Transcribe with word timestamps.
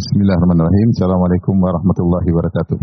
Bismillahirrahmanirrahim. 0.00 0.88
Assalamualaikum 0.96 1.54
warahmatullahi 1.60 2.28
wabarakatuh. 2.32 2.78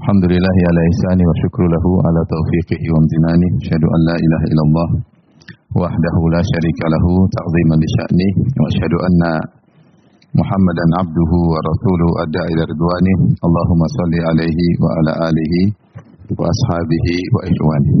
Alhamdulillahi 0.00 0.60
ala 0.64 0.80
ihsani 0.96 1.22
wa 1.28 1.34
syukru 1.44 1.68
lahu 1.68 1.90
ala 2.08 2.20
taufiqihi 2.24 2.88
wa 2.88 3.04
amtinani. 3.04 3.48
Asyhadu 3.60 3.84
an 3.84 4.00
la 4.08 4.16
ilaha 4.16 4.44
illallah 4.48 4.88
wahdahu 5.76 6.32
la 6.32 6.40
syarika 6.40 6.84
lahu 6.88 7.28
ta'ziman 7.36 7.84
li 7.84 7.88
sya'ni 8.00 8.28
wa 8.48 8.64
asyhadu 8.64 8.96
anna 8.96 9.32
Muhammadan 10.40 10.90
abduhu 11.04 11.38
wa 11.52 11.60
rasuluhu 11.68 12.16
adda 12.24 12.42
ila 12.48 12.62
ridwani. 12.64 13.14
Allahumma 13.44 13.92
salli 13.92 14.20
alaihi 14.24 14.66
wa 14.80 14.88
ala 14.88 15.12
alihi 15.28 15.68
wa 16.32 16.48
ashabihi 16.48 17.16
wa 17.36 17.40
ikhwani. 17.44 17.92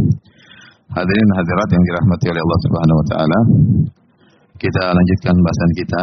Hadirin 0.88 1.30
hadirat 1.36 1.68
yang 1.68 1.84
dirahmati 1.84 2.26
oleh 2.32 2.40
Allah 2.40 2.60
Subhanahu 2.64 2.96
wa 2.96 3.08
taala. 3.12 3.40
Kita 4.56 4.82
lanjutkan 4.88 5.36
bahasan 5.36 5.70
kita 5.76 6.02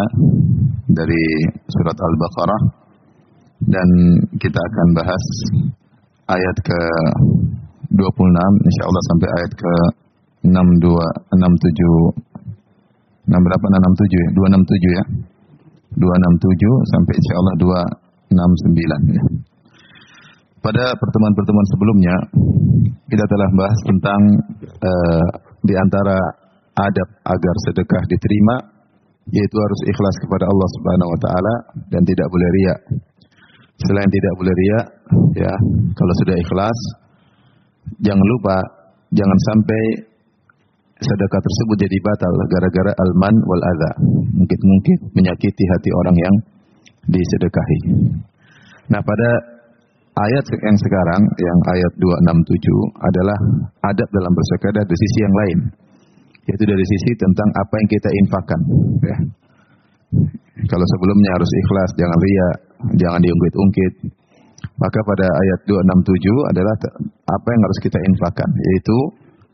dari 0.94 1.26
surat 1.74 1.98
Al-Baqarah. 1.98 2.62
Dan 3.64 3.90
kita 4.38 4.60
akan 4.60 4.88
bahas 4.94 5.24
ayat 6.30 6.58
ke 6.62 6.82
26 7.98 7.98
insyaallah 8.70 9.04
sampai 9.10 9.30
ayat 9.42 9.52
ke 9.58 9.74
62 10.54 10.86
67 11.34 13.32
6 13.32 13.32
berapa? 13.32 13.66
67 13.74 14.22
ya? 14.22 14.30
267 14.36 15.00
ya? 15.02 15.04
267 15.98 16.94
sampai 16.94 17.14
insyaallah 17.18 17.56
269 17.58 19.18
ya. 19.18 19.24
Pada 20.62 20.94
pertemuan-pertemuan 20.94 21.68
sebelumnya 21.74 22.16
kita 23.10 23.26
telah 23.26 23.50
bahas 23.58 23.80
tentang 23.90 24.22
uh, 24.78 25.28
di 25.64 25.74
antara 25.74 26.43
adab 26.74 27.10
agar 27.22 27.56
sedekah 27.70 28.04
diterima 28.10 28.56
yaitu 29.32 29.56
harus 29.56 29.82
ikhlas 29.88 30.16
kepada 30.20 30.46
Allah 30.50 30.70
Subhanahu 30.76 31.10
wa 31.16 31.20
taala 31.22 31.56
dan 31.94 32.02
tidak 32.04 32.28
boleh 32.28 32.50
riya. 32.60 32.76
Selain 33.84 34.10
tidak 34.10 34.34
boleh 34.38 34.54
riya, 34.54 34.80
ya, 35.44 35.54
kalau 35.96 36.14
sudah 36.24 36.36
ikhlas 36.38 36.80
jangan 38.04 38.26
lupa 38.38 38.58
jangan 39.16 39.40
sampai 39.52 39.82
sedekah 41.04 41.42
tersebut 41.42 41.78
jadi 41.84 41.98
batal 42.04 42.34
gara-gara 42.52 42.92
alman 43.00 43.36
wal 43.48 43.64
adza. 43.64 43.92
Mungkin-mungkin 44.34 44.98
menyakiti 45.16 45.64
hati 45.72 45.90
orang 46.04 46.18
yang 46.20 46.36
disedekahi. 47.12 47.80
Nah, 48.92 49.02
pada 49.04 49.30
ayat 50.20 50.46
yang 50.48 50.78
sekarang 50.80 51.22
yang 51.40 51.60
ayat 51.76 51.92
267 51.96 53.08
adalah 53.08 53.40
adab 53.88 54.08
dalam 54.12 54.32
bersedekah 54.32 54.72
dari 54.84 54.96
sisi 54.96 55.20
yang 55.24 55.36
lain 55.36 55.60
yaitu 56.48 56.64
dari 56.68 56.86
sisi 56.86 57.12
tentang 57.16 57.50
apa 57.56 57.74
yang 57.80 57.90
kita 57.90 58.10
infakkan. 58.24 58.62
Ya. 59.04 59.18
Kalau 60.64 60.86
sebelumnya 60.86 61.30
harus 61.34 61.52
ikhlas, 61.52 61.90
jangan 61.98 62.18
ria, 62.20 62.50
jangan 63.00 63.20
diungkit-ungkit. 63.24 63.94
Maka 64.80 65.00
pada 65.04 65.28
ayat 65.28 65.60
267 65.68 66.52
adalah 66.56 66.76
apa 67.28 67.48
yang 67.52 67.62
harus 67.68 67.80
kita 67.84 68.00
infakkan, 68.00 68.50
yaitu 68.54 68.98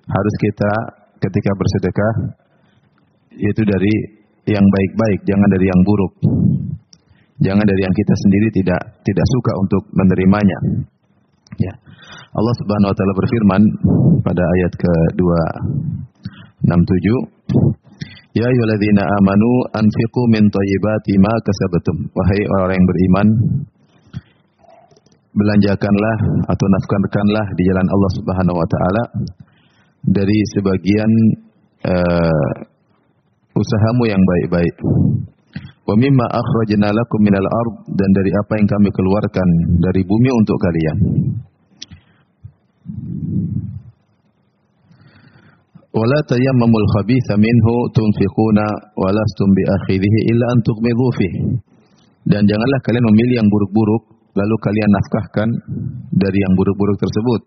harus 0.09 0.35
kita 0.41 0.71
ketika 1.19 1.51
bersedekah 1.57 2.13
yaitu 3.39 3.63
dari 3.63 3.93
yang 4.49 4.65
baik-baik, 4.65 5.19
jangan 5.29 5.49
dari 5.53 5.65
yang 5.69 5.81
buruk. 5.85 6.13
Jangan 7.39 7.63
dari 7.63 7.81
yang 7.87 7.95
kita 7.95 8.13
sendiri 8.19 8.47
tidak 8.51 8.81
tidak 9.05 9.25
suka 9.31 9.51
untuk 9.63 9.83
menerimanya. 9.95 10.59
Ya. 11.55 11.73
Allah 12.35 12.55
Subhanahu 12.61 12.91
wa 12.91 12.95
taala 12.97 13.13
berfirman 13.15 13.61
pada 14.21 14.43
ayat 14.43 14.73
ke-2 14.75 15.23
67 16.63 17.79
Ya 18.29 18.45
ayyuhalladzina 18.45 19.03
amanu 19.03 19.49
anfiqu 19.73 20.21
min 20.29 20.45
thayyibati 20.53 21.13
ma 21.17 21.33
kasabtum. 21.41 22.13
Wahai 22.13 22.41
orang 22.45 22.77
yang 22.77 22.85
beriman, 22.85 23.27
belanjakanlah 25.33 26.17
atau 26.45 26.65
nafkahkanlah 26.69 27.45
di 27.57 27.63
jalan 27.65 27.87
Allah 27.89 28.11
Subhanahu 28.21 28.57
wa 28.61 28.67
taala 28.69 29.03
dari 30.05 30.37
sebagian 30.53 31.11
uh, 31.89 32.51
usahamu 33.57 34.03
yang 34.13 34.21
baik-baik. 34.21 34.75
Wa 35.89 35.97
mimma 35.97 36.25
akhrajna 36.29 36.93
lakum 36.93 37.19
minal 37.25 37.49
ard 37.49 37.91
dan 37.97 38.09
dari 38.13 38.29
apa 38.29 38.53
yang 38.61 38.67
kami 38.69 38.89
keluarkan 38.93 39.47
dari 39.81 40.01
bumi 40.05 40.29
untuk 40.37 40.57
kalian. 40.61 40.97
ولا 45.94 46.18
تيمموا 46.32 46.80
الخبيث 46.84 47.28
منه 47.46 47.66
تنفقون 47.98 48.58
ولستم 49.02 49.48
بأخذه 49.56 50.14
إلا 50.30 50.46
أن 50.52 50.58
تغمضوا 50.66 51.10
فيه 51.18 51.34
dan 52.24 52.40
janganlah 52.48 52.80
kalian 52.88 53.04
memilih 53.04 53.44
yang 53.44 53.48
buruk-buruk 53.52 54.02
lalu 54.32 54.56
kalian 54.64 54.90
nafkahkan 54.96 55.48
dari 56.16 56.38
yang 56.40 56.52
buruk-buruk 56.56 56.96
tersebut 56.96 57.40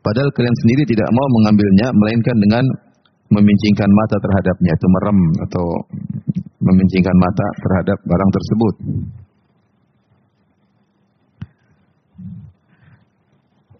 padahal 0.00 0.32
kalian 0.32 0.56
sendiri 0.64 0.82
tidak 0.88 1.08
mau 1.12 1.26
mengambilnya 1.36 1.92
melainkan 1.92 2.36
dengan 2.40 2.64
memincingkan 3.28 3.90
mata 3.92 4.16
terhadapnya 4.18 4.72
itu 4.72 4.86
merem 4.88 5.18
atau 5.48 5.66
memincingkan 6.64 7.16
mata 7.20 7.46
terhadap 7.60 7.98
barang 8.08 8.30
tersebut 8.32 8.74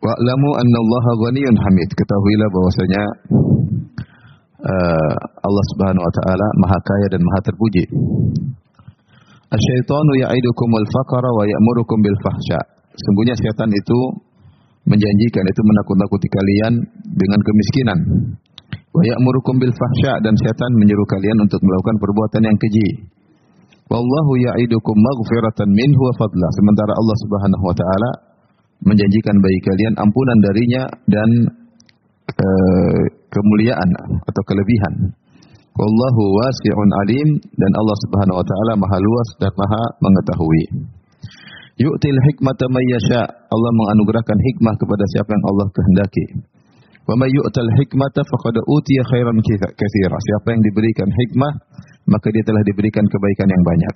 Wa'lamu 0.07 0.49
anna 0.55 0.77
Allah 0.79 1.05
ghaniyun 1.19 1.55
hamid. 1.59 1.89
Ketahuilah 1.91 2.47
bahwasanya 2.47 3.03
uh, 4.63 5.13
Allah 5.43 5.63
Subhanahu 5.75 5.99
wa 5.99 6.13
taala 6.23 6.47
Maha 6.63 6.79
Kaya 6.79 7.07
dan 7.11 7.21
Maha 7.27 7.39
terpuji. 7.43 7.83
Asyaitanu 9.51 10.11
ya'idukumul 10.23 10.87
faqra 10.87 11.27
wa 11.27 11.43
ya'murukum 11.43 11.99
bil 11.99 12.15
fahsya. 12.23 12.59
Sungguhnya 12.95 13.35
setan 13.35 13.67
itu 13.67 13.99
menjanjikan 14.87 15.43
itu 15.43 15.61
menakut-nakuti 15.67 16.27
kalian 16.31 16.73
dengan 17.03 17.39
kemiskinan. 17.43 17.99
Wa 18.95 19.03
ya'murukum 19.03 19.59
bil 19.59 19.75
fahsya 19.75 20.23
dan 20.23 20.39
setan 20.39 20.71
menyuruh 20.79 21.07
kalian 21.11 21.35
untuk 21.43 21.59
melakukan 21.59 21.95
perbuatan 21.99 22.41
yang 22.47 22.55
keji. 22.55 23.11
Wallahu 23.91 24.39
ya'idukum 24.39 24.95
maghfiratan 24.95 25.67
minhu 25.67 25.99
wa 25.99 26.13
fadla. 26.15 26.47
Sementara 26.55 26.95
Allah 26.95 27.17
Subhanahu 27.27 27.63
wa 27.67 27.75
taala 27.75 28.11
menjanjikan 28.83 29.35
bagi 29.41 29.59
kalian 29.65 29.93
ampunan 29.97 30.39
darinya 30.43 30.83
dan 31.09 31.29
e, 32.29 32.47
kemuliaan 33.31 33.89
atau 34.25 34.43
kelebihan. 34.45 34.93
Wallahu 35.77 36.23
wasi'un 36.41 36.89
alim 37.05 37.29
dan 37.37 37.71
Allah 37.77 37.97
Subhanahu 38.01 38.41
wa 38.41 38.45
taala 38.45 38.73
Maha 38.81 38.97
luas 38.97 39.29
dan 39.37 39.53
Maha 39.53 39.83
mengetahui. 40.01 40.63
Yu'til 41.77 42.19
hikmata 42.33 42.65
may 42.73 42.85
yasha. 42.89 43.21
Allah 43.29 43.71
menganugerahkan 43.77 44.37
hikmah 44.41 44.73
kepada 44.81 45.05
siapa 45.13 45.29
yang 45.29 45.45
Allah 45.45 45.67
kehendaki. 45.69 46.25
Wa 47.05 47.13
may 47.15 47.29
yu'tal 47.29 47.69
hikmata 47.77 48.25
faqad 48.25 48.57
utiya 48.65 49.03
khairan 49.13 49.37
katsira. 49.77 50.17
Siapa 50.17 50.47
yang 50.57 50.61
diberikan 50.65 51.07
hikmah, 51.07 51.53
maka 52.09 52.27
dia 52.33 52.41
telah 52.41 52.65
diberikan 52.65 53.05
kebaikan 53.05 53.47
yang 53.47 53.63
banyak. 53.63 53.95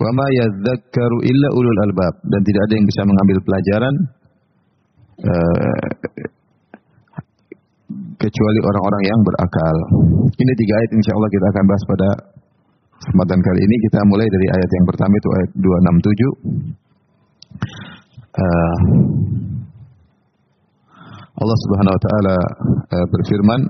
Wa 0.00 0.10
ma 0.12 0.26
yadzakkaru 0.34 1.18
illa 1.24 1.48
ulul 1.52 1.80
albab 1.88 2.14
dan 2.26 2.40
tidak 2.42 2.62
ada 2.66 2.74
yang 2.74 2.86
bisa 2.88 3.02
mengambil 3.04 3.38
pelajaran 3.44 3.94
uh, 5.20 5.88
kecuali 8.18 8.60
orang-orang 8.64 9.02
yang 9.04 9.20
berakal. 9.22 9.76
Ini 10.32 10.52
tiga 10.56 10.74
ayat 10.80 10.90
insya 10.96 11.12
Allah 11.14 11.30
kita 11.30 11.46
akan 11.52 11.64
bahas 11.68 11.84
pada 11.86 12.08
kesempatan 13.02 13.40
kali 13.42 13.60
ini. 13.62 13.76
Kita 13.90 13.98
mulai 14.08 14.26
dari 14.30 14.46
ayat 14.48 14.70
yang 14.70 14.86
pertama 14.88 15.14
itu 15.18 15.28
ayat 15.34 15.50
267. 15.60 16.72
Uh, 18.32 18.76
Allah 21.42 21.58
Subhanahu 21.68 21.94
wa 21.94 22.02
taala 22.02 22.36
uh, 22.96 23.06
berfirman 23.12 23.60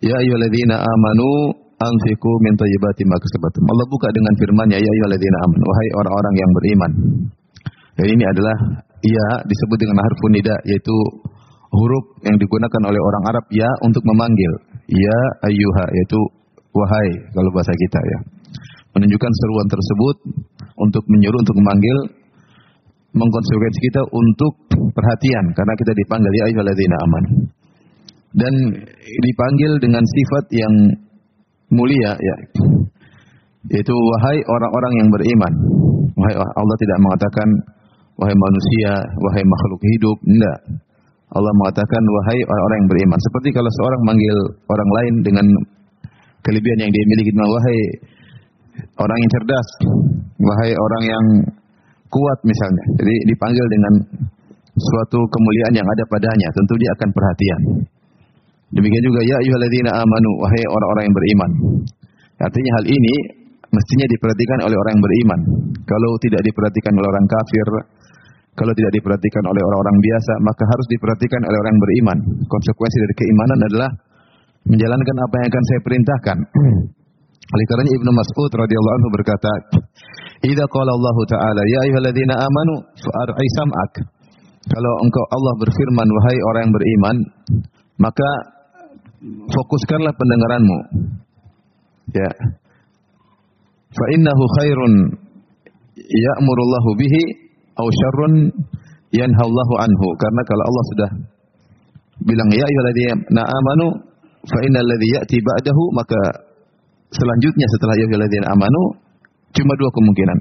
Ya 0.00 0.16
ayyuhalladzina 0.16 0.80
amanu 0.80 1.59
anfiqu 1.80 2.32
min 2.44 2.52
thayyibati 2.60 3.02
ma 3.08 3.16
kasabatum. 3.16 3.64
Allah 3.64 3.86
buka 3.88 4.08
dengan 4.12 4.32
firman-Nya 4.36 4.76
ya 4.76 4.90
ayyuhalladzina 4.90 5.36
amanu 5.48 5.64
wahai 5.64 5.88
orang-orang 5.96 6.34
yang 6.36 6.50
beriman. 6.52 6.92
Dan 7.96 8.06
ini 8.16 8.24
adalah 8.28 8.56
ya 9.00 9.26
disebut 9.48 9.78
dengan 9.80 9.96
harfun 10.04 10.30
nida 10.36 10.56
yaitu 10.68 10.96
huruf 11.72 12.04
yang 12.28 12.36
digunakan 12.36 12.82
oleh 12.84 13.00
orang 13.00 13.24
Arab 13.32 13.44
ya 13.48 13.68
untuk 13.80 14.04
memanggil. 14.04 14.52
Ya 14.92 15.18
ayyuha 15.48 15.84
yaitu 15.88 16.20
wahai 16.76 17.08
kalau 17.32 17.50
bahasa 17.56 17.72
kita 17.72 18.00
ya. 18.04 18.18
Menunjukkan 18.90 19.32
seruan 19.32 19.68
tersebut 19.70 20.16
untuk 20.76 21.04
menyuruh 21.08 21.40
untuk 21.40 21.56
memanggil 21.62 21.96
mengkonsekuensi 23.10 23.80
kita 23.90 24.02
untuk 24.06 24.52
perhatian 24.94 25.44
karena 25.56 25.72
kita 25.74 25.92
dipanggil 25.96 26.32
ya 26.36 26.44
ayyuhalladzina 26.52 26.96
amanu. 27.08 27.30
Dan 28.30 28.54
dipanggil 29.26 29.82
dengan 29.82 30.04
sifat 30.06 30.44
yang 30.54 30.74
mulia 31.70 32.12
ya. 32.18 32.36
Yaitu 33.70 33.94
wahai 33.94 34.38
orang-orang 34.44 34.92
yang 35.04 35.08
beriman. 35.08 35.52
Wahai 36.16 36.34
Allah 36.36 36.76
tidak 36.80 36.98
mengatakan 37.00 37.48
wahai 38.20 38.36
manusia, 38.36 38.92
wahai 39.00 39.44
makhluk 39.46 39.80
hidup, 39.80 40.18
enggak. 40.26 40.60
Allah 41.30 41.52
mengatakan 41.62 42.02
wahai 42.02 42.38
orang-orang 42.42 42.76
yang 42.82 42.90
beriman. 42.90 43.18
Seperti 43.30 43.48
kalau 43.54 43.70
seorang 43.70 44.02
manggil 44.02 44.36
orang 44.66 44.90
lain 44.98 45.14
dengan 45.22 45.46
kelebihan 46.42 46.78
yang 46.82 46.90
dia 46.90 47.04
miliki, 47.06 47.30
wahai 47.38 47.78
orang 48.98 49.18
yang 49.22 49.30
cerdas, 49.38 49.68
wahai 50.42 50.70
orang 50.74 51.02
yang 51.06 51.24
kuat 52.10 52.38
misalnya. 52.42 52.84
Jadi 52.98 53.14
dipanggil 53.30 53.66
dengan 53.70 53.94
suatu 54.74 55.20
kemuliaan 55.22 55.74
yang 55.78 55.86
ada 55.86 56.04
padanya, 56.10 56.48
tentu 56.50 56.74
dia 56.82 56.90
akan 56.98 57.08
perhatian. 57.14 57.60
Demikian 58.70 59.02
juga 59.02 59.20
ya 59.26 59.36
ayyuhalladzina 59.42 59.90
amanu 59.98 60.30
wahai 60.46 60.62
orang-orang 60.62 61.02
yang 61.10 61.16
beriman. 61.16 61.50
Artinya 62.38 62.70
hal 62.78 62.86
ini 62.86 63.14
mestinya 63.70 64.06
diperhatikan 64.06 64.58
oleh 64.66 64.76
orang 64.78 64.92
yang 64.94 65.04
beriman. 65.04 65.40
Kalau 65.86 66.10
tidak 66.22 66.42
diperhatikan 66.46 66.92
oleh 66.94 67.08
orang 67.10 67.26
kafir, 67.26 67.66
kalau 68.54 68.72
tidak 68.74 68.92
diperhatikan 68.94 69.44
oleh 69.46 69.62
orang-orang 69.62 69.96
biasa, 69.98 70.32
maka 70.42 70.62
harus 70.66 70.86
diperhatikan 70.90 71.40
oleh 71.46 71.58
orang 71.58 71.72
yang 71.74 71.82
beriman. 71.82 72.18
Konsekuensi 72.46 72.96
dari 72.98 73.14
keimanan 73.18 73.58
adalah 73.58 73.90
menjalankan 74.70 75.16
apa 75.18 75.34
yang 75.40 75.48
akan 75.48 75.64
saya 75.64 75.80
perintahkan. 75.80 76.38
Oleh 77.56 77.66
karenanya 77.66 77.92
Ibnu 77.98 78.10
Mas'ud 78.14 78.52
radhiyallahu 78.54 78.96
anhu 79.02 79.10
berkata, 79.10 79.52
"Idza 80.46 80.64
qala 80.70 80.94
Allah 80.94 81.16
Ta'ala, 81.26 81.62
ya 81.66 81.78
ayyuhalladzina 81.82 82.34
amanu 82.38 82.74
fa'ar'i 82.94 83.48
sam'ak." 83.58 83.92
Kalau 84.70 84.92
engkau 85.02 85.24
Allah 85.34 85.54
berfirman, 85.58 86.06
wahai 86.14 86.38
orang 86.46 86.62
yang 86.68 86.74
beriman, 86.78 87.16
maka 87.98 88.30
fokuskanlah 89.28 90.12
pendengaranmu. 90.16 90.78
Ya. 92.10 92.30
Fa 93.90 94.04
innahu 94.16 94.44
khairun 94.58 94.92
ya'murullahu 95.98 96.90
bihi 96.96 97.22
aw 97.76 97.86
syarrun 97.86 98.34
yanhallahu 99.12 99.74
anhu. 99.82 100.06
Karena 100.16 100.42
kalau 100.46 100.64
Allah 100.64 100.84
sudah 100.94 101.10
bilang 102.24 102.48
ya 102.52 102.64
ayyuhalladzina 102.64 103.42
amanu 103.44 103.86
fa 104.44 104.58
innal 104.64 104.86
ladzi 104.86 105.08
ya'ti 105.16 105.36
ba'dahu 105.40 105.82
maka 105.96 106.20
selanjutnya 107.12 107.66
setelah 107.76 107.94
ya 107.96 108.04
ayyuhalladzina 108.08 108.46
amanu 108.50 108.82
cuma 109.52 109.72
dua 109.76 109.90
kemungkinan. 109.92 110.38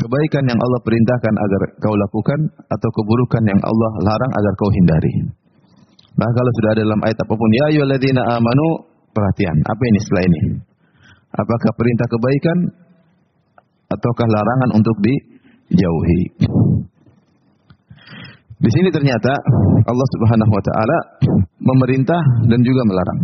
Kebaikan 0.00 0.44
yang 0.48 0.56
Allah 0.56 0.80
perintahkan 0.80 1.34
agar 1.36 1.62
kau 1.76 1.92
lakukan 1.92 2.40
atau 2.72 2.88
keburukan 2.88 3.44
yang 3.44 3.60
Allah 3.60 3.92
larang 4.00 4.32
agar 4.32 4.52
kau 4.56 4.70
hindari. 4.72 5.12
Nah 6.20 6.28
kalau 6.36 6.50
sudah 6.60 6.70
ada 6.76 6.82
dalam 6.84 7.00
ayat 7.00 7.16
apa 7.16 7.32
pun 7.32 7.48
ya 7.48 7.64
ayyuhalladzina 7.72 8.22
amanu 8.36 8.66
perhatian 9.16 9.56
apa 9.64 9.82
ini 9.88 9.98
setelah 10.04 10.24
ini? 10.28 10.40
Apakah 11.32 11.70
perintah 11.72 12.06
kebaikan 12.12 12.58
ataukah 13.88 14.28
larangan 14.28 14.70
untuk 14.76 14.96
dijauhi? 15.00 16.20
Di 18.60 18.68
sini 18.68 18.92
ternyata 18.92 19.32
Allah 19.88 20.08
Subhanahu 20.12 20.52
wa 20.52 20.62
taala 20.68 20.98
memerintah 21.56 22.20
dan 22.52 22.60
juga 22.60 22.84
melarang. 22.84 23.20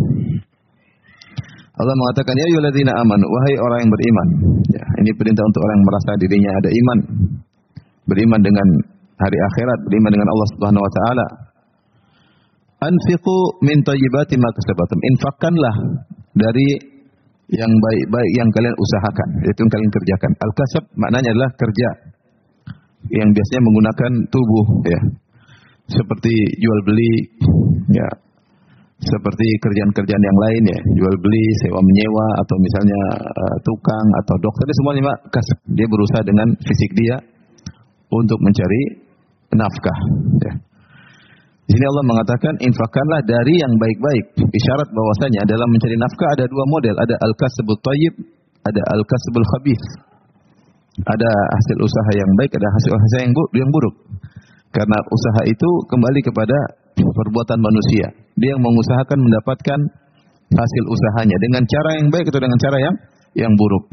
Allah 1.76 1.92
mengatakan 1.92 2.32
ya 2.32 2.44
ayyuhalladzina 2.48 2.92
amanu 2.96 3.28
wahai 3.28 3.54
orang 3.60 3.78
yang 3.84 3.92
beriman. 3.92 4.28
Ya, 4.72 4.84
ini 5.04 5.12
perintah 5.12 5.44
untuk 5.44 5.60
orang 5.60 5.76
yang 5.76 5.88
merasa 5.92 6.10
dirinya 6.16 6.50
ada 6.56 6.70
iman. 6.72 6.98
Beriman 8.08 8.40
dengan 8.40 8.68
hari 9.20 9.36
akhirat, 9.36 9.78
beriman 9.84 10.10
dengan 10.16 10.28
Allah 10.32 10.48
Subhanahu 10.56 10.80
wa 10.80 10.92
taala. 10.96 11.45
Anfiqu 12.76 13.38
min 13.64 13.80
thayyibati 13.80 14.36
ma 14.36 14.52
kasabatum. 14.52 14.98
Infakkanlah 15.16 15.76
dari 16.36 16.68
yang 17.48 17.70
baik-baik 17.70 18.32
yang 18.36 18.48
kalian 18.52 18.76
usahakan, 18.76 19.28
yaitu 19.46 19.60
yang 19.64 19.72
kalian 19.72 19.92
kerjakan. 19.94 20.32
Al-kasab 20.42 20.84
maknanya 20.98 21.30
adalah 21.32 21.50
kerja 21.56 21.88
yang 23.14 23.28
biasanya 23.30 23.62
menggunakan 23.62 24.12
tubuh 24.28 24.66
ya. 24.84 25.00
Seperti 25.86 26.34
jual 26.58 26.80
beli 26.82 27.12
ya. 27.94 28.08
Seperti 28.96 29.46
kerjaan-kerjaan 29.60 30.24
yang 30.24 30.38
lain 30.40 30.62
ya, 30.72 30.80
jual 30.96 31.14
beli, 31.20 31.44
sewa 31.60 31.84
menyewa 31.84 32.26
atau 32.40 32.56
misalnya 32.56 33.00
uh, 33.28 33.56
tukang 33.60 34.06
atau 34.24 34.34
dokter 34.40 34.66
semuanya 34.72 35.12
kasab. 35.28 35.58
Dia 35.68 35.84
berusaha 35.84 36.22
dengan 36.24 36.48
fisik 36.64 36.90
dia 36.96 37.16
untuk 38.08 38.40
mencari 38.40 38.82
nafkah 39.52 39.98
ya. 40.48 40.52
Di 41.66 41.74
sini 41.74 41.86
Allah 41.90 42.06
mengatakan 42.06 42.54
infakkanlah 42.62 43.20
dari 43.26 43.54
yang 43.58 43.74
baik-baik. 43.74 44.38
Isyarat 44.38 44.88
bahwasanya 44.94 45.50
dalam 45.50 45.66
mencari 45.66 45.98
nafkah 45.98 46.30
ada 46.38 46.46
dua 46.46 46.64
model, 46.70 46.94
ada 46.94 47.14
al-kasbut 47.26 47.78
thayyib, 47.82 48.14
ada 48.62 48.82
al-kasbul 48.94 49.46
khabith. 49.50 49.84
Ada 51.02 51.30
hasil 51.30 51.76
usaha 51.82 52.10
yang 52.14 52.30
baik, 52.38 52.54
ada 52.54 52.68
hasil 52.70 52.90
usaha 52.94 53.18
yang 53.26 53.34
buruk, 53.34 53.52
yang 53.58 53.70
buruk. 53.74 53.94
Karena 54.70 54.98
usaha 55.10 55.42
itu 55.50 55.70
kembali 55.90 56.20
kepada 56.22 56.56
perbuatan 56.94 57.58
manusia. 57.58 58.14
Dia 58.38 58.54
yang 58.54 58.62
mengusahakan 58.62 59.18
mendapatkan 59.18 59.80
hasil 60.54 60.84
usahanya 60.86 61.36
dengan 61.42 61.66
cara 61.66 61.90
yang 61.98 62.08
baik 62.14 62.30
atau 62.30 62.40
dengan 62.40 62.58
cara 62.62 62.78
yang 62.78 62.94
yang 63.34 63.52
buruk. 63.58 63.84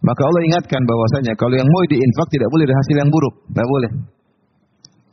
Maka 0.00 0.20
Allah 0.26 0.42
ingatkan 0.42 0.82
bahwasanya 0.88 1.38
kalau 1.38 1.54
yang 1.54 1.68
mau 1.68 1.84
diinfak 1.86 2.28
tidak 2.32 2.48
boleh 2.50 2.64
dari 2.66 2.76
hasil 2.76 2.96
yang 2.98 3.10
buruk, 3.12 3.34
tidak 3.52 3.68
boleh. 3.68 3.90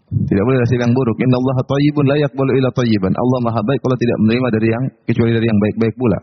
Tidak 0.07 0.44
boleh 0.48 0.59
hasil 0.63 0.80
yang 0.80 0.94
buruk. 0.95 1.19
Inna 1.19 1.36
Allah 1.36 1.57
tayyibun 1.68 2.06
la 2.07 2.15
yaqbalu 2.15 2.51
illa. 2.56 2.71
Allah 2.71 3.39
Maha 3.44 3.59
baik 3.59 3.80
kalau 3.83 3.98
tidak 4.00 4.18
menerima 4.24 4.48
dari 4.56 4.68
yang 4.71 4.83
kecuali 5.04 5.31
dari 5.36 5.45
yang 5.51 5.59
baik-baik 5.59 5.95
pula. 6.00 6.19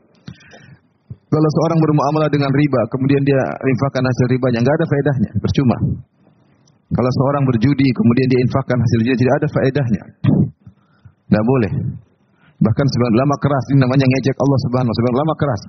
Kalau 1.28 1.48
seorang 1.60 1.78
bermuamalah 1.82 2.31
dengan 2.31 2.48
riba, 2.48 2.81
kemudian 2.94 3.22
dia 3.26 3.42
infakkan 3.42 4.06
hasil 4.06 4.26
ribanya, 4.31 4.62
enggak 4.62 4.76
ada 4.78 4.86
faedahnya, 4.86 5.31
percuma. 5.42 5.76
Kalau 6.94 7.10
seorang 7.10 7.42
berjudi, 7.42 7.88
kemudian 7.90 8.26
dia 8.31 8.40
infakkan 8.46 8.78
hasil 8.78 8.98
judi, 9.02 9.19
tidak 9.19 9.34
ada 9.42 9.48
faedahnya. 9.50 10.02
Tidak 11.26 11.44
boleh. 11.44 11.72
Bahkan 12.62 12.86
sebagian 12.86 13.16
lama 13.19 13.36
keras, 13.42 13.64
ini 13.75 13.78
namanya 13.82 14.06
ngejek 14.06 14.36
Allah 14.38 14.58
Subhanahu 14.62 14.92
wa 14.94 14.96
taala, 14.96 15.16
lama 15.26 15.34
keras. 15.34 15.62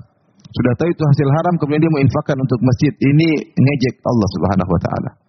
Sudah 0.54 0.74
tahu 0.78 0.88
itu 0.94 1.04
hasil 1.04 1.28
haram, 1.34 1.54
kemudian 1.58 1.82
dia 1.82 1.92
mau 1.92 2.02
infakkan 2.06 2.38
untuk 2.38 2.60
masjid. 2.62 2.94
Ini 3.02 3.30
ngejek 3.58 3.96
Allah 4.06 4.28
Subhanahu 4.38 4.70
wa 4.70 4.82
taala. 4.86 5.25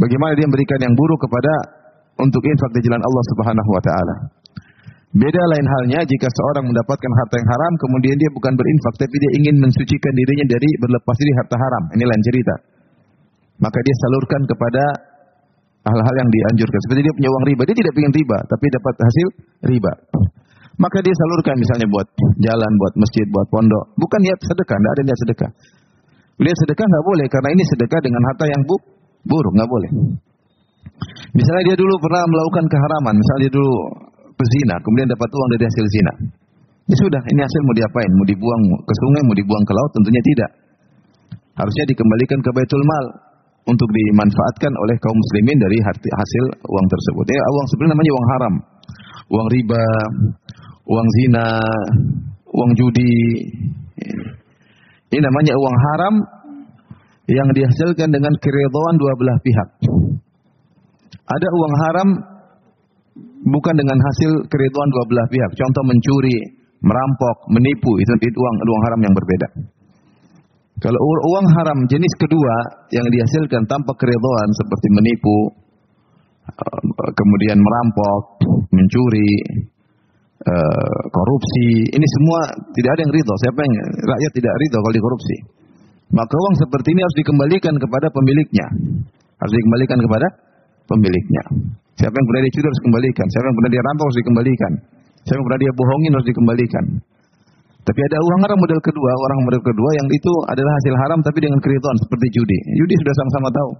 Bagaimana 0.00 0.32
dia 0.32 0.48
memberikan 0.48 0.80
yang 0.80 0.94
buruk 0.96 1.20
kepada 1.28 1.52
untuk 2.24 2.40
infak 2.40 2.70
di 2.72 2.80
jalan 2.88 3.02
Allah 3.04 3.24
Subhanahu 3.36 3.70
wa 3.70 3.82
taala. 3.84 4.14
Beda 5.10 5.42
lain 5.42 5.66
halnya 5.66 6.00
jika 6.06 6.28
seorang 6.30 6.70
mendapatkan 6.70 7.12
harta 7.18 7.34
yang 7.36 7.48
haram 7.50 7.72
kemudian 7.82 8.14
dia 8.14 8.30
bukan 8.30 8.54
berinfak 8.54 8.94
tapi 8.94 9.16
dia 9.18 9.30
ingin 9.42 9.58
mensucikan 9.58 10.12
dirinya 10.14 10.46
dari 10.54 10.70
berlepas 10.78 11.16
diri 11.18 11.32
harta 11.36 11.56
haram. 11.58 11.84
Ini 11.98 12.04
lain 12.06 12.22
cerita. 12.24 12.54
Maka 13.60 13.78
dia 13.82 13.94
salurkan 14.06 14.40
kepada 14.48 14.82
hal-hal 15.90 16.14
yang 16.14 16.30
dianjurkan. 16.30 16.78
Seperti 16.88 17.00
dia 17.04 17.14
punya 17.16 17.28
uang 17.28 17.44
riba, 17.50 17.62
dia 17.68 17.76
tidak 17.76 17.92
ingin 17.98 18.14
riba 18.22 18.38
tapi 18.46 18.64
dapat 18.72 18.94
hasil 19.02 19.26
riba. 19.68 19.92
Maka 20.80 20.98
dia 21.04 21.12
salurkan 21.12 21.60
misalnya 21.60 21.86
buat 21.92 22.08
jalan, 22.40 22.72
buat 22.80 22.94
masjid, 22.96 23.26
buat 23.28 23.46
pondok. 23.52 23.84
Bukan 24.00 24.20
niat 24.24 24.38
sedekah, 24.48 24.78
tidak 24.80 24.92
ada 24.96 25.02
niat 25.04 25.18
sedekah. 25.20 25.50
Lihat 26.40 26.56
sedekah 26.56 26.86
nggak 26.88 27.04
boleh 27.04 27.26
karena 27.28 27.48
ini 27.52 27.62
sedekah 27.68 28.00
dengan 28.00 28.22
harta 28.32 28.48
yang 28.48 28.62
bu 28.64 28.76
buruk, 29.26 29.52
nggak 29.56 29.70
boleh. 29.70 29.90
Misalnya 31.32 31.62
dia 31.72 31.76
dulu 31.78 31.94
pernah 32.00 32.22
melakukan 32.28 32.64
keharaman, 32.68 33.14
misalnya 33.16 33.40
dia 33.48 33.52
dulu 33.54 33.74
pezina, 34.36 34.76
kemudian 34.84 35.08
dapat 35.08 35.28
uang 35.28 35.48
dari 35.56 35.64
hasil 35.64 35.86
zina. 35.88 36.12
Ya 36.90 36.96
sudah, 36.98 37.22
ini 37.30 37.40
hasil 37.40 37.60
mau 37.62 37.74
diapain? 37.76 38.10
Mau 38.18 38.26
dibuang 38.26 38.62
ke 38.82 38.94
sungai, 38.98 39.22
mau 39.22 39.36
dibuang 39.38 39.62
ke 39.62 39.72
laut? 39.72 39.90
Tentunya 39.94 40.22
tidak. 40.26 40.50
Harusnya 41.54 41.84
dikembalikan 41.86 42.38
ke 42.42 42.50
Baitul 42.50 42.82
Mal 42.82 43.06
untuk 43.68 43.88
dimanfaatkan 43.94 44.72
oleh 44.74 44.96
kaum 44.98 45.14
muslimin 45.14 45.54
dari 45.60 45.78
hasil 45.86 46.44
uang 46.66 46.86
tersebut. 46.90 47.24
Ya, 47.30 47.42
uang 47.46 47.66
sebenarnya 47.70 47.92
namanya 47.94 48.10
uang 48.10 48.26
haram. 48.26 48.54
Uang 49.30 49.46
riba, 49.54 49.86
uang 50.90 51.08
zina, 51.20 51.48
uang 52.50 52.70
judi. 52.74 53.14
Ini 55.14 55.18
namanya 55.22 55.54
uang 55.54 55.76
haram 55.78 56.14
yang 57.30 57.48
dihasilkan 57.54 58.08
dengan 58.10 58.34
keridhaan 58.38 58.96
dua 58.98 59.12
belah 59.14 59.38
pihak. 59.42 59.68
Ada 61.30 61.48
uang 61.54 61.74
haram 61.86 62.08
bukan 63.46 63.74
dengan 63.78 63.98
hasil 63.98 64.30
keridhaan 64.50 64.90
dua 64.90 65.04
belah 65.06 65.26
pihak. 65.30 65.50
Contoh 65.54 65.82
mencuri, 65.86 66.38
merampok, 66.82 67.36
menipu 67.52 67.92
itu, 68.02 68.12
uang 68.14 68.56
uang 68.66 68.82
haram 68.90 69.00
yang 69.04 69.14
berbeda. 69.14 69.48
Kalau 70.80 70.96
uang 70.96 71.46
haram 71.60 71.78
jenis 71.92 72.14
kedua 72.16 72.88
yang 72.88 73.04
dihasilkan 73.04 73.68
tanpa 73.68 73.92
keridhaan 74.00 74.50
seperti 74.56 74.88
menipu, 74.96 75.38
eh, 76.48 76.80
kemudian 77.12 77.60
merampok, 77.60 78.40
mencuri, 78.72 79.32
eh, 80.40 81.00
korupsi, 81.12 81.94
ini 81.94 82.06
semua 82.16 82.38
tidak 82.72 82.90
ada 82.96 83.00
yang 83.04 83.12
ridho. 83.12 83.34
Siapa 83.44 83.60
yang 83.60 83.74
rakyat 84.08 84.32
tidak 84.32 84.54
ridho 84.56 84.78
kalau 84.80 84.96
dikorupsi? 84.96 85.59
Maka 86.10 86.34
uang 86.34 86.54
seperti 86.58 86.88
ini 86.90 87.00
harus 87.06 87.16
dikembalikan 87.22 87.74
kepada 87.78 88.06
pemiliknya. 88.10 88.66
Harus 89.38 89.54
dikembalikan 89.54 89.98
kepada 90.02 90.26
pemiliknya. 90.90 91.42
Siapa 92.02 92.14
yang 92.14 92.26
pernah 92.26 92.42
dicuri 92.50 92.66
harus 92.66 92.82
kembalikan. 92.82 93.26
Siapa 93.30 93.46
yang 93.46 93.56
pernah 93.56 93.70
dia 93.70 93.82
rampok 93.86 94.04
harus 94.10 94.18
dikembalikan. 94.18 94.72
Siapa 95.22 95.36
yang 95.38 95.46
pernah 95.46 95.60
dia 95.60 95.72
bohongin 95.76 96.10
harus 96.16 96.26
dikembalikan. 96.26 96.84
Tapi 97.80 98.00
ada 98.06 98.16
uang 98.20 98.40
haram 98.44 98.58
model 98.60 98.80
kedua, 98.84 99.10
orang 99.24 99.38
model 99.48 99.62
kedua 99.64 99.90
yang 99.96 100.06
itu 100.12 100.32
adalah 100.52 100.72
hasil 100.78 100.94
haram 101.00 101.18
tapi 101.24 101.38
dengan 101.42 101.58
keridhaan 101.64 101.96
seperti 101.96 102.26
judi. 102.36 102.58
Judi 102.76 102.94
sudah 103.00 103.14
sama-sama 103.16 103.48
tahu. 103.50 103.70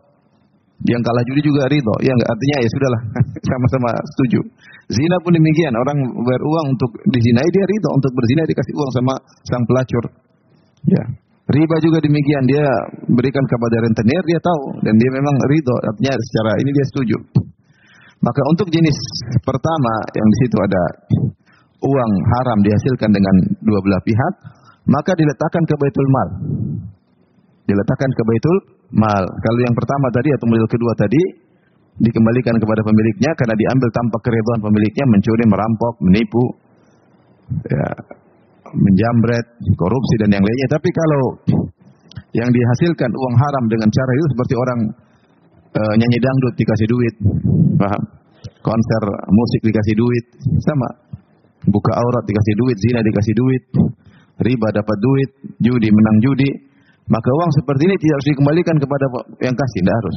Yang 0.88 1.02
kalah 1.04 1.24
judi 1.28 1.40
juga 1.44 1.68
ridho. 1.68 1.94
Ya 2.00 2.16
artinya 2.16 2.56
ya 2.64 2.68
sudahlah 2.72 3.00
sama-sama 3.52 3.90
setuju. 4.16 4.40
Zina 4.88 5.16
pun 5.20 5.36
demikian. 5.36 5.76
Orang 5.76 5.98
bayar 6.24 6.40
uang 6.40 6.66
untuk 6.72 6.90
dizinai 7.12 7.48
dia 7.52 7.64
ridho. 7.68 7.90
Untuk 7.92 8.10
berzina 8.16 8.48
dikasih 8.48 8.74
uang 8.80 8.90
sama 8.96 9.14
sang 9.44 9.64
pelacur. 9.68 10.04
Ya. 10.88 11.04
Riba 11.50 11.76
juga 11.82 11.98
demikian. 11.98 12.42
Dia 12.46 12.66
berikan 13.10 13.42
kepada 13.50 13.76
rentenir 13.82 14.22
dia 14.22 14.38
tahu 14.38 14.86
dan 14.86 14.94
dia 14.94 15.10
memang 15.10 15.34
ridho. 15.50 15.76
Artinya 15.82 16.14
secara 16.14 16.52
ini 16.62 16.70
dia 16.70 16.86
setuju. 16.94 17.16
Maka 18.20 18.42
untuk 18.52 18.68
jenis 18.68 18.94
pertama 19.42 19.92
yang 20.12 20.28
di 20.28 20.36
situ 20.44 20.56
ada 20.60 20.82
uang 21.80 22.12
haram 22.36 22.58
dihasilkan 22.60 23.10
dengan 23.10 23.34
dua 23.64 23.80
belah 23.80 24.02
pihak, 24.04 24.34
maka 24.86 25.16
diletakkan 25.16 25.64
ke 25.64 25.74
baitul 25.80 26.06
mal. 26.12 26.28
Diletakkan 27.64 28.10
ke 28.12 28.22
baitul 28.28 28.56
mal. 28.94 29.24
Kalau 29.24 29.58
yang 29.64 29.74
pertama 29.74 30.06
tadi 30.12 30.28
atau 30.36 30.46
model 30.46 30.68
kedua 30.68 30.92
tadi 31.00 31.22
dikembalikan 32.00 32.56
kepada 32.60 32.80
pemiliknya 32.84 33.30
karena 33.34 33.54
diambil 33.56 33.88
tanpa 33.90 34.16
keridhaan 34.22 34.60
pemiliknya, 34.62 35.04
mencuri, 35.08 35.44
merampok, 35.48 35.94
menipu, 36.00 36.44
ya, 37.66 37.88
menjambret, 38.74 39.46
korupsi 39.74 40.14
dan 40.22 40.30
yang 40.34 40.44
lainnya. 40.44 40.68
Tapi 40.70 40.88
kalau 40.90 41.22
yang 42.34 42.50
dihasilkan 42.50 43.10
uang 43.10 43.34
haram 43.38 43.64
dengan 43.66 43.88
cara 43.90 44.10
itu 44.14 44.26
seperti 44.34 44.54
orang 44.54 44.80
uh, 45.74 45.94
nyanyi 45.98 46.18
dangdut 46.22 46.54
dikasih 46.54 46.88
duit, 46.90 47.14
paham? 47.78 48.02
Konser 48.60 49.02
musik 49.28 49.60
dikasih 49.68 49.94
duit, 49.96 50.24
sama. 50.64 50.88
Buka 51.68 51.92
aurat 51.92 52.24
dikasih 52.24 52.54
duit, 52.56 52.76
zina 52.80 53.00
dikasih 53.04 53.34
duit, 53.36 53.62
riba 54.40 54.68
dapat 54.72 54.98
duit, 55.00 55.30
judi 55.60 55.88
menang 55.92 56.18
judi, 56.24 56.50
maka 57.10 57.28
uang 57.28 57.50
seperti 57.60 57.82
ini 57.84 57.94
tidak 58.00 58.14
harus 58.16 58.28
dikembalikan 58.32 58.76
kepada 58.80 59.04
yang 59.44 59.56
kasih, 59.56 59.80
tidak 59.84 59.96
harus. 60.00 60.16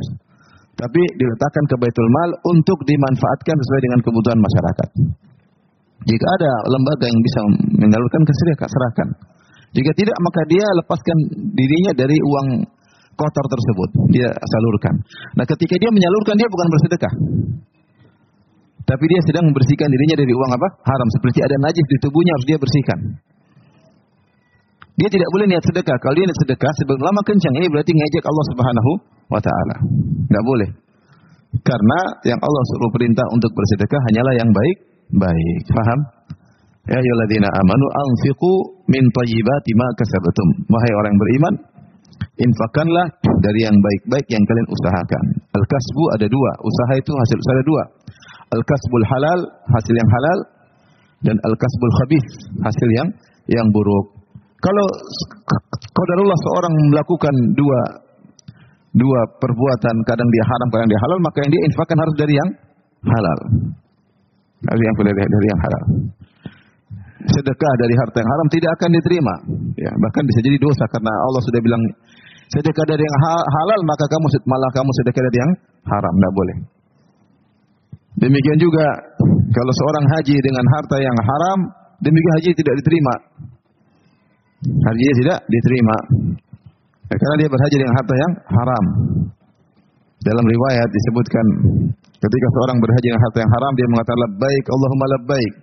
Tapi 0.74 1.02
diletakkan 1.20 1.64
ke 1.70 1.76
Baitul 1.78 2.10
Mal 2.10 2.32
untuk 2.50 2.80
dimanfaatkan 2.82 3.56
sesuai 3.60 3.82
dengan 3.84 4.00
kebutuhan 4.02 4.40
masyarakat. 4.42 4.90
Jika 6.04 6.26
ada 6.40 6.52
lembaga 6.68 7.06
yang 7.08 7.22
bisa 7.24 7.40
menyalurkan 7.80 8.22
keserahkan, 8.28 8.68
serahkan. 8.68 9.08
Jika 9.74 9.92
tidak, 9.98 10.18
maka 10.22 10.42
dia 10.52 10.66
lepaskan 10.84 11.18
dirinya 11.56 11.92
dari 11.98 12.18
uang 12.20 12.48
kotor 13.18 13.46
tersebut. 13.50 13.90
Dia 14.14 14.30
salurkan. 14.30 14.96
Nah, 15.40 15.46
ketika 15.48 15.76
dia 15.80 15.90
menyalurkan, 15.90 16.36
dia 16.38 16.50
bukan 16.50 16.68
bersedekah. 16.70 17.14
Tapi 18.84 19.04
dia 19.08 19.22
sedang 19.24 19.48
membersihkan 19.48 19.88
dirinya 19.88 20.16
dari 20.20 20.34
uang 20.36 20.52
apa? 20.54 20.68
Haram. 20.84 21.10
Seperti 21.16 21.40
ada 21.40 21.56
najis 21.64 21.86
di 21.88 21.98
tubuhnya 22.04 22.32
harus 22.36 22.48
dia 22.52 22.58
bersihkan. 22.60 23.00
Dia 24.94 25.10
tidak 25.10 25.30
boleh 25.34 25.46
niat 25.50 25.64
sedekah. 25.66 25.98
Kalau 25.98 26.14
dia 26.14 26.26
niat 26.28 26.40
sedekah 26.44 26.72
sebelum 26.84 27.02
lama 27.02 27.22
kencang, 27.26 27.54
ini 27.58 27.66
berarti 27.72 27.92
ngejek 27.96 28.24
Allah 28.28 28.46
Subhanahu 28.54 28.92
wa 29.32 29.42
taala. 29.42 29.76
Enggak 30.30 30.44
boleh. 30.46 30.70
Karena 31.64 32.00
yang 32.28 32.38
Allah 32.44 32.64
suruh 32.76 32.92
perintah 32.94 33.26
untuk 33.34 33.50
bersedekah 33.56 34.02
hanyalah 34.12 34.34
yang 34.38 34.50
baik, 34.52 34.78
baik. 35.18 35.64
Faham? 35.70 36.00
Ya 36.84 37.00
ayyuhalladzina 37.00 37.48
amanu 37.48 37.86
anfiqu 37.96 38.54
min 38.92 39.04
thayyibati 39.08 39.72
ma 39.80 39.88
kasabtum. 39.96 40.48
Wahai 40.68 40.92
orang 41.00 41.16
beriman, 41.16 41.54
infakkanlah 42.44 43.08
dari 43.40 43.60
yang 43.64 43.76
baik-baik 43.78 44.28
yang 44.28 44.44
kalian 44.44 44.68
usahakan. 44.68 45.24
Al-kasbu 45.56 46.04
ada 46.20 46.28
dua, 46.28 46.52
usaha 46.60 46.94
itu 47.00 47.12
hasil 47.16 47.38
usaha 47.40 47.56
ada 47.56 47.66
dua. 47.66 47.84
Al-kasbul 48.54 49.06
halal, 49.08 49.40
hasil 49.72 49.96
yang 49.96 50.10
halal, 50.12 50.40
dan 51.24 51.36
al-kasbul 51.40 51.94
khabith, 52.04 52.28
hasil 52.68 52.90
yang 53.00 53.08
yang 53.48 53.68
buruk. 53.72 54.20
Kalau 54.60 54.88
qadarullah 55.92 56.40
seorang 56.40 56.74
melakukan 56.92 57.36
dua 57.56 57.80
dua 58.94 59.20
perbuatan, 59.40 59.96
kadang 60.06 60.30
dia 60.30 60.44
haram, 60.46 60.68
kadang 60.70 60.88
dia 60.92 61.00
halal, 61.02 61.20
maka 61.24 61.38
yang 61.48 61.52
dia 61.52 61.62
infakkan 61.66 61.98
harus 61.98 62.16
dari 62.20 62.34
yang 62.36 62.50
halal. 63.08 63.40
Harus 64.64 64.82
yang 64.84 64.96
dari, 64.96 65.20
dari 65.20 65.48
yang 65.48 65.62
halal. 65.62 65.84
Sedekah 67.24 67.74
dari 67.80 67.96
harta 67.96 68.18
yang 68.20 68.32
haram 68.32 68.48
tidak 68.52 68.72
akan 68.80 68.90
diterima. 69.00 69.36
Ya, 69.80 69.92
bahkan 69.96 70.24
bisa 70.28 70.40
jadi 70.44 70.60
dosa 70.60 70.84
karena 70.92 71.12
Allah 71.12 71.42
sudah 71.44 71.62
bilang 71.64 71.84
sedekah 72.52 72.86
dari 72.88 73.04
yang 73.04 73.18
halal 73.24 73.80
maka 73.88 74.06
kamu 74.12 74.28
malah 74.44 74.72
kamu 74.76 74.90
sedekah 75.04 75.24
dari 75.32 75.38
yang 75.40 75.52
haram, 75.88 76.14
tidak 76.20 76.34
boleh. 76.36 76.58
Demikian 78.14 78.60
juga 78.60 78.88
kalau 79.56 79.74
seorang 79.74 80.06
haji 80.16 80.36
dengan 80.38 80.66
harta 80.70 80.98
yang 81.00 81.18
haram, 81.18 81.60
demikian 82.04 82.34
haji 82.40 82.50
tidak 82.56 82.76
diterima. 82.84 83.16
Hajinya 84.64 85.14
tidak 85.20 85.40
diterima. 85.48 85.98
Ya, 87.12 87.16
karena 87.20 87.36
dia 87.40 87.50
berhaji 87.52 87.76
dengan 87.78 87.96
harta 88.00 88.14
yang 88.16 88.34
haram. 88.48 88.86
Dalam 90.24 90.46
riwayat 90.48 90.88
disebutkan 90.88 91.46
ketika 92.24 92.48
seorang 92.56 92.78
berhaji 92.80 93.08
dengan 93.12 93.22
harta 93.28 93.38
yang 93.44 93.52
haram 93.52 93.72
dia 93.76 93.88
mengatakan 93.92 94.20
labbaik 94.24 94.66
Allahumma 94.72 95.06
labbaik. 95.20 95.54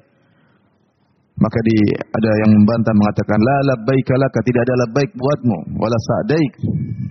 Maka 1.40 1.59
di 1.64 1.76
ada 2.05 2.31
yang 2.45 2.50
membantah 2.52 2.93
mengatakan 2.93 3.38
la 3.40 3.57
labbaik 3.73 4.07
laka 4.12 4.40
tidak 4.45 4.61
ada 4.69 4.75
labbaik 4.85 5.11
buatmu 5.17 5.59
wala 5.81 5.97
sa'daik 5.97 6.52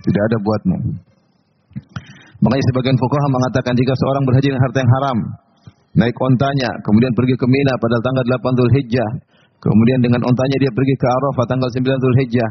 tidak 0.06 0.22
ada 0.30 0.36
buatmu. 0.38 0.76
Makanya 2.40 2.64
sebagian 2.72 2.96
fuqaha 2.96 3.26
mengatakan 3.26 3.74
jika 3.74 3.92
seorang 3.98 4.22
berhaji 4.24 4.46
dengan 4.54 4.62
harta 4.62 4.78
yang 4.78 4.92
haram 4.94 5.18
naik 5.98 6.14
ontanya 6.14 6.70
kemudian 6.86 7.12
pergi 7.18 7.34
ke 7.34 7.46
Mina 7.50 7.74
pada 7.74 7.98
tanggal 8.06 8.24
8 8.38 8.58
Zulhijjah 8.62 9.10
kemudian 9.58 9.98
dengan 9.98 10.22
ontanya 10.22 10.56
dia 10.62 10.70
pergi 10.70 10.94
ke 10.94 11.06
Arafah 11.10 11.46
tanggal 11.50 11.66
9 11.66 11.82
Zulhijjah 11.82 12.50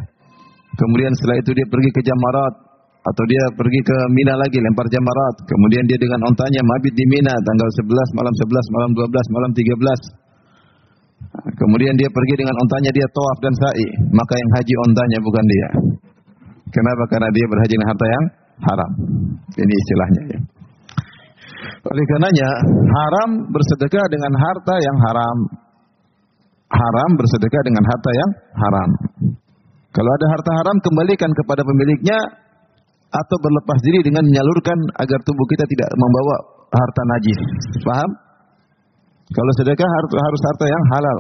kemudian 0.76 1.12
setelah 1.16 1.38
itu 1.40 1.52
dia 1.56 1.68
pergi 1.72 1.90
ke 1.96 2.02
Jamarat 2.04 2.69
atau 3.00 3.24
dia 3.32 3.44
pergi 3.56 3.80
ke 3.80 3.98
Mina 4.12 4.36
lagi 4.36 4.60
lempar 4.60 4.86
jamarat. 4.92 5.36
Kemudian 5.48 5.84
dia 5.88 5.96
dengan 5.96 6.20
ontanya 6.28 6.62
mabit 6.68 6.94
di 6.94 7.06
Mina 7.08 7.32
tanggal 7.32 7.70
11 7.80 8.18
malam 8.20 8.34
11 8.36 8.76
malam 8.76 8.90
12 8.92 9.36
malam 9.36 9.52
13 9.56 10.30
kemudian 11.60 11.94
dia 12.00 12.10
pergi 12.10 12.34
dengan 12.44 12.56
ontanya 12.60 12.92
dia 12.92 13.08
tawaf 13.12 13.38
dan 13.44 13.54
sa'i. 13.56 13.88
Maka 14.12 14.34
yang 14.36 14.50
haji 14.60 14.74
ontanya 14.88 15.18
bukan 15.24 15.46
dia. 15.46 15.70
Kenapa? 16.70 17.04
Karena 17.10 17.30
dia 17.34 17.46
berhaji 17.50 17.74
dengan 17.74 17.90
harta 17.90 18.06
yang 18.06 18.26
haram. 18.60 18.92
Ini 19.58 19.74
istilahnya 19.74 20.24
ya. 20.36 20.40
Oleh 21.80 22.04
karenanya 22.12 22.50
haram 22.68 23.30
bersedekah 23.50 24.06
dengan 24.12 24.32
harta 24.36 24.76
yang 24.80 24.98
haram. 25.00 25.38
Haram 26.70 27.10
bersedekah 27.18 27.62
dengan 27.66 27.84
harta 27.88 28.12
yang 28.14 28.32
haram. 28.54 28.90
Kalau 29.90 30.12
ada 30.14 30.26
harta 30.30 30.52
haram 30.54 30.78
kembalikan 30.86 31.32
kepada 31.34 31.66
pemiliknya 31.66 32.20
atau 33.10 33.38
berlepas 33.42 33.80
diri 33.82 34.06
dengan 34.06 34.22
menyalurkan 34.26 34.78
agar 35.02 35.20
tubuh 35.26 35.46
kita 35.50 35.66
tidak 35.66 35.90
membawa 35.98 36.36
harta 36.70 37.02
najis. 37.18 37.40
Paham? 37.82 38.12
Kalau 39.30 39.52
sedekah 39.62 39.90
harus, 39.90 40.42
harta 40.42 40.66
yang 40.66 40.84
halal. 40.94 41.18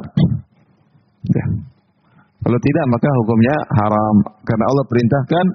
Ya. 1.29 1.45
Kalau 2.39 2.59
tidak 2.63 2.85
maka 2.89 3.09
hukumnya 3.21 3.55
haram 3.75 4.15
karena 4.47 4.65
Allah 4.65 4.85
perintahkan 4.87 5.45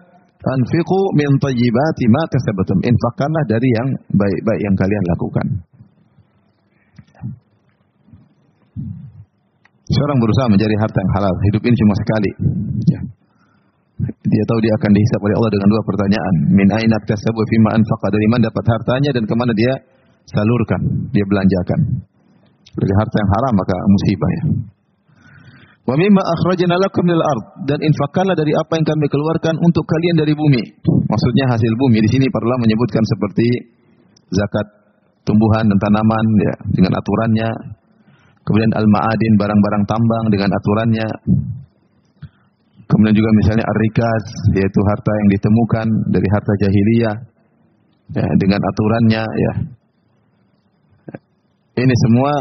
anfiqu 0.44 1.00
min 1.18 1.30
thayyibati 1.40 2.04
ma 2.12 2.22
kasabtum. 2.28 2.78
Infakkanlah 2.84 3.44
dari 3.48 3.68
yang 3.74 3.88
baik-baik 4.12 4.60
yang 4.60 4.74
kalian 4.76 5.04
lakukan. 5.08 5.46
Seorang 9.84 10.18
berusaha 10.18 10.46
mencari 10.50 10.76
harta 10.80 10.98
yang 10.98 11.12
halal. 11.14 11.34
Hidup 11.50 11.62
ini 11.64 11.76
cuma 11.76 11.94
sekali. 11.94 12.30
Ya. 12.90 13.00
Dia 14.02 14.44
tahu 14.50 14.58
dia 14.58 14.72
akan 14.74 14.90
dihisap 14.90 15.20
oleh 15.22 15.34
Allah 15.38 15.52
dengan 15.54 15.68
dua 15.70 15.82
pertanyaan. 15.86 16.34
Min 16.50 16.68
aina 16.74 16.96
tasabu 17.06 17.42
fima 17.46 17.70
anfaqa 17.78 18.10
dari 18.10 18.26
mana 18.26 18.50
dapat 18.50 18.64
hartanya 18.66 19.10
dan 19.14 19.22
ke 19.22 19.34
mana 19.38 19.52
dia 19.54 19.72
salurkan, 20.26 20.80
dia 21.14 21.24
belanjakan. 21.30 21.80
Dari 22.74 22.94
harta 22.98 23.16
yang 23.22 23.30
haram 23.30 23.54
maka 23.54 23.76
musibah 23.86 24.30
ya. 24.34 24.42
Wa 25.84 25.94
mimma 26.00 26.22
akhrajna 26.24 26.74
lakum 26.80 27.04
minal 27.04 27.22
ard 27.22 27.44
dan 27.68 27.78
infakkanlah 27.84 28.34
dari 28.34 28.56
apa 28.56 28.72
yang 28.80 28.86
kami 28.88 29.06
keluarkan 29.06 29.54
untuk 29.60 29.84
kalian 29.84 30.16
dari 30.16 30.32
bumi. 30.32 30.62
Maksudnya 31.06 31.44
hasil 31.54 31.72
bumi. 31.76 32.00
Di 32.02 32.10
sini 32.18 32.26
para 32.32 32.56
menyebutkan 32.56 33.04
seperti 33.04 33.46
zakat 34.32 34.66
tumbuhan 35.28 35.68
dan 35.68 35.78
tanaman 35.78 36.26
ya 36.40 36.54
dengan 36.72 36.92
aturannya. 36.98 37.50
Kemudian 38.44 38.72
al-ma'adin 38.76 39.32
barang-barang 39.40 39.84
tambang 39.88 40.24
dengan 40.32 40.50
aturannya. 40.52 41.08
Kemudian 42.84 43.16
juga 43.16 43.30
misalnya 43.40 43.64
ar-rikaz 43.64 44.24
yaitu 44.60 44.80
harta 44.84 45.12
yang 45.24 45.28
ditemukan 45.32 45.86
dari 46.12 46.28
harta 46.28 46.52
jahiliyah 46.60 47.16
ya, 48.12 48.26
dengan 48.36 48.60
aturannya 48.60 49.24
ya. 49.24 49.52
Ini 51.74 51.94
semua 52.06 52.32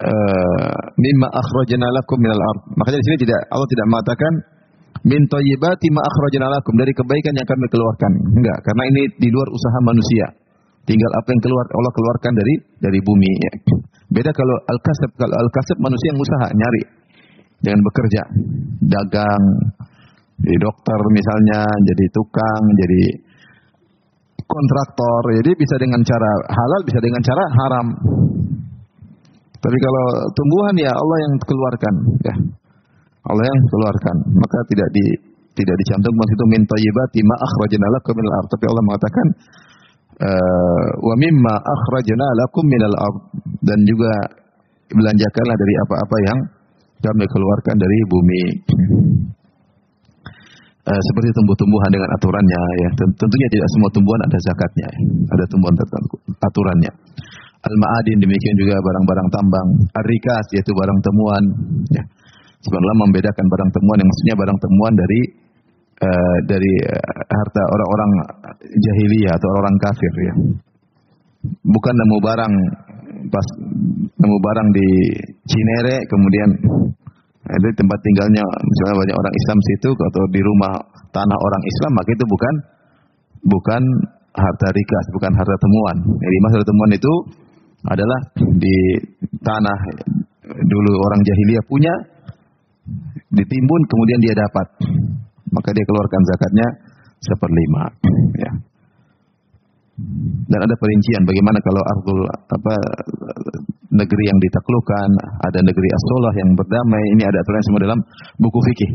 uh, 0.00 0.80
mimma 0.96 1.28
akhrajna 1.28 1.86
lakum 1.92 2.18
minal 2.22 2.40
ard. 2.40 2.60
Makanya 2.78 2.98
di 3.02 3.06
sini 3.10 3.18
tidak 3.26 3.40
Allah 3.52 3.68
tidak 3.68 3.86
mengatakan 3.90 4.32
min 5.02 5.20
thayyibati 5.28 5.88
ma 5.92 6.00
akhrajna 6.06 6.46
lakum 6.46 6.74
dari 6.78 6.92
kebaikan 6.94 7.34
yang 7.36 7.48
kami 7.48 7.66
keluarkan. 7.68 8.12
Enggak, 8.38 8.58
karena 8.64 8.82
ini 8.96 9.02
di 9.18 9.28
luar 9.28 9.48
usaha 9.50 9.78
manusia. 9.82 10.26
Tinggal 10.82 11.10
apa 11.14 11.28
yang 11.30 11.42
keluar 11.42 11.64
Allah 11.70 11.92
keluarkan 11.94 12.32
dari 12.34 12.54
dari 12.82 12.98
bumi 13.02 13.32
ya. 13.38 13.52
Beda 14.10 14.30
kalau 14.34 14.56
al-kasab, 14.66 15.10
kalau 15.14 15.36
al-kasab 15.38 15.78
manusia 15.78 16.08
yang 16.10 16.20
usaha 16.20 16.46
nyari 16.52 16.82
dengan 17.62 17.80
bekerja, 17.86 18.22
dagang, 18.90 19.44
jadi 20.42 20.56
dokter 20.58 21.00
misalnya, 21.14 21.62
jadi 21.62 22.04
tukang, 22.10 22.62
jadi 22.82 23.02
kontraktor. 24.42 25.22
Jadi 25.38 25.50
bisa 25.54 25.74
dengan 25.78 26.02
cara 26.02 26.30
halal, 26.50 26.80
bisa 26.82 26.98
dengan 26.98 27.22
cara 27.22 27.44
haram. 27.46 27.86
Tapi 29.62 29.76
kalau 29.78 30.06
tumbuhan 30.34 30.74
ya 30.82 30.90
Allah 30.90 31.18
yang 31.22 31.34
keluarkan, 31.46 31.94
ya. 32.26 32.34
Allah 33.22 33.44
yang 33.46 33.60
keluarkan, 33.70 34.16
maka 34.34 34.58
tidak 34.66 34.88
di 34.90 35.06
tidak 35.54 35.76
dicantumkan 35.78 36.26
situ 36.26 36.44
min 36.50 36.62
thayyibati 36.66 37.20
ma 37.22 37.36
akhrajna 37.38 37.86
lakum 37.94 38.14
minal. 38.18 38.44
Tapi 38.50 38.64
Allah 38.66 38.82
mengatakan 38.82 39.26
uh, 40.26 40.86
wa 41.06 41.14
mimma 41.22 41.54
akhrajna 41.54 42.26
lakum 42.42 42.64
minal 42.66 42.96
ard 42.98 43.18
dan 43.62 43.78
juga 43.86 44.10
belanjakanlah 44.90 45.54
dari 45.54 45.74
apa-apa 45.86 46.16
yang 46.26 46.38
kami 46.98 47.24
keluarkan 47.30 47.76
dari 47.78 47.98
bumi. 48.10 48.42
Uh, 50.82 50.98
seperti 50.98 51.30
tumbuh-tumbuhan 51.38 51.94
dengan 51.94 52.10
aturannya 52.18 52.62
ya. 52.82 52.90
Tentunya 52.98 53.48
tidak 53.54 53.68
semua 53.70 53.90
tumbuhan 53.94 54.20
ada 54.26 54.38
zakatnya. 54.42 54.88
Ya. 54.90 55.00
Ada 55.30 55.44
tumbuhan 55.46 55.74
aturannya. 56.42 56.92
Al-ma'adin 57.62 58.18
demikian 58.18 58.56
juga 58.58 58.82
barang-barang 58.82 59.28
tambang. 59.30 59.68
Ar-rikas 59.94 60.46
yaitu 60.58 60.74
barang 60.74 60.98
temuan 61.06 61.42
ya. 61.94 62.02
Sebenarnya 62.66 62.98
membedakan 62.98 63.46
barang 63.46 63.70
temuan 63.70 63.96
yang 64.02 64.08
maksudnya 64.10 64.36
barang 64.42 64.58
temuan 64.58 64.92
dari 64.98 65.20
uh, 66.02 66.36
dari 66.50 66.72
uh, 66.90 67.22
harta 67.30 67.62
orang-orang 67.62 68.10
jahiliyah 68.66 69.32
atau 69.38 69.48
orang 69.62 69.76
kafir 69.78 70.12
ya. 70.18 70.34
Bukan 71.62 71.94
nemu 71.94 72.16
barang 72.18 72.54
pas 73.30 73.46
nemu 74.18 74.36
barang 74.42 74.68
di 74.74 74.88
Cinere 75.46 76.02
kemudian 76.10 76.50
ada 77.42 77.68
tempat 77.74 77.98
tinggalnya 78.06 78.42
misalnya 78.42 78.94
banyak 79.02 79.16
orang 79.18 79.34
Islam 79.34 79.58
situ 79.66 79.90
atau 79.90 80.22
di 80.30 80.40
rumah 80.40 80.72
tanah 81.10 81.38
orang 81.38 81.62
Islam 81.66 81.90
maka 81.98 82.10
itu 82.14 82.24
bukan 82.26 82.54
bukan 83.42 83.82
harta 84.32 84.68
rikas, 84.72 85.06
bukan 85.12 85.32
harta 85.34 85.56
temuan. 85.60 85.96
Jadi 86.22 86.36
harta 86.48 86.66
temuan 86.66 86.92
itu 86.94 87.12
adalah 87.82 88.20
di 88.38 88.76
tanah 89.42 89.78
dulu 90.46 90.92
orang 91.02 91.20
jahiliyah 91.26 91.64
punya 91.66 91.94
ditimbun 93.32 93.82
kemudian 93.90 94.20
dia 94.22 94.34
dapat 94.38 94.66
maka 95.50 95.68
dia 95.74 95.84
keluarkan 95.86 96.22
zakatnya 96.34 96.66
seperlima 97.22 97.84
dan 100.48 100.58
ada 100.62 100.74
perincian 100.76 101.22
bagaimana 101.24 101.58
kalau 101.64 101.82
ardul 101.82 102.20
apa 102.28 102.74
negeri 103.92 104.24
yang 104.24 104.38
ditaklukkan, 104.40 105.08
ada 105.44 105.58
negeri 105.60 105.88
as 105.92 106.04
yang 106.40 106.50
berdamai. 106.56 107.04
Ini 107.16 107.22
ada 107.28 107.38
aturan 107.44 107.62
semua 107.68 107.80
dalam 107.84 107.98
buku 108.40 108.58
fikih. 108.72 108.90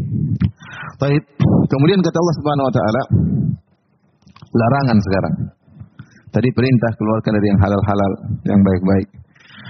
Baik. 0.98 1.24
Kemudian 1.70 2.02
kata 2.02 2.18
Allah 2.18 2.36
Subhanahu 2.42 2.66
wa 2.66 2.74
taala 2.74 3.02
larangan 4.52 4.98
sekarang. 4.98 5.36
Tadi 6.28 6.50
perintah 6.52 6.92
keluarkan 6.98 7.32
dari 7.40 7.48
yang 7.50 7.62
halal-halal, 7.62 8.12
yang 8.46 8.62
baik-baik. 8.62 9.08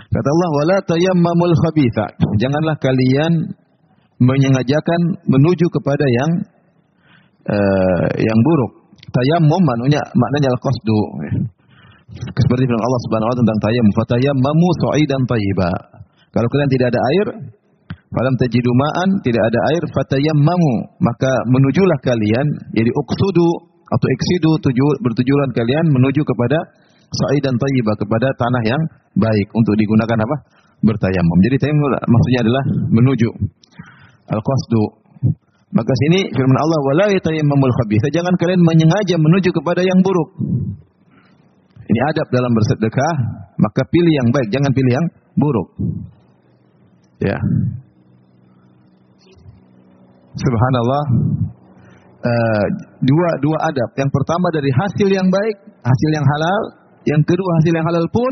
Kata 0.07 0.27
Allah, 0.31 0.49
"Wala 0.51 0.77
tayammamul 0.87 1.55
khabitha." 1.67 2.05
Janganlah 2.39 2.75
kalian 2.79 3.33
menyengajakan 4.17 5.01
menuju 5.29 5.65
kepada 5.69 6.05
yang 6.07 6.31
uh, 7.45 8.07
yang 8.17 8.39
buruk. 8.41 8.86
Tayammum 9.07 9.61
maknanya 9.63 10.01
maknanya 10.15 10.49
al-qasdu. 10.51 10.99
Seperti 12.17 12.63
firman 12.63 12.83
Allah 12.83 13.01
Subhanahu 13.07 13.27
wa 13.27 13.31
taala 13.35 13.41
tentang 13.43 13.59
tayammum, 13.67 13.93
"Fatayammamu 13.99 14.67
sa'idan 14.83 15.21
thayyiba." 15.27 15.69
Kalau 16.31 16.47
kalian 16.51 16.69
tidak 16.71 16.87
ada 16.95 16.99
air, 17.01 17.27
falam 18.11 18.33
tajidu 18.39 18.71
ma'an, 18.71 19.09
tidak 19.23 19.43
ada 19.47 19.59
air, 19.75 19.83
fatayammamu, 19.91 20.73
maka 21.03 21.31
menujulah 21.51 21.99
kalian, 22.03 22.47
jadi 22.75 22.91
uqsudu 22.91 23.49
atau 23.87 24.07
eksidu 24.11 24.51
tuju, 24.63 24.87
bertujuan 25.03 25.49
kalian 25.55 25.85
menuju 25.91 26.21
kepada 26.23 26.57
sa'idan 27.11 27.55
thayyiba, 27.55 27.95
kepada 27.95 28.27
tanah 28.35 28.63
yang 28.67 28.81
baik 29.15 29.47
untuk 29.55 29.75
digunakan 29.79 30.17
apa? 30.19 30.35
Bertayamum. 30.83 31.37
Jadi 31.47 31.55
tayammum 31.63 31.89
maksudnya 32.05 32.39
adalah 32.43 32.63
menuju. 32.91 33.29
Al-qasdu. 34.27 35.06
Maka 35.67 35.91
sini 36.07 36.31
firman 36.31 36.57
Allah 36.63 36.79
wala 36.79 37.05
yatayammamul 37.11 37.73
khabith. 37.83 38.05
Jangan 38.15 38.33
kalian 38.39 38.61
menyengaja 38.63 39.15
menuju 39.19 39.49
kepada 39.51 39.83
yang 39.83 39.99
buruk. 39.99 40.29
Ini 41.87 41.99
adab 42.11 42.27
dalam 42.31 42.51
bersedekah, 42.51 43.13
maka 43.59 43.81
pilih 43.87 44.11
yang 44.11 44.29
baik, 44.35 44.47
jangan 44.51 44.71
pilih 44.75 44.91
yang 44.91 45.07
buruk. 45.39 45.69
Ya. 47.23 47.37
Subhanallah. 50.37 51.03
Uh, 52.17 52.65
dua 53.03 53.29
dua 53.39 53.57
adab. 53.71 53.89
Yang 53.95 54.11
pertama 54.11 54.47
dari 54.51 54.71
hasil 54.73 55.07
yang 55.07 55.27
baik, 55.31 55.55
hasil 55.83 56.09
yang 56.11 56.25
halal. 56.27 56.61
Yang 57.07 57.23
kedua 57.23 57.51
hasil 57.63 57.73
yang 57.75 57.85
halal 57.87 58.05
pun 58.11 58.31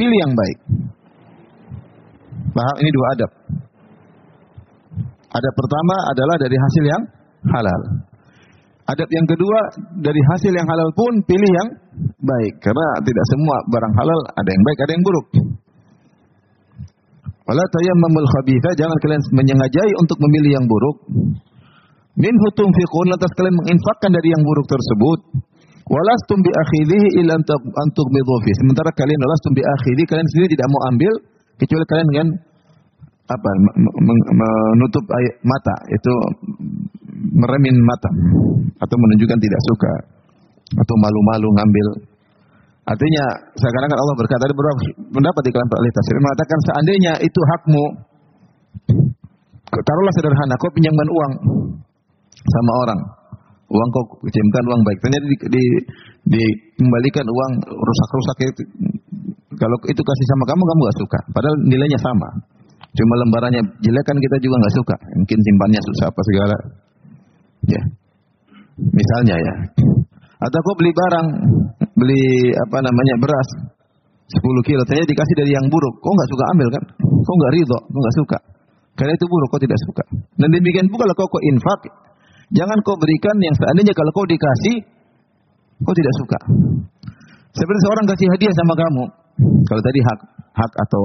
pilih 0.00 0.18
yang 0.24 0.32
baik. 0.32 0.58
Paham? 2.56 2.76
Ini 2.80 2.90
dua 2.92 3.06
adab. 3.18 3.30
Adab 5.34 5.54
pertama 5.58 5.96
adalah 6.14 6.36
dari 6.38 6.56
hasil 6.56 6.84
yang 6.86 7.02
halal. 7.50 7.80
Adab 8.84 9.08
yang 9.08 9.26
kedua 9.26 9.58
dari 9.98 10.20
hasil 10.30 10.52
yang 10.52 10.68
halal 10.68 10.92
pun 10.92 11.12
pilih 11.24 11.50
yang 11.50 11.68
baik 12.20 12.54
karena 12.60 12.86
tidak 13.02 13.24
semua 13.32 13.56
barang 13.72 13.94
halal 13.96 14.18
ada 14.36 14.50
yang 14.52 14.62
baik 14.62 14.78
ada 14.84 14.92
yang 14.92 15.04
buruk. 15.04 15.26
Wala 17.44 17.64
tayammamul 17.64 18.28
khabitha 18.28 18.70
jangan 18.78 18.96
kalian 19.00 19.22
menyengajai 19.32 19.92
untuk 20.00 20.16
memilih 20.20 20.60
yang 20.60 20.66
buruk. 20.68 20.96
Min 22.14 22.34
hutum 22.38 22.70
fiqun 22.70 23.10
lantas 23.10 23.32
kalian 23.34 23.56
menginfakkan 23.58 24.10
dari 24.14 24.28
yang 24.30 24.42
buruk 24.44 24.66
tersebut. 24.70 25.20
Walastum 25.84 26.40
bi 26.40 26.48
akhidhihi 26.48 27.08
illa 27.20 27.36
antum 27.36 28.06
fi. 28.14 28.50
Sementara 28.64 28.88
kalian 28.96 29.18
walastum 29.20 29.52
bi 29.52 29.60
akhidhi 29.60 30.04
kalian 30.08 30.28
sendiri 30.32 30.56
tidak 30.56 30.68
mau 30.72 30.80
ambil 30.88 31.12
kecuali 31.60 31.84
kalian 31.84 32.08
dengan 32.08 32.28
apa 33.24 33.50
menutup 34.76 35.04
mata 35.48 35.74
itu 35.88 36.12
meremin 37.32 37.76
mata 37.80 38.10
atau 38.84 38.96
menunjukkan 39.00 39.38
tidak 39.40 39.60
suka 39.72 39.92
atau 40.76 40.94
malu-malu 41.00 41.48
ngambil. 41.56 41.86
Artinya 42.84 43.24
seakan-akan 43.56 43.96
Allah 43.96 44.16
berkata 44.20 44.44
ada 44.44 44.52
beberapa 44.52 44.80
pendapat 45.08 45.42
di 45.48 45.50
kalangan 45.56 45.72
ahli 45.72 45.90
tafsir? 45.96 46.14
Mengatakan 46.20 46.58
seandainya 46.68 47.12
itu 47.24 47.40
hakmu 47.48 47.84
taruhlah 49.72 50.14
sederhana 50.20 50.54
kau 50.60 50.68
pinjamkan 50.76 51.08
uang 51.08 51.32
sama 52.44 52.72
orang 52.84 53.00
uang 53.72 53.88
kau 53.88 54.04
pinjamkan 54.20 54.64
uang 54.68 54.82
baik. 54.84 54.98
Ternyata 55.00 55.24
di, 55.24 55.36
di, 55.48 55.64
dikembalikan 56.28 57.24
uang 57.24 57.52
rusak-rusak 57.72 58.36
itu 58.52 58.62
kalau 59.56 59.76
itu 59.88 60.02
kasih 60.04 60.26
sama 60.36 60.44
kamu 60.52 60.62
kamu 60.62 60.80
gak 60.84 60.98
suka. 61.00 61.18
Padahal 61.32 61.56
nilainya 61.64 61.98
sama 62.04 62.28
cuma 62.94 63.14
lembarannya 63.26 63.62
jelek 63.82 64.04
kan 64.06 64.16
kita 64.16 64.36
juga 64.38 64.54
nggak 64.62 64.74
suka 64.78 64.96
mungkin 65.18 65.38
simpannya 65.42 65.80
susah 65.82 66.06
apa 66.10 66.20
segala 66.30 66.56
Ya. 67.68 67.82
Misalnya 68.76 69.36
ya. 69.38 69.54
Atau 70.42 70.58
kau 70.60 70.76
beli 70.76 70.92
barang, 70.92 71.28
beli 71.96 72.52
apa 72.52 72.78
namanya 72.84 73.14
beras 73.22 73.48
10 74.28 74.40
kilo, 74.66 74.82
ternyata 74.84 75.08
dikasih 75.08 75.34
dari 75.40 75.52
yang 75.54 75.66
buruk. 75.70 75.94
Kau 76.02 76.12
nggak 76.12 76.30
suka 76.32 76.44
ambil 76.52 76.68
kan? 76.74 76.84
Kau 77.00 77.34
nggak 77.38 77.52
ridho, 77.54 77.78
kau 77.80 78.00
nggak 78.02 78.16
suka. 78.18 78.38
Karena 78.94 79.12
itu 79.16 79.24
buruk, 79.24 79.48
kau 79.48 79.62
tidak 79.62 79.78
suka. 79.88 80.04
Dan 80.36 80.48
demikian 80.52 80.86
pula 80.90 81.08
kalau 81.08 81.14
kau, 81.16 81.38
kau 81.38 81.42
infak, 81.48 81.80
jangan 82.52 82.78
kau 82.84 82.96
berikan 82.98 83.36
yang 83.40 83.54
seandainya 83.56 83.94
kalau 83.96 84.10
kau 84.12 84.26
dikasih, 84.26 84.76
kau 85.80 85.94
tidak 85.96 86.14
suka. 86.20 86.38
Seperti 87.54 87.80
seorang 87.86 88.04
kasih 88.10 88.26
hadiah 88.34 88.54
sama 88.58 88.74
kamu. 88.74 89.04
Kalau 89.70 89.82
tadi 89.82 90.00
hak 90.02 90.20
hak 90.54 90.72
atau 90.86 91.02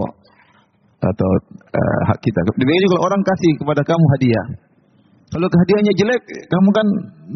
atau 0.99 1.29
uh, 1.75 1.99
hak 2.11 2.19
kita. 2.19 2.39
Demikian 2.59 2.83
juga 2.91 2.99
orang 3.07 3.21
kasih 3.23 3.51
kepada 3.59 3.81
kamu 3.87 4.05
hadiah, 4.17 4.45
kalau 5.29 5.45
hadiahnya 5.45 5.93
jelek, 5.93 6.21
kamu 6.49 6.69
kan 6.73 6.87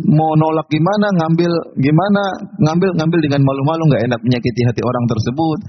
mau 0.10 0.34
nolak 0.42 0.66
gimana, 0.66 1.14
ngambil 1.14 1.52
gimana, 1.78 2.24
ngambil 2.58 2.90
ngambil 2.98 3.20
dengan 3.22 3.46
malu-malu 3.46 3.86
nggak 3.86 4.04
enak 4.10 4.20
menyakiti 4.26 4.62
hati 4.66 4.82
orang 4.82 5.06
tersebut. 5.06 5.60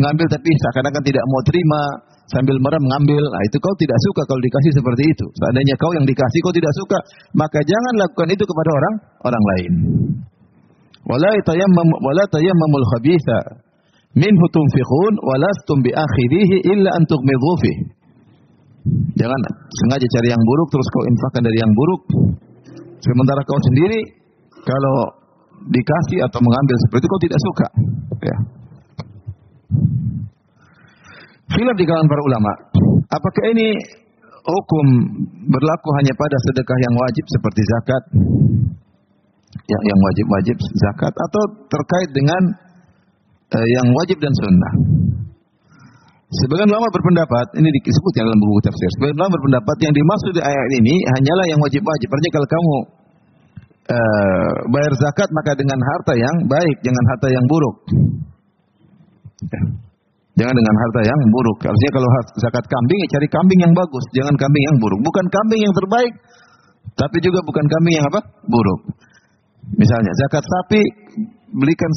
Ngambil 0.00 0.26
tapi 0.32 0.48
seakan-akan 0.48 1.02
tidak 1.04 1.24
mau 1.28 1.44
terima, 1.44 1.82
sambil 2.32 2.56
merem 2.56 2.84
ngambil. 2.88 3.20
Nah, 3.20 3.42
itu 3.44 3.56
kau 3.60 3.74
tidak 3.76 4.00
suka 4.00 4.22
kalau 4.24 4.40
dikasih 4.40 4.72
seperti 4.80 5.02
itu. 5.12 5.26
Seandainya 5.36 5.74
kau 5.76 5.92
yang 5.92 6.08
dikasih 6.08 6.40
kau 6.40 6.54
tidak 6.56 6.72
suka, 6.72 6.98
maka 7.36 7.60
jangan 7.60 7.94
lakukan 8.00 8.28
itu 8.32 8.44
kepada 8.48 8.70
orang 8.72 8.94
orang 9.28 9.44
lain. 9.44 9.72
Wala 11.04 11.30
tayammam 11.44 11.88
tayammamul 12.32 12.86
minhu 14.14 14.46
tunfiqun 14.50 15.14
walastum 15.22 15.78
bi 15.82 15.90
akhirihi 15.90 16.56
illa 16.70 16.90
an 16.94 17.02
tughmidhu. 17.06 17.52
Jangan 19.16 19.40
sengaja 19.80 20.06
cari 20.06 20.28
yang 20.28 20.42
buruk 20.42 20.68
terus 20.70 20.88
kau 20.92 21.04
infakkan 21.08 21.42
dari 21.46 21.58
yang 21.58 21.72
buruk. 21.72 22.02
Sementara 23.00 23.40
kau 23.44 23.60
sendiri 23.72 24.00
kalau 24.64 24.96
dikasih 25.68 26.18
atau 26.24 26.40
mengambil 26.40 26.76
seperti 26.88 27.00
itu 27.00 27.08
kau 27.08 27.22
tidak 27.22 27.40
suka. 27.40 27.66
Ya. 28.24 28.36
Khilaf 31.54 31.76
di 31.78 31.84
kalangan 31.86 32.08
para 32.10 32.22
ulama. 32.24 32.52
Apakah 33.08 33.44
ini 33.54 33.68
hukum 34.44 34.86
berlaku 35.48 35.88
hanya 36.02 36.12
pada 36.18 36.36
sedekah 36.50 36.78
yang 36.82 36.94
wajib 36.98 37.24
seperti 37.30 37.60
zakat? 37.62 38.02
yang 39.64 39.82
yang 39.86 40.00
wajib-wajib 40.02 40.56
zakat 40.58 41.14
atau 41.14 41.42
terkait 41.70 42.10
dengan 42.12 42.42
yang 43.58 43.86
wajib 43.94 44.18
dan 44.18 44.32
sunnah. 44.38 44.72
Sebagian 46.34 46.66
ulama 46.66 46.90
berpendapat, 46.90 47.46
ini 47.62 47.68
disebut 47.78 48.12
dalam 48.18 48.34
buku 48.34 48.66
tafsir. 48.66 48.90
Sebagian 48.98 49.16
ulama 49.22 49.32
berpendapat 49.38 49.76
yang 49.86 49.92
dimaksud 49.94 50.32
di 50.34 50.42
ayat 50.42 50.68
ini 50.82 50.94
hanyalah 51.14 51.46
yang 51.46 51.60
wajib-wajib. 51.62 52.08
Artinya 52.10 52.32
kalau 52.34 52.48
kamu 52.50 52.74
uh, 53.94 54.52
bayar 54.74 54.92
zakat 54.98 55.28
maka 55.30 55.54
dengan 55.54 55.78
harta 55.78 56.12
yang 56.18 56.36
baik, 56.50 56.76
jangan 56.82 57.04
harta 57.14 57.28
yang 57.30 57.44
buruk. 57.46 57.76
Ya. 59.46 59.60
Jangan 60.34 60.54
dengan 60.58 60.74
harta 60.74 61.00
yang 61.06 61.20
buruk. 61.30 61.58
Artinya 61.62 61.92
kalau 61.94 62.08
zakat 62.42 62.64
kambing, 62.66 62.98
ya 62.98 63.08
cari 63.14 63.28
kambing 63.30 63.60
yang 63.62 63.72
bagus, 63.78 64.04
jangan 64.18 64.34
kambing 64.34 64.64
yang 64.66 64.76
buruk. 64.82 65.00
Bukan 65.06 65.24
kambing 65.30 65.60
yang 65.62 65.74
terbaik, 65.78 66.12
tapi 66.98 67.16
juga 67.22 67.38
bukan 67.46 67.64
kambing 67.70 67.94
yang 68.02 68.06
apa? 68.10 68.20
Buruk. 68.42 68.80
Misalnya 69.78 70.10
zakat 70.26 70.42
sapi, 70.42 70.82
belikan 71.54 71.90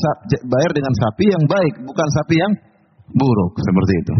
bayar 0.45 0.71
dengan 0.71 0.93
sapi 0.93 1.25
yang 1.27 1.43
baik, 1.49 1.73
bukan 1.83 2.07
sapi 2.21 2.35
yang 2.37 2.53
buruk 3.11 3.53
seperti 3.57 3.93
itu. 3.97 4.15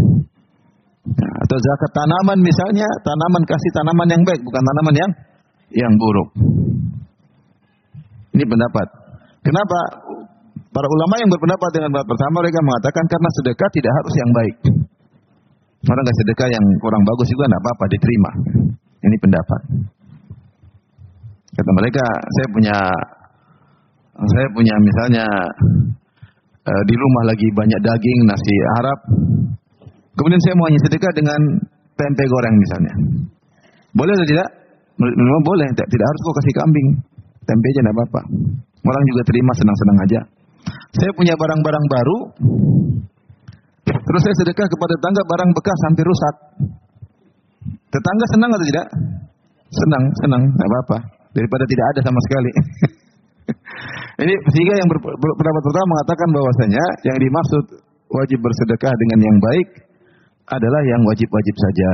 Ya, 1.08 1.30
atau 1.47 1.56
zakat 1.56 1.91
tanaman 1.95 2.39
misalnya, 2.43 2.88
tanaman 3.06 3.43
kasih 3.47 3.71
tanaman 3.71 4.08
yang 4.12 4.23
baik, 4.28 4.41
bukan 4.43 4.60
tanaman 4.60 4.95
yang 4.97 5.12
yang 5.71 5.93
buruk. 5.95 6.30
Ini 8.36 8.43
pendapat. 8.43 8.88
Kenapa 9.41 9.80
Para 10.78 10.88
ulama 10.93 11.17
yang 11.17 11.30
berpendapat 11.34 11.69
dengan 11.73 11.89
pendapat 11.89 12.10
pertama 12.13 12.36
mereka 12.45 12.60
mengatakan 12.62 13.06
karena 13.10 13.30
sedekah 13.34 13.69
tidak 13.73 13.91
harus 13.97 14.13
yang 14.13 14.30
baik. 14.30 14.56
Orang 15.89 16.04
nggak 16.06 16.17
sedekah 16.21 16.50
yang 16.54 16.65
kurang 16.78 17.02
bagus 17.02 17.28
juga 17.34 17.50
tidak 17.50 17.62
apa-apa 17.65 17.86
diterima. 17.89 18.32
Ini 19.02 19.15
pendapat. 19.17 19.62
Kata 21.58 21.71
mereka, 21.73 22.06
saya 22.06 22.47
punya 22.54 22.78
saya 24.17 24.47
punya 24.49 24.73
misalnya 24.82 25.25
uh, 26.65 26.84
di 26.89 26.95
rumah 26.97 27.23
lagi 27.30 27.47
banyak 27.53 27.80
daging 27.80 28.19
nasi 28.25 28.56
Arab. 28.82 28.99
Kemudian 30.17 30.41
saya 30.41 30.53
mau 30.58 30.65
hanya 30.65 30.82
sedekah 30.82 31.13
dengan 31.13 31.39
tempe 31.93 32.23
goreng 32.25 32.56
misalnya. 32.58 32.93
Boleh 33.93 34.13
atau 34.17 34.27
tidak? 34.30 34.49
Memang 34.97 35.43
boleh, 35.45 35.69
tidak, 35.77 36.06
harus 36.10 36.21
kok 36.25 36.36
kasih 36.41 36.56
kambing. 36.58 36.88
Tempe 37.45 37.65
aja 37.69 37.82
tidak 37.86 37.93
apa-apa. 37.93 38.21
Orang 38.82 39.03
juga 39.13 39.21
terima 39.30 39.53
senang-senang 39.53 39.97
aja. 40.01 40.19
Saya 40.97 41.12
punya 41.13 41.38
barang-barang 41.38 41.86
baru, 41.86 42.17
terus 43.86 44.21
saya 44.25 44.36
sedekah 44.41 44.67
kepada 44.67 44.93
tetangga 44.97 45.21
barang 45.21 45.49
bekas 45.53 45.80
hampir 45.86 46.06
rusak. 46.10 46.36
Tetangga 47.93 48.25
senang 48.34 48.49
atau 48.51 48.65
tidak? 48.65 48.88
Senang, 49.69 50.03
senang, 50.25 50.41
tidak 50.49 50.67
apa-apa. 50.67 50.97
Daripada 51.38 51.63
tidak 51.69 51.86
ada 51.93 51.99
sama 52.01 52.19
sekali. 52.25 52.51
Ini 54.23 54.33
sehingga 54.33 54.73
yang 54.75 54.89
berpendapat 54.89 55.63
pertama 55.63 55.88
mengatakan 55.93 56.27
bahwasanya 56.33 56.83
yang 57.05 57.17
dimaksud 57.21 57.63
wajib 58.12 58.39
bersedekah 58.41 58.93
dengan 58.93 59.19
yang 59.23 59.38
baik 59.39 59.67
adalah 60.47 60.81
yang 60.88 61.01
wajib-wajib 61.03 61.55
saja. 61.60 61.89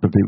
Seperti 0.00 0.20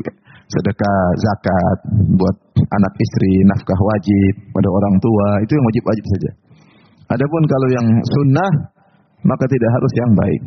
sedekah 0.47 0.99
zakat 1.19 1.77
buat 2.15 2.37
anak 2.59 2.93
istri, 2.95 3.33
nafkah 3.51 3.75
wajib 3.75 4.33
pada 4.55 4.69
orang 4.71 4.95
tua, 5.01 5.27
itu 5.43 5.51
yang 5.51 5.65
wajib-wajib 5.67 6.05
saja. 6.07 6.29
Adapun 7.13 7.41
kalau 7.45 7.67
yang 7.73 7.87
sunnah 8.07 8.51
maka 9.23 9.45
tidak 9.47 9.69
harus 9.71 9.93
yang 9.95 10.11
baik. 10.15 10.41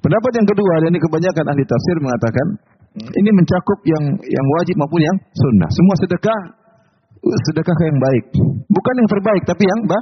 Pendapat 0.00 0.32
yang 0.36 0.46
kedua 0.48 0.74
dan 0.84 0.88
ini 0.92 1.00
kebanyakan 1.00 1.44
ahli 1.52 1.64
tafsir 1.64 1.96
mengatakan 2.04 2.46
ini 2.94 3.30
mencakup 3.32 3.78
yang 3.88 4.04
yang 4.22 4.46
wajib 4.60 4.76
maupun 4.76 5.00
yang 5.00 5.16
sunnah. 5.34 5.68
Semua 5.72 5.94
sedekah 6.04 6.38
sedekah 7.24 7.78
yang 7.88 7.98
baik. 8.00 8.24
Bukan 8.68 8.94
yang 9.00 9.08
terbaik 9.08 9.42
tapi 9.48 9.62
yang 9.64 9.80
ba 9.88 9.98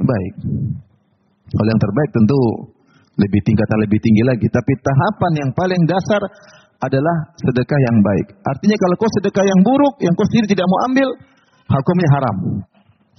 baik. 0.00 0.34
Kalau 1.50 1.68
yang 1.68 1.82
terbaik 1.82 2.10
tentu 2.14 2.40
lebih 3.18 3.40
tingkatan 3.44 3.78
lebih 3.84 3.98
tinggi 4.00 4.22
lagi. 4.24 4.46
Tapi 4.46 4.72
tahapan 4.80 5.32
yang 5.44 5.50
paling 5.52 5.82
dasar 5.84 6.22
adalah 6.80 7.16
sedekah 7.36 7.80
yang 7.90 7.96
baik. 8.00 8.26
Artinya 8.40 8.76
kalau 8.80 8.94
kau 8.96 9.10
sedekah 9.20 9.44
yang 9.44 9.60
buruk, 9.60 9.94
yang 10.00 10.14
kau 10.16 10.24
sendiri 10.32 10.46
tidak 10.48 10.64
mau 10.64 10.80
ambil, 10.88 11.08
hukumnya 11.68 12.08
haram. 12.16 12.36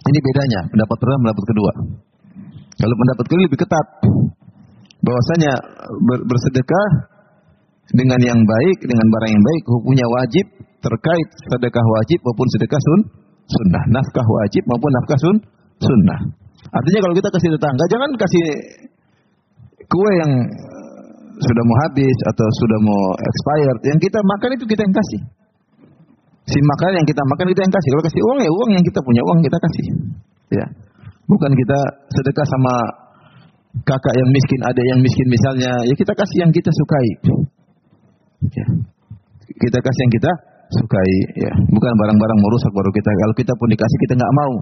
Ini 0.02 0.18
bedanya 0.18 0.60
pendapat 0.74 0.98
pertama 0.98 1.20
pendapat 1.30 1.46
kedua. 1.46 1.72
Kalau 2.82 2.96
pendapat 2.98 3.26
kedua 3.30 3.46
lebih 3.46 3.60
ketat. 3.62 3.88
Bahwasanya 5.02 5.54
bersedekah 6.30 6.88
dengan 7.90 8.22
yang 8.22 8.38
baik, 8.38 8.78
dengan 8.86 9.06
barang 9.10 9.32
yang 9.34 9.44
baik, 9.44 9.64
hukumnya 9.66 10.06
wajib 10.06 10.46
terkait 10.82 11.28
sedekah 11.50 11.86
wajib 11.86 12.20
maupun 12.22 12.48
sedekah 12.58 12.82
sun, 12.82 13.00
sunnah. 13.52 13.84
Nafkah 13.92 14.26
wajib 14.26 14.64
maupun 14.68 14.90
nafkah 14.96 15.20
sun, 15.20 15.36
sunnah. 15.84 16.20
Artinya 16.72 17.00
kalau 17.04 17.16
kita 17.18 17.30
kasih 17.34 17.50
tetangga, 17.52 17.84
jangan 17.92 18.10
kasih 18.16 18.46
kue 19.92 20.12
yang 20.24 20.32
sudah 21.42 21.64
mau 21.66 21.78
habis 21.90 22.18
atau 22.32 22.48
sudah 22.64 22.80
mau 22.80 23.04
expired. 23.18 23.80
Yang 23.84 24.00
kita 24.08 24.20
makan 24.22 24.50
itu 24.56 24.66
kita 24.70 24.82
yang 24.86 24.96
kasih. 24.96 25.22
Si 26.48 26.58
makanan 26.58 27.02
yang 27.02 27.08
kita 27.08 27.22
makan 27.26 27.46
kita 27.54 27.62
yang 27.66 27.74
kasih. 27.74 27.90
Kalau 27.94 28.04
kasih 28.06 28.22
uang 28.22 28.40
ya 28.42 28.52
uang 28.52 28.70
yang 28.78 28.86
kita 28.86 29.00
punya 29.02 29.22
uang 29.26 29.40
kita 29.42 29.58
kasih. 29.58 29.86
Ya. 30.52 30.66
Bukan 31.30 31.52
kita 31.54 31.80
sedekah 32.12 32.48
sama 32.50 32.74
kakak 33.88 34.14
yang 34.20 34.30
miskin, 34.36 34.60
ada 34.68 34.82
yang 34.84 35.00
miskin 35.00 35.28
misalnya, 35.32 35.72
ya 35.88 35.96
kita 35.96 36.12
kasih 36.12 36.38
yang 36.44 36.52
kita 36.52 36.72
sukai. 36.76 37.08
Ya. 38.52 38.66
Kita 39.48 39.78
kasih 39.80 40.02
yang 40.08 40.14
kita 40.14 40.32
sukai, 40.80 41.14
ya. 41.42 41.52
Bukan 41.68 41.92
barang-barang 41.96 42.40
merusak 42.40 42.72
baru 42.72 42.90
kita. 42.96 43.10
Kalau 43.10 43.34
kita 43.36 43.54
pun 43.56 43.68
dikasih 43.72 43.98
kita 44.08 44.14
nggak 44.20 44.34
mau. 44.36 44.54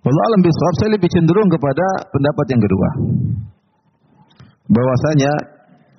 Kalau 0.00 0.20
alam 0.32 0.40
bisawab 0.40 0.74
saya 0.80 0.90
lebih 0.96 1.10
cenderung 1.12 1.48
kepada 1.52 1.84
pendapat 2.08 2.46
yang 2.56 2.60
kedua. 2.64 2.88
Bahwasanya 4.70 5.32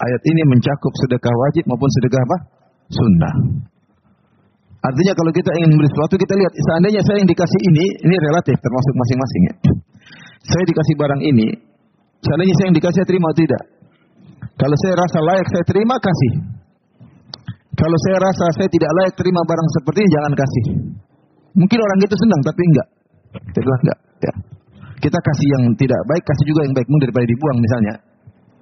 ayat 0.02 0.22
ini 0.26 0.42
mencakup 0.50 0.94
sedekah 1.06 1.34
wajib 1.36 1.64
maupun 1.70 1.90
sedekah 2.02 2.22
apa? 2.26 2.38
Sunnah. 2.90 3.34
Artinya 4.82 5.14
kalau 5.14 5.30
kita 5.30 5.54
ingin 5.62 5.78
membeli 5.78 5.90
sesuatu 5.94 6.18
kita 6.18 6.34
lihat 6.34 6.54
seandainya 6.58 7.02
saya 7.06 7.22
yang 7.22 7.30
dikasih 7.30 7.62
ini, 7.70 7.86
ini 8.02 8.16
relatif 8.18 8.58
termasuk 8.58 8.94
masing-masing 8.98 9.42
ya. 9.46 9.56
Saya 10.42 10.64
dikasih 10.66 10.96
barang 10.98 11.22
ini, 11.22 11.48
seandainya 12.26 12.56
saya 12.58 12.66
yang 12.74 12.78
dikasih 12.82 12.98
saya 12.98 13.08
terima 13.08 13.28
atau 13.30 13.42
tidak? 13.46 13.64
Kalau 14.58 14.76
saya 14.82 14.94
rasa 14.98 15.20
layak 15.22 15.48
saya 15.54 15.64
terima 15.70 15.96
kasih. 16.02 16.32
Kalau 17.82 17.98
saya 18.06 18.18
rasa 18.22 18.46
saya 18.62 18.70
tidak 18.70 18.92
layak 18.94 19.14
terima 19.18 19.42
barang 19.42 19.70
seperti 19.82 20.00
ini 20.06 20.10
jangan 20.14 20.34
kasih. 20.38 20.66
Mungkin 21.58 21.80
orang 21.82 21.98
itu 22.06 22.14
senang 22.14 22.42
tapi 22.46 22.62
enggak. 22.62 22.88
Kita 23.42 23.60
bilang 23.66 23.82
enggak, 23.82 24.00
ya. 24.22 24.34
Kita 25.02 25.18
kasih 25.18 25.48
yang 25.50 25.64
tidak 25.82 26.02
baik, 26.06 26.22
kasih 26.22 26.46
juga 26.46 26.62
yang 26.62 26.74
baik 26.78 26.88
mungkin 26.94 27.06
daripada 27.10 27.26
dibuang 27.26 27.58
misalnya. 27.58 27.94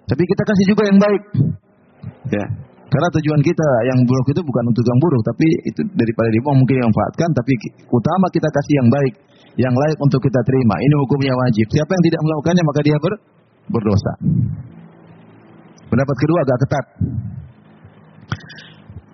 Tapi 0.08 0.23
kita 0.23 0.43
kasih 0.47 0.65
juga 0.71 0.84
yang 0.88 0.97
baik. 1.03 1.23
Ya. 2.32 2.45
Karena 2.89 3.08
tujuan 3.13 3.41
kita 3.45 3.67
yang 3.91 3.99
buruk 4.01 4.27
itu 4.34 4.41
bukan 4.41 4.63
untuk 4.71 4.82
yang 4.82 4.99
buruk, 5.03 5.21
tapi 5.21 5.45
itu 5.67 5.82
daripada 5.93 6.29
dibuang 6.34 6.58
mungkin 6.58 6.82
yang 6.82 6.89
manfaatkan, 6.89 7.29
tapi 7.38 7.53
utama 7.86 8.25
kita 8.34 8.49
kasih 8.49 8.73
yang 8.82 8.89
baik, 8.89 9.13
yang 9.62 9.73
layak 9.77 9.99
untuk 10.01 10.17
kita 10.25 10.41
terima. 10.41 10.75
Ini 10.82 10.95
hukumnya 11.05 11.34
wajib. 11.38 11.67
Siapa 11.69 11.91
yang 11.91 12.03
tidak 12.08 12.21
melakukannya 12.25 12.63
maka 12.65 12.82
dia 12.82 12.97
ber, 12.97 13.13
berdosa. 13.69 14.13
Pendapat 15.91 16.15
kedua 16.17 16.39
agak 16.41 16.58
ketat. 16.65 16.86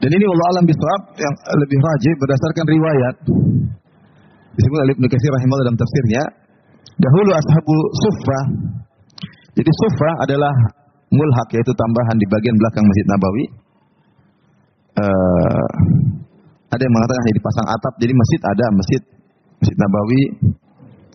Dan 0.03 0.09
ini 0.11 0.23
Allah 0.27 0.47
alam 0.55 0.65
bisawab 0.67 1.01
yang 1.17 1.33
lebih 1.35 1.77
rajin 1.79 2.15
berdasarkan 2.19 2.65
riwayat. 2.67 3.15
Disebut 4.55 4.77
oleh 4.79 4.93
Ibnu 4.95 5.07
Katsir 5.11 5.31
dalam 5.31 5.75
tafsirnya, 5.75 6.23
dahulu 6.95 7.31
ashabu 7.35 7.77
sufa. 8.03 8.39
Jadi 9.55 9.71
sufa 9.71 10.09
adalah 10.27 10.53
mulhak 11.11 11.47
yaitu 11.55 11.71
tambahan 11.75 12.15
di 12.19 12.27
bagian 12.27 12.55
belakang 12.59 12.83
Masjid 12.83 13.07
Nabawi 13.07 13.45
uh, 14.99 15.69
ada 16.71 16.81
yang 16.83 16.93
mengatakan 16.95 17.21
hanya 17.23 17.35
dipasang 17.39 17.67
atap. 17.71 17.93
Jadi 18.03 18.13
masjid 18.15 18.41
ada 18.43 18.65
masjid 18.75 19.01
Masjid 19.55 19.77
Nabawi, 19.79 20.23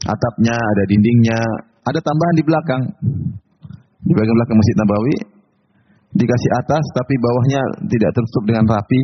atapnya, 0.08 0.56
ada 0.56 0.82
dindingnya, 0.88 1.40
ada 1.84 2.00
tambahan 2.00 2.34
di 2.40 2.44
belakang. 2.44 2.82
Di 4.00 4.12
bagian 4.16 4.32
belakang 4.32 4.56
Masjid 4.56 4.76
Nabawi 4.80 5.16
dikasih 6.14 6.51
atas 6.59 6.85
tapi 6.96 7.14
bawahnya 7.18 7.62
tidak 7.87 8.11
tertutup 8.14 8.44
dengan 8.46 8.64
rapi. 8.66 9.03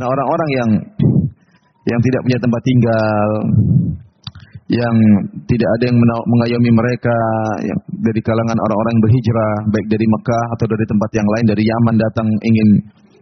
Nah, 0.00 0.06
orang-orang 0.08 0.50
yang 0.56 0.70
yang 1.82 2.00
tidak 2.00 2.20
punya 2.24 2.38
tempat 2.40 2.62
tinggal, 2.64 3.30
yang 4.72 4.96
tidak 5.44 5.68
ada 5.78 5.84
yang 5.92 5.98
mengayomi 6.00 6.70
mereka 6.72 7.16
yang 7.60 7.78
dari 7.92 8.20
kalangan 8.24 8.56
orang-orang 8.56 8.94
berhijrah 9.04 9.52
baik 9.68 9.86
dari 9.90 10.06
Mekah 10.08 10.44
atau 10.56 10.66
dari 10.70 10.84
tempat 10.88 11.10
yang 11.12 11.28
lain 11.28 11.44
dari 11.44 11.62
Yaman 11.66 11.94
datang 12.00 12.28
ingin 12.40 12.68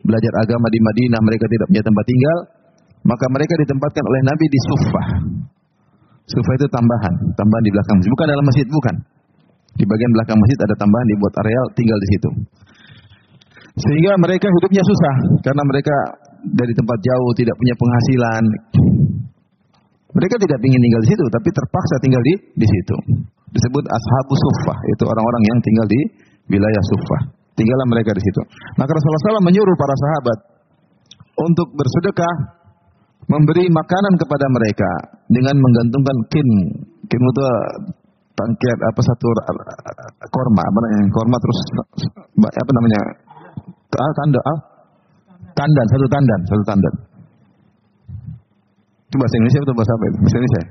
belajar 0.07 0.33
agama 0.47 0.67
di 0.71 0.81
Madinah, 0.81 1.21
mereka 1.21 1.45
tidak 1.51 1.67
punya 1.69 1.83
tempat 1.85 2.05
tinggal, 2.07 2.39
maka 3.05 3.25
mereka 3.33 3.55
ditempatkan 3.67 4.05
oleh 4.05 4.21
Nabi 4.25 4.47
di 4.49 4.61
Sufah. 4.65 5.09
Sufah 6.31 6.55
itu 6.55 6.67
tambahan, 6.71 7.15
tambahan 7.35 7.63
di 7.67 7.73
belakang 7.75 7.95
masjid, 7.99 8.13
bukan 8.15 8.27
dalam 8.31 8.47
masjid, 8.47 8.67
bukan. 8.71 8.95
Di 9.71 9.85
bagian 9.87 10.11
belakang 10.15 10.39
masjid 10.39 10.59
ada 10.63 10.75
tambahan 10.79 11.07
dibuat 11.11 11.35
areal 11.43 11.65
tinggal 11.75 11.99
di 11.99 12.09
situ. 12.15 12.31
Sehingga 13.81 14.13
mereka 14.21 14.47
hidupnya 14.49 14.83
susah 14.85 15.15
karena 15.41 15.63
mereka 15.65 15.97
dari 16.53 16.73
tempat 16.73 16.99
jauh 17.01 17.31
tidak 17.37 17.57
punya 17.57 17.75
penghasilan. 17.77 18.45
Mereka 20.11 20.35
tidak 20.43 20.59
ingin 20.67 20.81
tinggal 20.83 21.03
di 21.07 21.09
situ, 21.15 21.25
tapi 21.31 21.49
terpaksa 21.55 21.95
tinggal 22.03 22.23
di 22.27 22.35
di 22.59 22.67
situ. 22.67 22.97
Disebut 23.51 23.85
ashabu 23.87 24.35
suffah, 24.35 24.79
itu 24.95 25.05
orang-orang 25.07 25.43
yang 25.47 25.59
tinggal 25.63 25.87
di 25.87 26.01
wilayah 26.51 26.83
suffah. 26.91 27.21
Tinggallah 27.55 27.87
mereka 27.87 28.11
di 28.15 28.23
situ. 28.23 28.41
Maka 28.79 28.91
Rasulullah 28.91 29.39
SAW 29.39 29.47
menyuruh 29.47 29.77
para 29.79 29.95
sahabat 29.95 30.39
untuk 31.39 31.69
bersedekah, 31.79 32.35
memberi 33.31 33.71
makanan 33.71 34.15
kepada 34.19 34.47
mereka 34.51 34.91
dengan 35.31 35.55
menggantungkan 35.59 36.17
kin. 36.31 36.49
Kin 37.11 37.21
itu 37.21 37.45
tangkiat 38.35 38.79
apa 38.87 39.01
satu 39.03 39.27
korma, 40.31 40.63
apa 40.63 40.79
namanya? 40.79 41.07
Korma 41.11 41.37
terus 41.39 41.59
apa 42.43 42.71
namanya? 42.75 43.01
Ah, 43.99 44.13
tanda, 44.23 44.41
ah? 44.47 44.59
Tandan, 45.51 45.87
satu 45.91 46.07
tandan, 46.07 46.41
satu 46.47 46.63
tandan. 46.63 46.95
Itu 49.11 49.17
bahasa 49.19 49.35
Indonesia 49.43 49.61
atau 49.67 49.75
bahasa 49.75 49.93
apa? 49.99 50.05
Bahasa 50.15 50.37
Indonesia. 50.39 50.63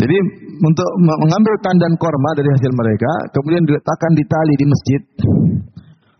Jadi 0.00 0.16
untuk 0.64 0.90
mengambil 1.02 1.54
tandan 1.60 1.92
korma 2.00 2.30
dari 2.38 2.48
hasil 2.48 2.72
mereka, 2.72 3.10
kemudian 3.36 3.62
diletakkan 3.68 4.12
di 4.16 4.24
tali 4.24 4.54
di 4.56 4.66
masjid 4.70 5.00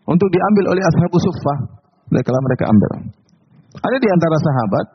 untuk 0.04 0.28
diambil 0.28 0.76
oleh 0.76 0.82
ashabu 0.84 1.16
suffah. 1.16 1.58
Mereka 2.10 2.28
mereka 2.28 2.64
ambil. 2.68 2.90
Ada 3.80 3.96
di 4.02 4.08
antara 4.10 4.36
sahabat 4.36 4.86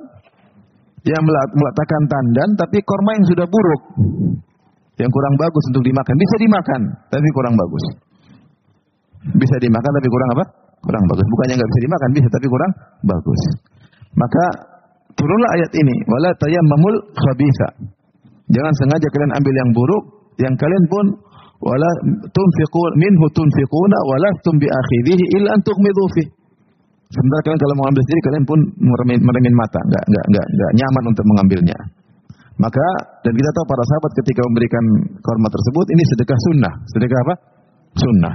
yang 1.07 1.23
meletakkan 1.55 2.03
tandan 2.11 2.49
tapi 2.59 2.77
korma 2.83 3.11
yang 3.17 3.25
sudah 3.31 3.47
buruk. 3.47 3.83
Yang 4.99 5.11
kurang 5.11 5.35
bagus 5.39 5.63
untuk 5.75 5.83
dimakan. 5.83 6.15
Bisa 6.15 6.35
dimakan, 6.39 6.81
tapi 7.11 7.27
kurang 7.35 7.55
bagus. 7.55 7.83
Bisa 9.33 9.55
dimakan 9.57 9.91
tapi 9.97 10.07
kurang 10.11 10.29
apa? 10.37 10.43
Kurang 10.85 11.03
bagus. 11.09 11.25
Bukannya 11.25 11.53
nggak 11.57 11.69
bisa 11.73 11.81
dimakan, 11.81 12.09
bisa 12.13 12.27
tapi 12.29 12.45
kurang 12.45 12.71
bagus. 13.01 13.41
Maka 14.13 14.45
turunlah 15.17 15.49
ayat 15.57 15.71
ini, 15.73 15.95
wala 16.05 16.29
tayammamul 16.37 16.97
khabitha. 17.17 17.69
Jangan 18.53 18.73
sengaja 18.77 19.07
kalian 19.09 19.33
ambil 19.41 19.53
yang 19.57 19.69
buruk, 19.73 20.03
yang 20.37 20.53
kalian 20.53 20.85
pun 20.85 21.05
wala 21.57 21.89
tunfiqun 22.29 22.91
minhu 23.01 23.25
tunfiquna 23.33 23.97
wala 24.05 24.29
tum 24.45 24.55
bi 24.61 24.69
akhidhihi 24.69 25.25
illa 25.41 25.57
an 25.57 25.61
tughmidu 25.65 26.05
fi. 26.13 26.23
Sebentar 27.09 27.39
kalian 27.49 27.59
kalau 27.61 27.73
mau 27.81 27.85
ambil 27.89 28.01
sendiri 28.05 28.21
kalian 28.29 28.45
pun 28.45 28.59
meremin, 28.77 29.19
meremin 29.25 29.55
mata, 29.57 29.81
enggak 29.89 30.03
enggak 30.05 30.25
enggak 30.29 30.45
enggak 30.45 30.71
nyaman 30.77 31.03
untuk 31.09 31.25
mengambilnya. 31.25 31.77
Maka 32.55 32.87
dan 33.25 33.33
kita 33.35 33.49
tahu 33.51 33.65
para 33.67 33.83
sahabat 33.83 34.11
ketika 34.23 34.41
memberikan 34.47 34.83
korma 35.19 35.47
tersebut 35.51 35.85
ini 35.91 36.03
sedekah 36.13 36.39
sunnah. 36.39 36.73
Sedekah 36.93 37.19
apa? 37.25 37.33
Sunnah. 37.99 38.33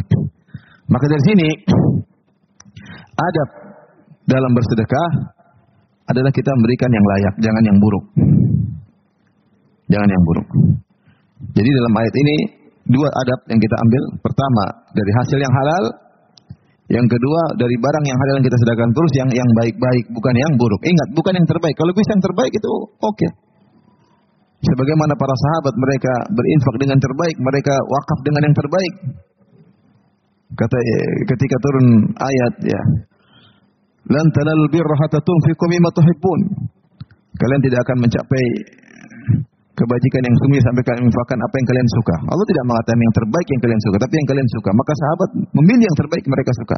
Maka 0.90 1.04
dari 1.06 1.22
sini 1.22 1.48
adab 3.14 3.48
dalam 4.26 4.50
bersedekah 4.50 5.08
adalah 6.10 6.30
kita 6.34 6.50
memberikan 6.50 6.90
yang 6.90 7.06
layak, 7.06 7.34
jangan 7.38 7.62
yang 7.62 7.78
buruk. 7.78 8.04
Jangan 9.90 10.08
yang 10.10 10.22
buruk. 10.26 10.48
Jadi 11.54 11.68
dalam 11.70 11.92
ayat 11.94 12.14
ini 12.14 12.36
dua 12.90 13.08
adab 13.10 13.40
yang 13.50 13.60
kita 13.62 13.76
ambil. 13.78 14.02
Pertama, 14.18 14.64
dari 14.90 15.12
hasil 15.22 15.38
yang 15.38 15.54
halal. 15.54 15.84
Yang 16.90 17.06
kedua, 17.06 17.54
dari 17.54 17.78
barang 17.78 18.02
yang 18.02 18.18
halal 18.18 18.34
yang 18.42 18.46
kita 18.50 18.58
sedekahkan 18.58 18.90
terus 18.90 19.12
yang 19.14 19.30
yang 19.30 19.50
baik-baik, 19.54 20.10
bukan 20.10 20.34
yang 20.34 20.52
buruk. 20.58 20.82
Ingat, 20.82 21.08
bukan 21.14 21.38
yang 21.38 21.46
terbaik. 21.46 21.78
Kalau 21.78 21.94
bisa 21.94 22.10
yang 22.18 22.24
terbaik 22.26 22.50
itu 22.50 22.66
oke. 22.66 23.14
Okay. 23.14 23.30
Sebagaimana 24.60 25.14
para 25.14 25.34
sahabat 25.38 25.74
mereka 25.78 26.12
berinfak 26.34 26.74
dengan 26.82 26.98
terbaik, 26.98 27.36
mereka 27.38 27.74
wakaf 27.78 28.18
dengan 28.26 28.42
yang 28.50 28.56
terbaik. 28.58 28.94
Kata 30.50 30.76
ketika 31.30 31.56
turun 31.62 31.86
ayat 32.18 32.54
ya, 32.66 32.82
Lan 34.10 34.26
tanalul 34.34 34.70
birra 34.74 34.96
hatta 34.98 35.22
tunfiqu 35.22 35.64
mimma 35.70 35.90
tuhibbun. 35.94 36.40
Kalian 37.36 37.60
tidak 37.62 37.78
akan 37.86 37.96
mencapai 38.02 38.44
kebajikan 39.78 40.22
yang 40.26 40.36
sungguh 40.42 40.60
sampai 40.60 40.82
kalian 40.84 41.06
infakkan 41.08 41.38
apa 41.38 41.54
yang 41.56 41.66
kalian 41.70 41.88
suka. 41.94 42.16
Allah 42.26 42.46
tidak 42.50 42.64
mengatakan 42.66 43.00
yang 43.00 43.14
terbaik 43.14 43.46
yang 43.48 43.60
kalian 43.62 43.80
suka, 43.80 43.96
tapi 44.02 44.14
yang 44.18 44.28
kalian 44.28 44.48
suka. 44.50 44.70
Maka 44.74 44.92
sahabat 44.98 45.30
memilih 45.56 45.84
yang 45.86 45.98
terbaik 46.00 46.24
mereka 46.26 46.52
suka. 46.58 46.76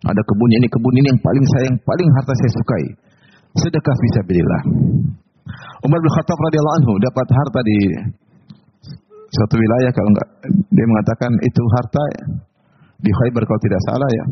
Ada 0.00 0.22
kebun 0.24 0.50
ini, 0.56 0.66
kebun 0.72 0.94
ini 0.96 1.06
yang 1.12 1.20
paling 1.20 1.44
saya, 1.44 1.64
yang 1.68 1.78
paling 1.84 2.08
harta 2.16 2.32
saya 2.40 2.50
sukai. 2.56 2.84
Sedekah 3.60 3.96
fisabilillah. 4.00 4.62
Umar 5.84 5.98
bin 6.00 6.10
Khattab 6.14 6.38
radhiyallahu 6.40 6.76
anhu 6.82 6.92
dapat 7.04 7.26
harta 7.36 7.60
di 7.66 7.78
suatu 9.30 9.54
wilayah 9.60 9.90
kalau 9.92 10.08
enggak 10.10 10.28
dia 10.72 10.86
mengatakan 10.88 11.30
itu 11.46 11.62
harta 11.78 12.02
di 13.00 13.10
Khaybar 13.10 13.42
kalau 13.48 13.60
tidak 13.64 13.80
salah 13.88 14.10
ya 14.12 14.24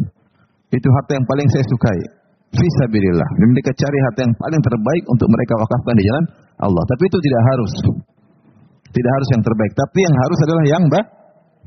itu 0.68 0.88
harta 0.92 1.16
yang 1.16 1.24
paling 1.24 1.48
saya 1.48 1.64
sukai. 1.64 2.00
Fisabilillah. 2.48 3.28
Dan 3.40 3.48
mereka 3.52 3.72
cari 3.76 3.98
harta 4.08 4.20
yang 4.24 4.34
paling 4.36 4.60
terbaik 4.60 5.04
untuk 5.08 5.28
mereka 5.28 5.52
wakafkan 5.60 5.94
di 5.96 6.04
jalan 6.04 6.24
Allah. 6.60 6.84
Tapi 6.88 7.02
itu 7.08 7.18
tidak 7.24 7.42
harus. 7.44 7.72
Tidak 8.88 9.12
harus 9.12 9.28
yang 9.36 9.42
terbaik. 9.44 9.72
Tapi 9.76 9.98
yang 10.00 10.16
harus 10.16 10.38
adalah 10.44 10.64
yang 10.64 10.84
ba 10.88 11.00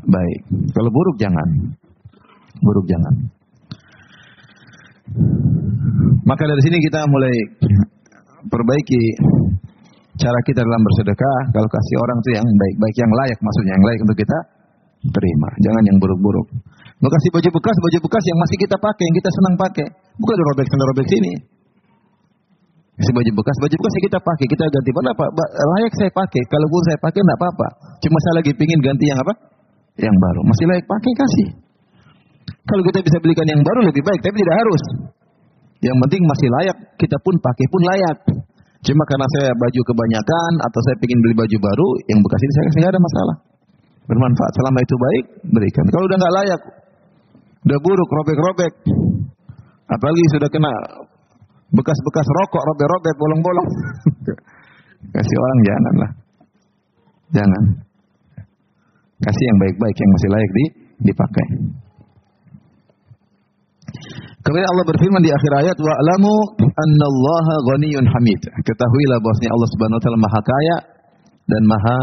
baik. 0.05 0.39
Kalau 0.73 0.89
buruk 0.89 1.17
jangan. 1.21 1.49
Buruk 2.61 2.85
jangan. 2.89 3.13
Maka 6.25 6.43
dari 6.45 6.61
sini 6.61 6.77
kita 6.81 7.05
mulai 7.09 7.35
perbaiki 8.49 9.01
cara 10.17 10.39
kita 10.45 10.61
dalam 10.61 10.81
bersedekah. 10.81 11.37
Kalau 11.57 11.69
kasih 11.69 11.95
orang 12.05 12.17
itu 12.21 12.29
yang 12.37 12.45
baik-baik, 12.45 12.95
yang 13.01 13.11
layak 13.17 13.39
maksudnya, 13.41 13.73
yang 13.73 13.85
layak 13.85 14.01
untuk 14.05 14.17
kita 14.17 14.37
terima. 15.09 15.49
Jangan 15.61 15.83
yang 15.89 15.97
buruk-buruk. 15.97 16.47
Mau 17.01 17.09
kasih 17.09 17.29
baju 17.33 17.49
bekas, 17.57 17.75
baju 17.81 17.97
bekas 18.05 18.23
yang 18.29 18.37
masih 18.37 18.57
kita 18.61 18.75
pakai, 18.77 19.03
yang 19.09 19.15
kita 19.17 19.29
senang 19.33 19.55
pakai. 19.57 19.87
Bukan 20.21 20.35
dirobek 20.37 20.67
sana 20.69 20.83
robek 20.85 21.07
sini. 21.09 21.33
Kasih 23.01 23.13
baju 23.17 23.31
bekas, 23.41 23.55
baju 23.57 23.75
bekas 23.81 23.93
yang 23.97 24.05
kita 24.05 24.19
pakai, 24.21 24.45
kita 24.45 24.63
ganti. 24.69 24.89
Mana 24.93 25.09
apa? 25.17 25.25
Layak 25.73 25.93
saya 25.97 26.11
pakai. 26.13 26.41
Kalau 26.45 26.67
pun 26.69 26.81
saya 26.85 26.97
pakai 27.01 27.19
enggak 27.25 27.39
apa-apa. 27.41 27.67
Cuma 28.05 28.17
saya 28.21 28.33
lagi 28.37 28.51
pingin 28.53 28.79
ganti 28.85 29.05
yang 29.09 29.17
apa? 29.17 29.33
Yang 29.97 30.15
baru. 30.21 30.39
Masih 30.45 30.65
layak 30.69 30.85
pakai 30.85 31.11
kasih. 31.17 31.47
Kalau 32.69 32.83
kita 32.85 33.01
bisa 33.01 33.17
belikan 33.17 33.47
yang 33.49 33.61
baru 33.65 33.81
lebih 33.89 34.05
baik, 34.05 34.21
tapi 34.21 34.37
tidak 34.37 34.55
harus. 34.61 34.83
Yang 35.81 35.97
penting 36.05 36.21
masih 36.29 36.47
layak, 36.61 36.77
kita 37.01 37.17
pun 37.25 37.33
pakai 37.41 37.65
pun 37.73 37.81
layak. 37.81 38.17
Cuma 38.85 39.03
karena 39.09 39.25
saya 39.37 39.49
baju 39.57 39.81
kebanyakan 39.89 40.51
atau 40.69 40.79
saya 40.85 40.95
ingin 41.01 41.19
beli 41.25 41.35
baju 41.37 41.57
baru, 41.57 41.87
yang 42.13 42.19
bekas 42.21 42.41
ini 42.45 42.53
saya 42.53 42.63
kasih 42.69 42.79
nggak 42.81 42.93
ada 42.93 43.01
masalah. 43.01 43.35
Bermanfaat. 44.05 44.51
Selama 44.53 44.77
itu 44.85 44.95
baik, 44.97 45.23
berikan. 45.49 45.85
Kalau 45.89 46.05
udah 46.05 46.17
nggak 46.21 46.33
layak, 46.37 46.61
Udah 47.62 47.78
buruk, 47.78 48.10
robek-robek. 48.10 48.74
Apalagi 49.91 50.24
sudah 50.34 50.50
kena 50.50 50.74
bekas-bekas 51.71 52.28
rokok, 52.41 52.63
robek-robek, 52.63 53.15
bolong-bolong. 53.21 53.69
Kasih 55.15 55.38
orang 55.38 55.60
janganlah. 55.65 56.12
Jangan. 57.32 57.63
Kasih 59.21 59.45
yang 59.45 59.60
baik-baik, 59.62 59.95
yang 59.95 60.12
masih 60.12 60.30
layak 60.34 60.52
di, 60.52 60.65
dipakai. 61.12 61.47
Kemudian 64.41 64.65
Allah 64.65 64.86
berfirman 64.89 65.21
di 65.21 65.30
akhir 65.30 65.52
ayat 65.62 65.78
wa 65.78 65.93
alamu 66.02 66.34
annallaha 66.58 67.56
ghaniyun 67.62 68.06
hamid. 68.10 68.41
Ketahuilah 68.65 69.21
bahwasanya 69.21 69.52
Allah 69.54 69.69
Subhanahu 69.69 69.97
wa 70.02 70.04
taala 70.04 70.17
Maha 70.17 70.41
kaya 70.41 70.78
dan 71.45 71.63
Maha 71.69 72.00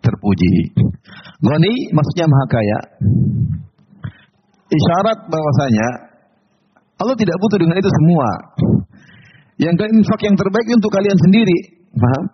terpuji. 0.00 0.72
Ghani 1.44 1.74
maksudnya 1.92 2.24
Maha 2.24 2.46
kaya 2.48 2.78
isyarat 4.70 5.18
bahwasanya 5.28 5.88
Allah 6.94 7.16
tidak 7.18 7.36
butuh 7.42 7.58
dengan 7.58 7.76
itu 7.76 7.90
semua. 7.90 8.28
Yang 9.58 9.74
infak 9.86 10.20
yang 10.26 10.36
terbaik 10.38 10.66
untuk 10.70 10.90
kalian 10.90 11.18
sendiri. 11.18 11.58
Paham? 11.94 12.24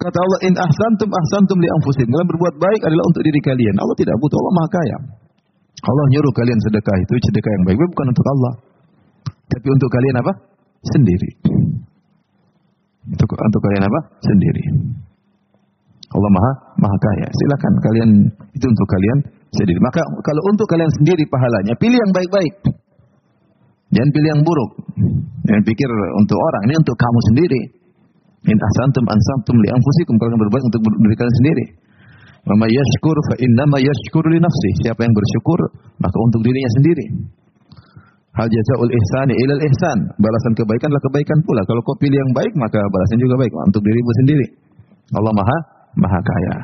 Kata 0.00 0.16
Allah, 0.16 0.38
in 0.48 0.54
ahsantum 0.56 1.12
ahsantum 1.12 1.60
li 1.60 1.68
anfusikum. 1.68 2.08
Kalian 2.08 2.28
berbuat 2.32 2.54
baik 2.56 2.80
adalah 2.88 3.04
untuk 3.04 3.20
diri 3.20 3.40
kalian. 3.44 3.76
Allah 3.76 3.96
tidak 4.00 4.16
butuh, 4.16 4.36
Allah 4.40 4.54
Maha 4.56 4.68
Kaya. 4.72 4.98
Allah 5.80 6.04
nyuruh 6.12 6.32
kalian 6.32 6.58
sedekah 6.64 6.96
itu 7.04 7.12
sedekah 7.28 7.52
yang 7.52 7.64
baik, 7.68 7.76
bukan 7.84 8.06
untuk 8.08 8.26
Allah. 8.32 8.52
Tapi 9.28 9.66
untuk 9.68 9.90
kalian 9.92 10.16
apa? 10.24 10.32
Sendiri. 10.88 11.30
Untuk 13.12 13.28
untuk 13.28 13.60
kalian 13.60 13.84
apa? 13.84 14.00
Sendiri. 14.24 14.64
Allah 16.10 16.30
Maha 16.32 16.52
Maha 16.80 16.96
Kaya. 16.96 17.26
Silakan 17.28 17.72
kalian 17.84 18.10
itu 18.56 18.66
untuk 18.72 18.88
kalian 18.88 19.18
sendiri. 19.54 19.78
Maka 19.82 20.00
kalau 20.22 20.42
untuk 20.50 20.66
kalian 20.70 20.90
sendiri 21.02 21.24
pahalanya, 21.26 21.74
pilih 21.78 21.98
yang 21.98 22.12
baik-baik. 22.14 22.54
Jangan 23.90 24.10
pilih 24.14 24.28
yang 24.38 24.42
buruk. 24.46 24.70
Jangan 25.46 25.62
pikir 25.66 25.88
untuk 26.18 26.38
orang, 26.38 26.62
ini 26.70 26.74
untuk 26.78 26.94
kamu 26.94 27.20
sendiri. 27.34 27.60
In 28.40 28.56
ahsantum 28.56 29.04
ansantum 29.04 29.56
li 29.60 29.68
anfusikum 29.68 30.16
kalau 30.16 30.32
berbuat 30.40 30.62
untuk 30.72 30.80
diri 30.80 31.16
kalian 31.18 31.36
sendiri. 31.44 31.64
Mama 32.48 32.64
yashkur 32.72 33.16
fa 33.28 33.34
innama 33.36 33.76
yashkur 33.84 34.24
li 34.32 34.40
nafsi. 34.40 34.70
Siapa 34.80 35.04
yang 35.04 35.12
bersyukur, 35.12 35.60
maka 36.00 36.16
untuk 36.16 36.40
dirinya 36.40 36.70
sendiri. 36.80 37.04
Hal 38.30 38.48
jazaul 38.48 38.88
ihsani 38.88 39.34
ilal 39.36 39.60
ihsan. 39.60 39.98
Balasan 40.16 40.52
kebaikan 40.56 40.88
adalah 40.88 41.04
kebaikan 41.04 41.38
pula. 41.44 41.60
Kalau 41.68 41.84
kau 41.84 41.98
pilih 42.00 42.16
yang 42.16 42.32
baik, 42.32 42.52
maka 42.56 42.80
balasan 42.80 43.18
juga 43.20 43.34
baik 43.44 43.52
untuk 43.52 43.82
dirimu 43.84 44.12
sendiri. 44.24 44.46
Allah 45.12 45.32
Maha 45.36 45.58
Maha 46.00 46.20
Kaya. 46.22 46.56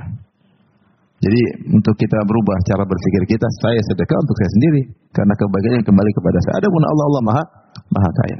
Jadi 1.16 1.40
untuk 1.72 1.96
kita 1.96 2.18
berubah 2.28 2.56
cara 2.68 2.84
berpikir 2.84 3.22
kita, 3.24 3.46
saya 3.64 3.80
sedekah 3.88 4.18
untuk 4.20 4.36
saya 4.36 4.50
sendiri 4.52 4.82
karena 5.16 5.32
kebaikan 5.32 5.72
yang 5.80 5.86
kembali 5.88 6.10
kepada 6.12 6.38
saya. 6.44 6.54
Ada 6.60 6.68
pun 6.68 6.82
Allah 6.84 7.04
Allah 7.08 7.22
Maha 7.24 7.44
Maha 7.88 8.10
Kaya. 8.12 8.38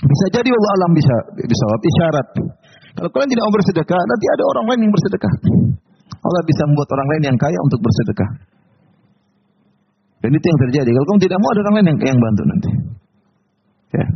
Bisa 0.00 0.24
jadi 0.32 0.48
Allah 0.48 0.70
alam 0.80 0.90
bisa 0.94 1.16
bisa 1.34 1.64
isyarat. 1.82 2.26
Kalau 2.94 3.10
kalian 3.10 3.30
tidak 3.30 3.44
mau 3.46 3.54
bersedekah, 3.58 4.00
nanti 4.00 4.26
ada 4.32 4.42
orang 4.54 4.64
lain 4.70 4.80
yang 4.86 4.92
bersedekah. 4.94 5.32
Allah 6.20 6.42
bisa 6.46 6.62
membuat 6.68 6.88
orang 6.94 7.08
lain 7.16 7.22
yang 7.32 7.36
kaya 7.38 7.58
untuk 7.64 7.80
bersedekah. 7.82 8.30
Dan 10.20 10.30
itu 10.36 10.46
yang 10.46 10.60
terjadi. 10.68 10.90
Kalau 10.92 11.06
kamu 11.08 11.20
tidak 11.24 11.38
mau 11.40 11.48
ada 11.48 11.60
orang 11.64 11.74
lain 11.80 11.86
yang, 11.90 11.98
yang 12.12 12.18
bantu 12.20 12.42
nanti. 12.44 12.70
Ya. 13.90 14.06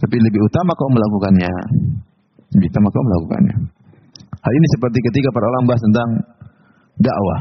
Tapi 0.00 0.16
lebih 0.16 0.40
utama 0.40 0.72
kau 0.72 0.88
melakukannya. 0.88 1.52
Lebih 2.56 2.68
utama 2.72 2.88
kau 2.88 3.04
melakukannya. 3.04 3.56
Hal 4.40 4.52
ini 4.56 4.66
seperti 4.72 4.98
ketika 5.04 5.28
para 5.36 5.46
ulama 5.52 5.64
bahas 5.72 5.82
tentang 5.84 6.08
dakwah. 6.96 7.40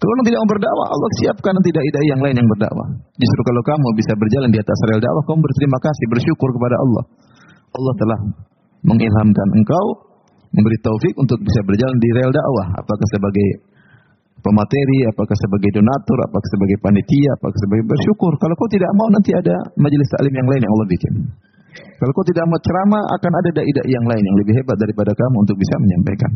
Kalau 0.00 0.12
kamu 0.16 0.24
tidak 0.32 0.40
mau 0.40 0.50
berdakwah, 0.56 0.86
Allah 0.96 1.10
siapkan 1.20 1.52
nanti 1.52 1.70
dai-dai 1.76 2.06
yang 2.08 2.20
lain 2.24 2.36
yang 2.40 2.48
berdakwah. 2.48 2.88
Justru 3.20 3.40
kalau 3.44 3.62
kamu 3.68 3.88
bisa 4.00 4.12
berjalan 4.16 4.48
di 4.48 4.56
atas 4.56 4.78
rel 4.88 5.00
dakwah, 5.00 5.22
kamu 5.28 5.40
berterima 5.44 5.78
kasih, 5.84 6.04
bersyukur 6.08 6.48
kepada 6.56 6.76
Allah. 6.80 7.04
Allah 7.76 7.94
telah 8.00 8.18
mengilhamkan 8.80 9.48
engkau, 9.60 9.86
memberi 10.56 10.78
taufik 10.80 11.14
untuk 11.20 11.36
bisa 11.44 11.60
berjalan 11.68 11.96
di 12.00 12.08
rel 12.16 12.32
dakwah. 12.32 12.80
Apakah 12.80 13.06
sebagai 13.12 13.48
pemateri, 14.40 14.98
apakah 15.12 15.36
sebagai 15.36 15.70
donatur, 15.76 16.18
apakah 16.24 16.48
sebagai 16.48 16.76
panitia, 16.80 17.30
apakah 17.36 17.58
sebagai 17.60 17.84
bersyukur. 17.84 18.32
Kalau 18.40 18.54
kau 18.56 18.68
tidak 18.72 18.90
mau, 18.96 19.08
nanti 19.12 19.30
ada 19.36 19.56
majelis 19.76 20.08
taklim 20.16 20.32
yang 20.32 20.48
lain 20.48 20.60
yang 20.64 20.72
Allah 20.72 20.88
bikin. 20.88 21.12
Kalau 21.70 22.12
kau 22.16 22.26
tidak 22.26 22.44
mau 22.48 22.58
ceramah, 22.58 23.02
akan 23.20 23.32
ada 23.44 23.48
dai-dai 23.60 23.88
yang 23.92 24.06
lain 24.08 24.22
yang 24.24 24.36
lebih 24.40 24.54
hebat 24.58 24.76
daripada 24.80 25.12
kamu 25.12 25.36
untuk 25.44 25.56
bisa 25.60 25.74
menyampaikan. 25.78 26.30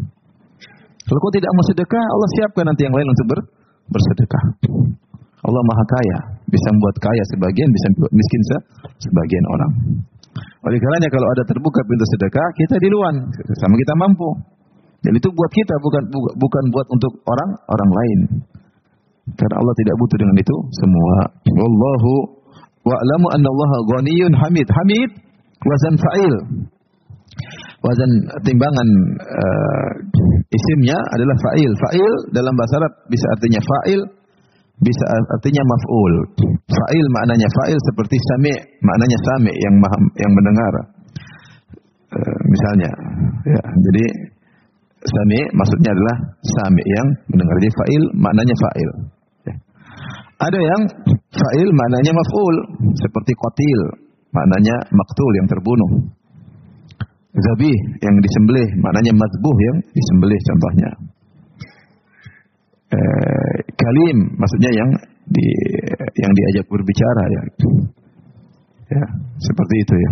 Kalau 1.04 1.18
kau 1.20 1.32
tidak 1.32 1.50
mau 1.52 1.64
sedekah, 1.68 2.04
Allah 2.04 2.28
siapkan 2.38 2.64
nanti 2.68 2.82
yang 2.86 2.94
lain 2.96 3.08
untuk 3.08 3.26
ber, 3.28 3.38
bersedekah. 3.92 4.44
Allah 5.44 5.62
Maha 5.68 5.84
Kaya, 5.84 6.18
bisa 6.48 6.68
membuat 6.72 6.96
kaya 7.04 7.24
sebagian, 7.36 7.68
bisa 7.68 7.86
membuat 7.92 8.12
miskin 8.16 8.42
se 8.48 8.56
sebagian 9.04 9.44
orang. 9.52 9.72
Oleh 10.64 10.78
karenanya 10.80 11.12
kalau 11.12 11.28
ada 11.28 11.42
terbuka 11.44 11.80
pintu 11.84 12.04
sedekah, 12.16 12.46
kita 12.56 12.76
di 12.80 12.88
luar, 12.88 13.12
sama 13.60 13.74
kita 13.76 13.94
mampu. 14.00 14.28
Dan 15.04 15.12
itu 15.20 15.28
buat 15.28 15.52
kita, 15.52 15.74
bukan 15.84 16.02
bukan 16.40 16.64
buat 16.72 16.86
untuk 16.88 17.12
orang 17.28 17.50
orang 17.68 17.90
lain. 17.92 18.18
Karena 19.36 19.56
Allah 19.60 19.74
tidak 19.76 19.94
butuh 20.00 20.16
dengan 20.16 20.36
itu 20.40 20.56
semua. 20.80 21.16
Wallahu 21.52 22.33
wa'lamu 22.84 23.26
anna 23.32 23.48
Allah 23.48 23.72
ghaniyun 23.88 24.32
hamid. 24.36 24.68
Hamid 24.68 25.10
wazan 25.64 25.94
fa'il. 25.96 26.34
Wazan 27.84 28.10
timbangan 28.48 28.88
uh, 29.20 29.90
isimnya 30.48 30.96
adalah 30.96 31.36
fa'il. 31.36 31.68
Fa'il 31.68 32.12
dalam 32.32 32.52
bahasa 32.56 32.80
Arab 32.80 32.92
bisa 33.12 33.26
artinya 33.36 33.60
fa'il, 33.60 34.00
bisa 34.80 35.04
artinya 35.36 35.62
maf'ul. 35.68 36.14
Fa'il 36.64 37.06
maknanya 37.12 37.48
fa'il 37.52 37.78
seperti 37.92 38.16
sami, 38.32 38.54
maknanya 38.80 39.18
sami 39.20 39.52
yang 39.52 39.74
maha, 39.76 39.98
yang 40.16 40.32
mendengar. 40.32 40.74
Uh, 42.14 42.38
misalnya, 42.48 42.90
ya, 43.52 43.62
jadi 43.90 44.04
sami 45.04 45.38
maksudnya 45.52 45.90
adalah 45.92 46.16
sami 46.40 46.84
yang 46.88 47.06
mendengar. 47.28 47.54
Jadi 47.60 47.70
fa'il 47.76 48.02
maknanya 48.16 48.56
fa'il. 48.56 48.90
Ada 50.34 50.58
yang 50.58 50.82
fa'il 51.30 51.68
maknanya 51.70 52.12
maf'ul 52.14 52.56
seperti 52.98 53.32
qatil, 53.38 53.80
maknanya 54.34 54.76
maktul 54.90 55.30
yang 55.38 55.46
terbunuh. 55.46 55.90
Zabih 57.34 57.76
yang 57.98 58.14
disembelih, 58.22 58.68
maknanya 58.78 59.12
mazbuh 59.14 59.56
yang 59.58 59.76
disembelih 59.90 60.40
contohnya. 60.46 60.90
Eh, 62.94 63.54
kalim 63.74 64.18
maksudnya 64.38 64.70
yang 64.70 64.90
di 65.26 65.48
yang 66.14 66.32
diajak 66.34 66.66
berbicara 66.70 67.24
ya. 67.26 67.42
Ya, 68.94 69.04
seperti 69.42 69.74
itu 69.82 69.94
ya. 69.98 70.10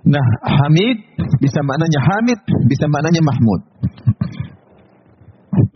Nah, 0.00 0.26
Hamid 0.44 0.96
bisa 1.40 1.60
maknanya 1.60 2.00
Hamid, 2.04 2.40
bisa 2.68 2.84
maknanya 2.88 3.20
Mahmud. 3.20 3.60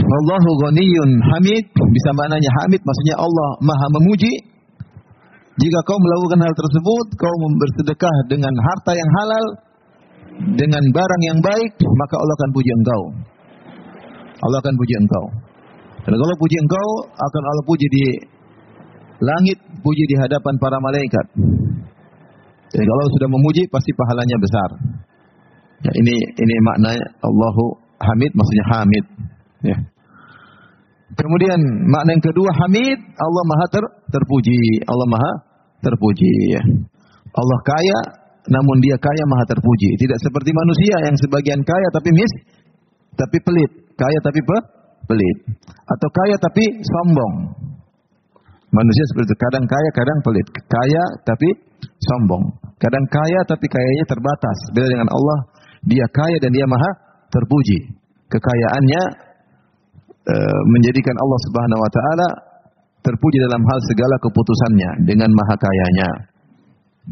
Allahu 0.04 0.50
ghaniyun 0.68 1.10
Hamid 1.32 1.64
bisa 1.72 2.10
maknanya 2.12 2.50
Hamid 2.60 2.80
maksudnya 2.84 3.16
Allah 3.16 3.50
Maha 3.64 3.86
memuji. 4.00 4.32
Jika 5.54 5.78
kau 5.86 5.94
melakukan 5.94 6.42
hal 6.42 6.50
tersebut, 6.50 7.06
kau 7.14 7.34
bersedekah 7.62 8.16
dengan 8.26 8.50
harta 8.58 8.90
yang 8.90 9.10
halal, 9.22 9.44
dengan 10.58 10.82
barang 10.82 11.22
yang 11.30 11.38
baik, 11.38 11.72
maka 11.78 12.14
Allah 12.18 12.34
akan 12.42 12.50
puji 12.50 12.70
engkau. 12.74 13.02
Allah 14.42 14.58
akan 14.58 14.74
puji 14.74 14.94
engkau. 14.98 15.24
Dan 16.04 16.14
kalau 16.18 16.34
puji 16.42 16.56
engkau, 16.58 16.88
akan 17.06 17.42
Allah 17.46 17.64
puji 17.70 17.86
di 17.86 18.04
langit, 19.22 19.58
puji 19.78 20.04
di 20.10 20.14
hadapan 20.18 20.54
para 20.58 20.76
malaikat. 20.82 21.26
Jadi 22.74 22.84
kalau 22.84 23.04
sudah 23.14 23.28
memuji 23.30 23.62
pasti 23.70 23.94
pahalanya 23.94 24.36
besar. 24.42 24.68
Ya, 25.86 25.92
ini 25.94 26.16
ini 26.34 26.54
maknanya 26.66 27.04
Allahu 27.22 27.64
Hamid 28.02 28.34
maksudnya 28.34 28.66
Hamid. 28.74 29.04
Ya. 29.62 29.76
Kemudian 31.14 31.58
makna 31.86 32.10
yang 32.14 32.24
kedua 32.24 32.50
Hamid 32.64 32.98
Allah 32.98 33.44
Maha 33.46 33.66
ter, 33.70 33.84
terpuji. 34.10 34.82
Allah 34.86 35.08
Maha 35.10 35.32
terpuji. 35.82 36.34
Ya. 36.54 36.62
Allah 37.34 37.58
kaya 37.62 37.98
namun 38.50 38.76
dia 38.82 38.98
kaya 38.98 39.24
Maha 39.30 39.44
terpuji. 39.46 39.94
Tidak 39.98 40.18
seperti 40.18 40.50
manusia 40.50 40.96
yang 41.06 41.16
sebagian 41.18 41.60
kaya 41.62 41.88
tapi 41.94 42.10
mis 42.10 42.32
tapi 43.14 43.38
pelit. 43.42 43.70
Kaya 43.94 44.18
tapi 44.26 44.40
pe, 44.42 44.58
pelit. 45.06 45.38
Atau 45.86 46.08
kaya 46.10 46.36
tapi 46.42 46.64
sombong. 46.82 47.34
Manusia 48.74 49.04
seperti 49.14 49.30
itu. 49.30 49.38
Kadang 49.38 49.64
kaya, 49.70 49.90
kadang 49.94 50.18
pelit. 50.26 50.46
Kaya 50.50 51.04
tapi 51.22 51.48
sombong. 52.02 52.44
Kadang 52.82 53.06
kaya 53.06 53.40
tapi 53.46 53.70
kayanya 53.70 54.04
terbatas. 54.10 54.58
Beda 54.74 54.90
dengan 54.90 55.08
Allah, 55.14 55.38
dia 55.86 56.06
kaya 56.10 56.36
dan 56.42 56.50
dia 56.50 56.66
maha 56.66 56.90
terpuji. 57.30 57.94
Kekayaannya 58.26 59.02
menjadikan 60.72 61.16
Allah 61.20 61.38
Subhanahu 61.48 61.80
wa 61.80 61.90
taala 61.92 62.28
terpuji 63.04 63.36
dalam 63.44 63.60
hal 63.60 63.78
segala 63.92 64.16
keputusannya 64.24 64.90
dengan 65.04 65.28
maha 65.28 65.54
kayanya. 65.60 66.08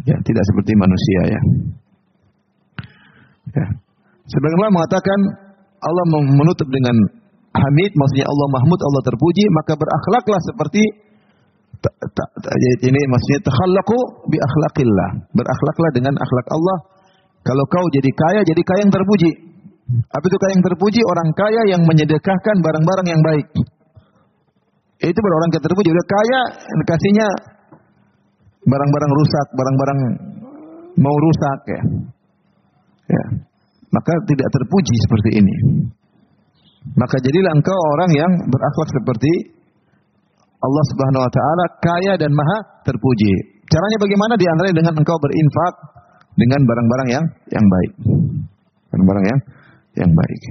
Ya, 0.09 0.17
tidak 0.25 0.45
seperti 0.49 0.73
manusia 0.73 1.21
ya. 1.29 1.41
Ya. 3.53 3.67
Mengatakan 4.73 5.19
Allah 5.85 6.05
menutup 6.17 6.65
dengan 6.73 6.97
Hamid, 7.53 7.93
maksudnya 7.93 8.25
Allah 8.25 8.49
Mahmud, 8.57 8.81
Allah 8.81 9.03
terpuji, 9.05 9.45
maka 9.53 9.77
berakhlaklah 9.77 10.41
seperti 10.49 10.81
ini 12.89 13.01
maksudnya 13.13 13.41
takhallaqu 13.45 13.99
bi 14.33 14.41
akhlaqillah. 14.41 15.11
Berakhlaklah 15.37 15.91
dengan 15.93 16.15
akhlak 16.17 16.47
Allah. 16.49 16.77
Kalau 17.43 17.65
kau 17.69 17.85
jadi 17.93 18.11
kaya, 18.17 18.41
jadi 18.49 18.63
kaya 18.65 18.81
yang 18.89 18.95
terpuji. 18.95 19.31
Apa 19.93 20.25
itu 20.25 20.37
yang 20.37 20.65
terpuji? 20.65 21.01
Orang 21.05 21.29
kaya 21.37 21.63
yang 21.77 21.83
menyedekahkan 21.85 22.57
barang-barang 22.65 23.07
yang 23.13 23.21
baik. 23.21 23.47
Itu 25.03 25.19
baru 25.19 25.35
orang 25.43 25.51
kaya 25.53 25.63
terpuji. 25.67 25.89
Udah 25.91 26.07
kaya, 26.07 26.41
kasihnya 26.87 27.29
barang-barang 28.63 29.13
rusak, 29.13 29.47
barang-barang 29.53 29.99
mau 30.97 31.17
rusak 31.17 31.59
ya. 31.67 31.83
Ya. 33.13 33.25
Maka 33.93 34.13
tidak 34.25 34.49
terpuji 34.49 34.95
seperti 35.05 35.31
ini. 35.43 35.57
Maka 36.97 37.17
jadilah 37.21 37.53
engkau 37.55 37.79
orang 37.99 38.11
yang 38.17 38.33
berakhlak 38.49 38.91
seperti 38.91 39.33
Allah 40.63 40.85
Subhanahu 40.95 41.23
wa 41.27 41.33
taala 41.33 41.65
kaya 41.83 42.13
dan 42.17 42.31
maha 42.33 42.59
terpuji. 42.87 43.63
Caranya 43.67 43.99
bagaimana? 43.99 44.35
Di 44.39 44.47
antaranya 44.47 44.77
dengan 44.79 44.95
engkau 45.03 45.17
berinfak 45.19 45.75
dengan 46.39 46.61
barang-barang 46.65 47.09
yang 47.11 47.25
yang 47.51 47.67
baik. 47.67 47.93
Barang-barang 48.95 49.25
yang 49.27 49.41
yang 49.99 50.13
baik. 50.13 50.43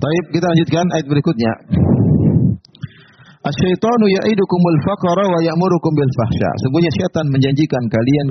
Baik, 0.00 0.24
kita 0.32 0.46
lanjutkan 0.48 0.86
ayat 0.96 1.06
berikutnya. 1.12 1.52
Asyaitanu 3.40 4.06
ya'idukumul 4.08 4.80
faqra 4.84 5.24
wa 5.28 5.40
ya'murukum 5.44 5.92
bil 5.92 6.12
fahsya. 6.12 6.50
Sungguhnya 6.64 6.90
syaitan 6.92 7.26
menjanjikan 7.28 7.82
kalian 7.88 8.26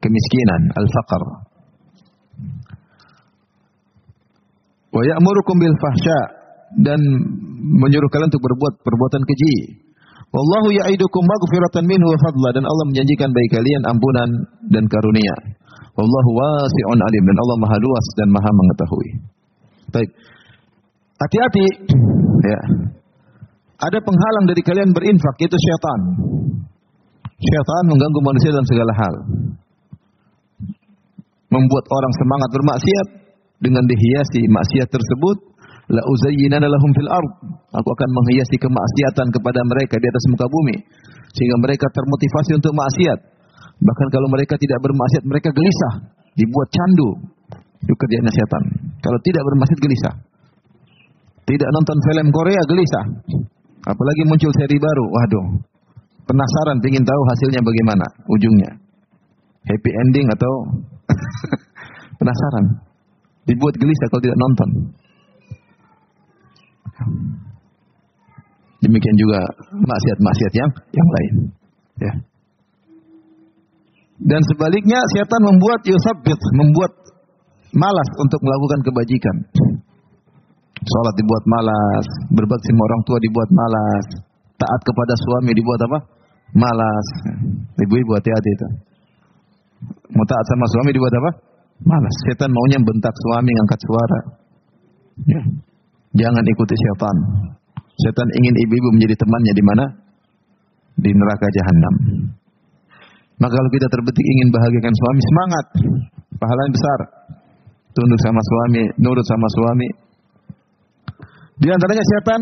kemiskinan, 0.00 0.62
al-faqr. 0.80 1.22
Wa 4.90 5.02
ya'murukum 5.04 5.56
bil 5.60 5.76
fahsya 5.76 6.18
dan 6.80 7.00
menyuruh 7.60 8.08
kalian 8.08 8.28
untuk 8.32 8.44
berbuat 8.44 8.74
perbuatan 8.80 9.22
keji. 9.28 9.54
Wallahu 10.30 10.68
ya'idukum 10.70 11.22
maghfiratan 11.26 11.84
minhu 11.90 12.06
wa 12.06 12.18
fadla 12.22 12.48
dan 12.54 12.62
Allah 12.62 12.84
menjanjikan 12.86 13.34
bagi 13.34 13.50
kalian 13.50 13.82
ampunan 13.90 14.30
dan 14.70 14.86
karunia. 14.86 15.36
Wallahu 15.98 16.30
wasi'un 16.38 17.00
alim 17.02 17.22
dan 17.26 17.36
Allah 17.42 17.56
Maha 17.58 17.76
luas 17.82 18.06
dan 18.14 18.28
Maha 18.30 18.50
mengetahui. 18.54 19.08
Baik. 19.90 20.10
Hati-hati 21.18 21.66
ya. 22.46 22.60
Ada 23.80 23.98
penghalang 23.98 24.46
dari 24.46 24.62
kalian 24.62 24.94
berinfak 24.94 25.34
yaitu 25.42 25.58
syaitan. 25.58 26.00
Syaitan 27.42 27.84
mengganggu 27.90 28.20
manusia 28.22 28.54
dalam 28.54 28.68
segala 28.70 28.92
hal. 28.94 29.14
Membuat 31.50 31.84
orang 31.90 32.12
semangat 32.22 32.50
bermaksiat 32.54 33.06
dengan 33.58 33.82
dihiasi 33.82 34.46
maksiat 34.46 34.88
tersebut 34.94 35.49
La 35.90 36.02
uzayyinana 36.06 36.70
lahum 36.70 36.90
fil 36.94 37.10
ard. 37.10 37.32
Aku 37.74 37.88
akan 37.90 38.08
menghiasi 38.14 38.56
kemaksiatan 38.62 39.26
kepada 39.34 39.60
mereka 39.66 39.98
di 39.98 40.06
atas 40.06 40.24
muka 40.30 40.46
bumi 40.46 40.76
sehingga 41.34 41.56
mereka 41.62 41.86
termotivasi 41.90 42.58
untuk 42.58 42.72
maksiat. 42.74 43.18
Bahkan 43.80 44.08
kalau 44.12 44.28
mereka 44.30 44.54
tidak 44.60 44.78
bermaksiat, 44.84 45.22
mereka 45.24 45.48
gelisah, 45.50 45.94
dibuat 46.36 46.68
candu. 46.70 47.10
Itu 47.80 47.94
kerjanya 47.96 48.28
setan. 48.28 48.62
Kalau 49.00 49.18
tidak 49.24 49.42
bermaksiat 49.42 49.80
gelisah. 49.80 50.14
Tidak 51.48 51.68
nonton 51.74 51.96
film 52.06 52.26
Korea 52.30 52.62
gelisah. 52.68 53.04
Apalagi 53.88 54.22
muncul 54.28 54.52
seri 54.54 54.76
baru, 54.76 55.04
waduh. 55.08 55.46
Penasaran, 56.28 56.78
ingin 56.84 57.02
tahu 57.02 57.22
hasilnya 57.26 57.60
bagaimana, 57.64 58.06
ujungnya. 58.30 58.70
Happy 59.66 59.90
ending 60.06 60.28
atau 60.30 60.52
penasaran. 62.20 62.64
Dibuat 63.48 63.74
gelisah 63.80 64.06
kalau 64.12 64.22
tidak 64.22 64.38
nonton. 64.38 64.68
Demikian 68.80 69.16
juga 69.20 69.38
maksiat-maksiat 69.76 70.52
yang 70.56 70.70
yang 70.96 71.08
lain. 71.12 71.34
Ya. 72.00 72.12
Dan 74.20 74.40
sebaliknya 74.52 75.00
setan 75.16 75.42
membuat 75.44 75.80
yusabbit, 75.84 76.40
membuat 76.56 76.92
malas 77.76 78.08
untuk 78.20 78.40
melakukan 78.40 78.80
kebajikan. 78.84 79.36
Salat 80.80 81.14
dibuat 81.20 81.44
malas, 81.44 82.06
berbakti 82.32 82.72
sama 82.72 82.82
orang 82.88 83.02
tua 83.04 83.18
dibuat 83.20 83.48
malas, 83.52 84.06
taat 84.56 84.80
kepada 84.80 85.12
suami 85.16 85.52
dibuat 85.52 85.80
apa? 85.84 85.98
Malas. 86.56 87.06
Ibu-ibu 87.84 88.16
hati-hati 88.16 88.50
itu. 88.56 88.66
Mau 90.16 90.24
taat 90.24 90.46
sama 90.48 90.66
suami 90.72 90.90
dibuat 90.96 91.12
apa? 91.20 91.30
Malas. 91.84 92.14
Setan 92.28 92.48
maunya 92.48 92.80
bentak 92.80 93.12
suami, 93.12 93.50
ngangkat 93.52 93.80
suara. 93.84 94.18
Ya. 95.28 95.42
Jangan 96.10 96.42
ikuti 96.42 96.74
setan. 96.74 97.16
Setan 98.00 98.28
ingin 98.42 98.54
ibu-ibu 98.66 98.88
menjadi 98.98 99.14
temannya 99.22 99.52
di 99.54 99.64
mana? 99.64 99.84
Di 100.98 101.10
neraka 101.14 101.46
jahanam. 101.54 101.94
Maka 103.40 103.52
kalau 103.56 103.70
kita 103.72 103.86
terbetik 103.88 104.26
ingin 104.26 104.48
bahagiakan 104.52 104.94
suami, 104.94 105.20
semangat. 105.22 105.66
Pahala 106.36 106.60
yang 106.66 106.74
besar. 106.74 106.98
Tunduk 107.94 108.20
sama 108.22 108.40
suami, 108.42 108.82
nurut 109.00 109.26
sama 109.26 109.48
suami. 109.48 109.88
Di 111.60 111.68
antaranya 111.68 112.04
setan 112.04 112.40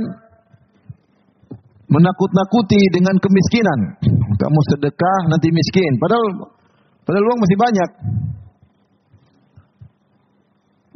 menakut-nakuti 1.89 2.81
dengan 2.93 3.17
kemiskinan. 3.19 3.81
Kamu 4.39 4.61
sedekah 4.75 5.21
nanti 5.33 5.49
miskin. 5.51 5.93
Padahal 5.99 6.27
padahal 7.03 7.25
uang 7.27 7.41
masih 7.43 7.59
banyak. 7.59 7.91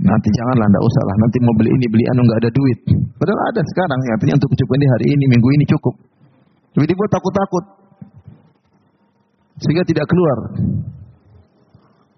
Nanti 0.03 0.29
janganlah, 0.35 0.67
tidak 0.67 0.83
usah 0.83 1.03
lah. 1.07 1.17
Nanti 1.23 1.37
mau 1.47 1.55
beli 1.55 1.71
ini, 1.71 1.87
beli 1.87 2.05
anu, 2.11 2.21
nggak 2.27 2.41
ada 2.43 2.51
duit. 2.51 2.79
Padahal 3.17 3.41
ada 3.55 3.63
sekarang, 3.63 3.99
ya, 4.03 4.11
artinya 4.19 4.35
untuk 4.43 4.51
cukupkan 4.59 4.81
di 4.83 4.89
hari 4.91 5.07
ini, 5.15 5.25
minggu 5.31 5.49
ini 5.55 5.65
cukup. 5.71 5.95
Tapi 6.75 6.85
dibuat 6.91 7.11
takut-takut. 7.15 7.65
Sehingga 9.63 9.83
tidak 9.87 10.07
keluar. 10.11 10.39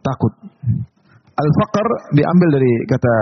Takut. 0.00 0.32
Al-faqr 1.34 1.86
diambil 2.14 2.48
dari 2.56 2.72
kata 2.88 3.14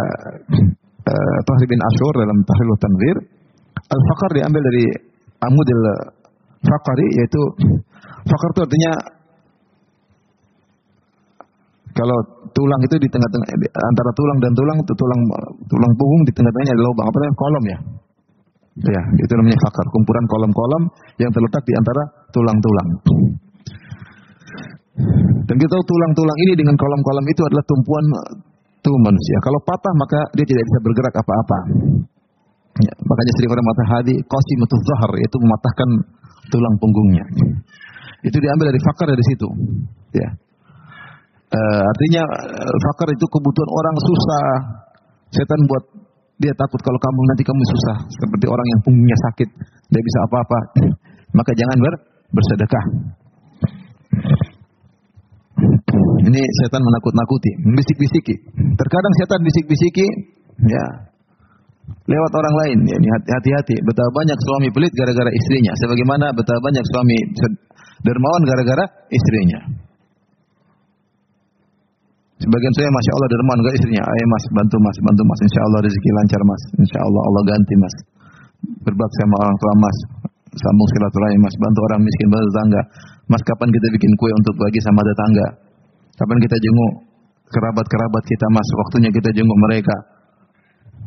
uh, 1.11 1.39
Tahri 1.49 1.67
bin 1.67 1.81
Ashur 1.81 2.13
dalam 2.23 2.39
Tahrilu 2.45 2.75
Tanwir. 2.79 3.17
Al-faqr 3.75 4.31
diambil 4.37 4.63
dari 4.63 4.85
Amudil 5.43 5.83
Faqari, 6.63 7.07
yaitu 7.19 7.43
Faqr 8.31 8.51
itu 8.55 8.61
artinya 8.63 8.93
kalau 12.03 12.19
tulang 12.51 12.81
itu 12.83 12.99
di 12.99 13.07
tengah-tengah 13.07 13.47
antara 13.71 14.11
tulang 14.19 14.39
dan 14.43 14.51
tulang 14.59 14.79
itu 14.83 14.93
tulang 14.99 15.21
tulang 15.71 15.93
punggung 15.95 16.23
di 16.27 16.33
tengah-tengahnya 16.35 16.75
ada 16.75 16.83
lubang 16.83 17.07
apa 17.07 17.17
namanya 17.23 17.39
kolom 17.39 17.65
ya. 17.71 17.79
Ya, 18.73 19.03
itu 19.21 19.33
namanya 19.37 19.59
fakar, 19.69 19.85
kumpulan 19.93 20.25
kolom-kolom 20.33 20.83
yang 21.21 21.29
terletak 21.29 21.61
di 21.69 21.77
antara 21.77 22.03
tulang-tulang. 22.33 22.89
Dan 25.45 25.55
kita 25.61 25.71
tahu 25.77 25.85
tulang-tulang 25.85 26.39
ini 26.49 26.53
dengan 26.57 26.75
kolom-kolom 26.81 27.25
itu 27.29 27.43
adalah 27.45 27.65
tumpuan 27.69 28.05
tubuh 28.81 29.01
manusia. 29.13 29.37
Kalau 29.45 29.61
patah 29.63 29.95
maka 29.95 30.19
dia 30.35 30.47
tidak 30.49 30.65
bisa 30.67 30.79
bergerak 30.83 31.15
apa-apa. 31.15 31.59
Ya, 32.81 32.93
makanya 33.05 33.33
sering 33.37 33.51
orang 33.53 33.67
mata 33.69 33.85
hadi 33.85 34.15
qasimatul 34.25 34.83
zahar 34.89 35.11
yaitu 35.21 35.37
mematahkan 35.37 35.89
tulang 36.49 36.75
punggungnya. 36.81 37.25
Itu 38.25 38.41
diambil 38.41 38.73
dari 38.73 38.81
fakar 38.81 39.07
dari 39.13 39.25
situ. 39.29 39.49
Ya. 40.17 40.29
Uh, 41.53 41.83
artinya 41.85 42.23
uh, 42.25 42.77
fakir 42.89 43.13
itu 43.13 43.27
kebutuhan 43.29 43.71
orang 43.71 43.97
susah. 44.01 44.47
Setan 45.33 45.61
buat 45.69 45.85
dia 46.41 46.53
takut 46.57 46.81
kalau 46.81 46.97
kamu 46.97 47.21
nanti 47.29 47.45
kamu 47.45 47.63
susah 47.77 47.97
seperti 48.09 48.47
orang 48.49 48.67
yang 48.67 48.81
punggungnya 48.83 49.19
sakit, 49.31 49.49
dia 49.93 50.03
bisa 50.03 50.19
apa-apa. 50.27 50.59
Maka 51.39 51.51
jangan 51.57 51.77
ber, 51.81 51.95
bersedekah. 52.33 52.85
Ini 56.23 56.43
setan 56.65 56.83
menakut-nakuti, 56.83 57.51
bisik-bisiki. 57.77 58.35
Terkadang 58.77 59.13
setan 59.21 59.41
bisik-bisiki, 59.45 60.07
ya 60.67 60.85
lewat 62.09 62.33
orang 62.35 62.55
lain. 62.65 62.79
Ya, 62.89 62.97
ini 62.99 63.09
hati-hati. 63.11 63.77
Betapa 63.85 64.11
banyak 64.13 64.39
suami 64.39 64.69
pelit 64.73 64.93
gara-gara 64.95 65.31
istrinya. 65.31 65.73
Sebagaimana 65.79 66.33
betapa 66.35 66.61
banyak 66.63 66.85
suami 66.91 67.19
dermawan 68.03 68.43
gara-gara 68.47 68.85
istrinya. 69.11 69.61
Sebagian 72.43 72.73
saya 72.75 72.91
masya 72.91 73.13
Allah 73.15 73.29
dermawan 73.31 73.59
enggak 73.63 73.75
istrinya, 73.79 74.03
ayo 74.03 74.25
mas 74.35 74.45
bantu 74.51 74.77
mas, 74.83 74.97
bantu 74.99 75.23
mas, 75.31 75.41
insya 75.47 75.61
Allah 75.63 75.79
rezeki 75.87 76.11
lancar 76.11 76.43
mas, 76.43 76.63
insya 76.83 76.99
Allah 76.99 77.23
Allah 77.23 77.43
ganti 77.47 77.75
mas. 77.79 77.95
Berbakti 78.83 79.17
sama 79.23 79.37
orang 79.47 79.57
tua 79.63 79.75
mas, 79.79 79.97
sambung 80.59 80.89
silaturahmi 80.91 81.39
mas, 81.39 81.55
bantu 81.63 81.79
orang 81.87 82.01
miskin, 82.03 82.27
bantu 82.35 82.47
tetangga. 82.51 82.83
Mas 83.31 83.43
kapan 83.47 83.69
kita 83.71 83.87
bikin 83.95 84.11
kue 84.19 84.31
untuk 84.35 84.55
bagi 84.59 84.81
sama 84.83 85.01
tetangga? 85.07 85.47
Kapan 86.19 86.39
kita 86.43 86.57
jenguk 86.59 86.93
kerabat-kerabat 87.47 88.25
kita 88.27 88.47
mas, 88.51 88.69
waktunya 88.75 89.11
kita 89.15 89.31
jenguk 89.39 89.59
mereka. 89.71 89.97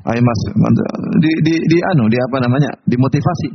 Ayo 0.07 0.21
mas, 0.23 0.39
di, 1.19 1.31
di, 1.43 1.55
di 1.67 1.77
anu, 1.91 2.07
di 2.07 2.15
apa 2.15 2.37
namanya, 2.47 2.71
dimotivasi. 2.87 3.49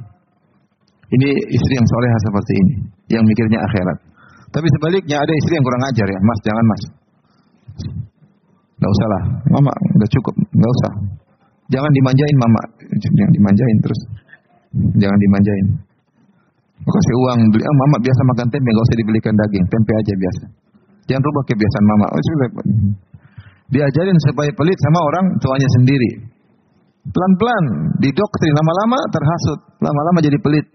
Ini 1.17 1.29
istri 1.49 1.73
yang 1.81 1.89
soleha 1.89 2.19
seperti 2.29 2.53
ini, 2.61 2.75
yang 3.17 3.25
mikirnya 3.25 3.59
akhirat. 3.65 3.99
Tapi 4.53 4.67
sebaliknya 4.69 5.17
ada 5.17 5.33
istri 5.33 5.57
yang 5.57 5.65
kurang 5.65 5.83
ajar 5.89 6.07
ya, 6.11 6.21
mas 6.23 6.39
jangan 6.43 6.65
mas, 6.67 6.83
Enggak 8.81 8.91
usah 8.97 9.07
lah, 9.13 9.23
mama 9.53 9.73
udah 9.97 10.09
cukup, 10.09 10.35
enggak 10.57 10.73
usah. 10.81 10.93
Jangan 11.71 11.91
dimanjain 11.93 12.37
mama, 12.41 12.63
jangan 12.97 13.33
dimanjain 13.37 13.77
terus. 13.85 14.01
Jangan 14.97 15.19
dimanjain. 15.21 15.67
Kasih 16.81 17.15
uang 17.21 17.39
beli, 17.53 17.63
oh, 17.63 17.77
mama 17.77 17.97
biasa 18.01 18.21
makan 18.25 18.47
tempe, 18.49 18.69
enggak 18.73 18.87
usah 18.89 18.99
dibelikan 18.99 19.33
daging, 19.37 19.65
tempe 19.69 19.93
aja 19.93 20.13
biasa. 20.17 20.45
Jangan 21.13 21.23
rubah 21.27 21.45
kebiasaan 21.45 21.87
mama. 21.87 22.07
Oh. 22.15 22.21
Diajarin 23.71 24.19
supaya 24.27 24.51
pelit 24.55 24.79
sama 24.83 24.99
orang 25.03 25.25
tuanya 25.39 25.69
sendiri. 25.79 26.11
Pelan-pelan, 27.01 27.65
didoktrin, 28.03 28.53
lama-lama 28.55 28.99
terhasut, 29.11 29.61
lama-lama 29.81 30.19
jadi 30.21 30.39
pelit. 30.43 30.67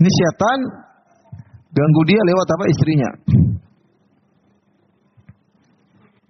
Ini 0.00 0.10
setan 0.10 0.58
ganggu 1.72 2.02
dia 2.08 2.20
lewat 2.20 2.46
apa 2.52 2.64
istrinya. 2.68 3.10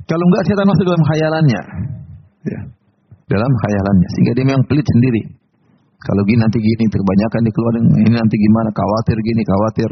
Kalau 0.06 0.24
enggak 0.28 0.42
setan 0.46 0.66
masuk 0.66 0.84
dalam 0.86 1.04
khayalannya. 1.06 1.62
Ya. 2.48 2.60
Dalam 3.30 3.52
khayalannya. 3.64 4.08
Sehingga 4.18 4.32
dia 4.34 4.44
memang 4.46 4.64
pelit 4.66 4.86
sendiri. 4.98 5.22
Kalau 6.02 6.22
gini 6.26 6.42
nanti 6.42 6.58
gini, 6.58 6.84
kebanyakan 6.90 7.40
dikeluarin, 7.46 7.84
ini 8.02 8.10
nanti 8.18 8.34
gimana, 8.34 8.74
khawatir 8.74 9.16
gini, 9.22 9.42
khawatir. 9.46 9.90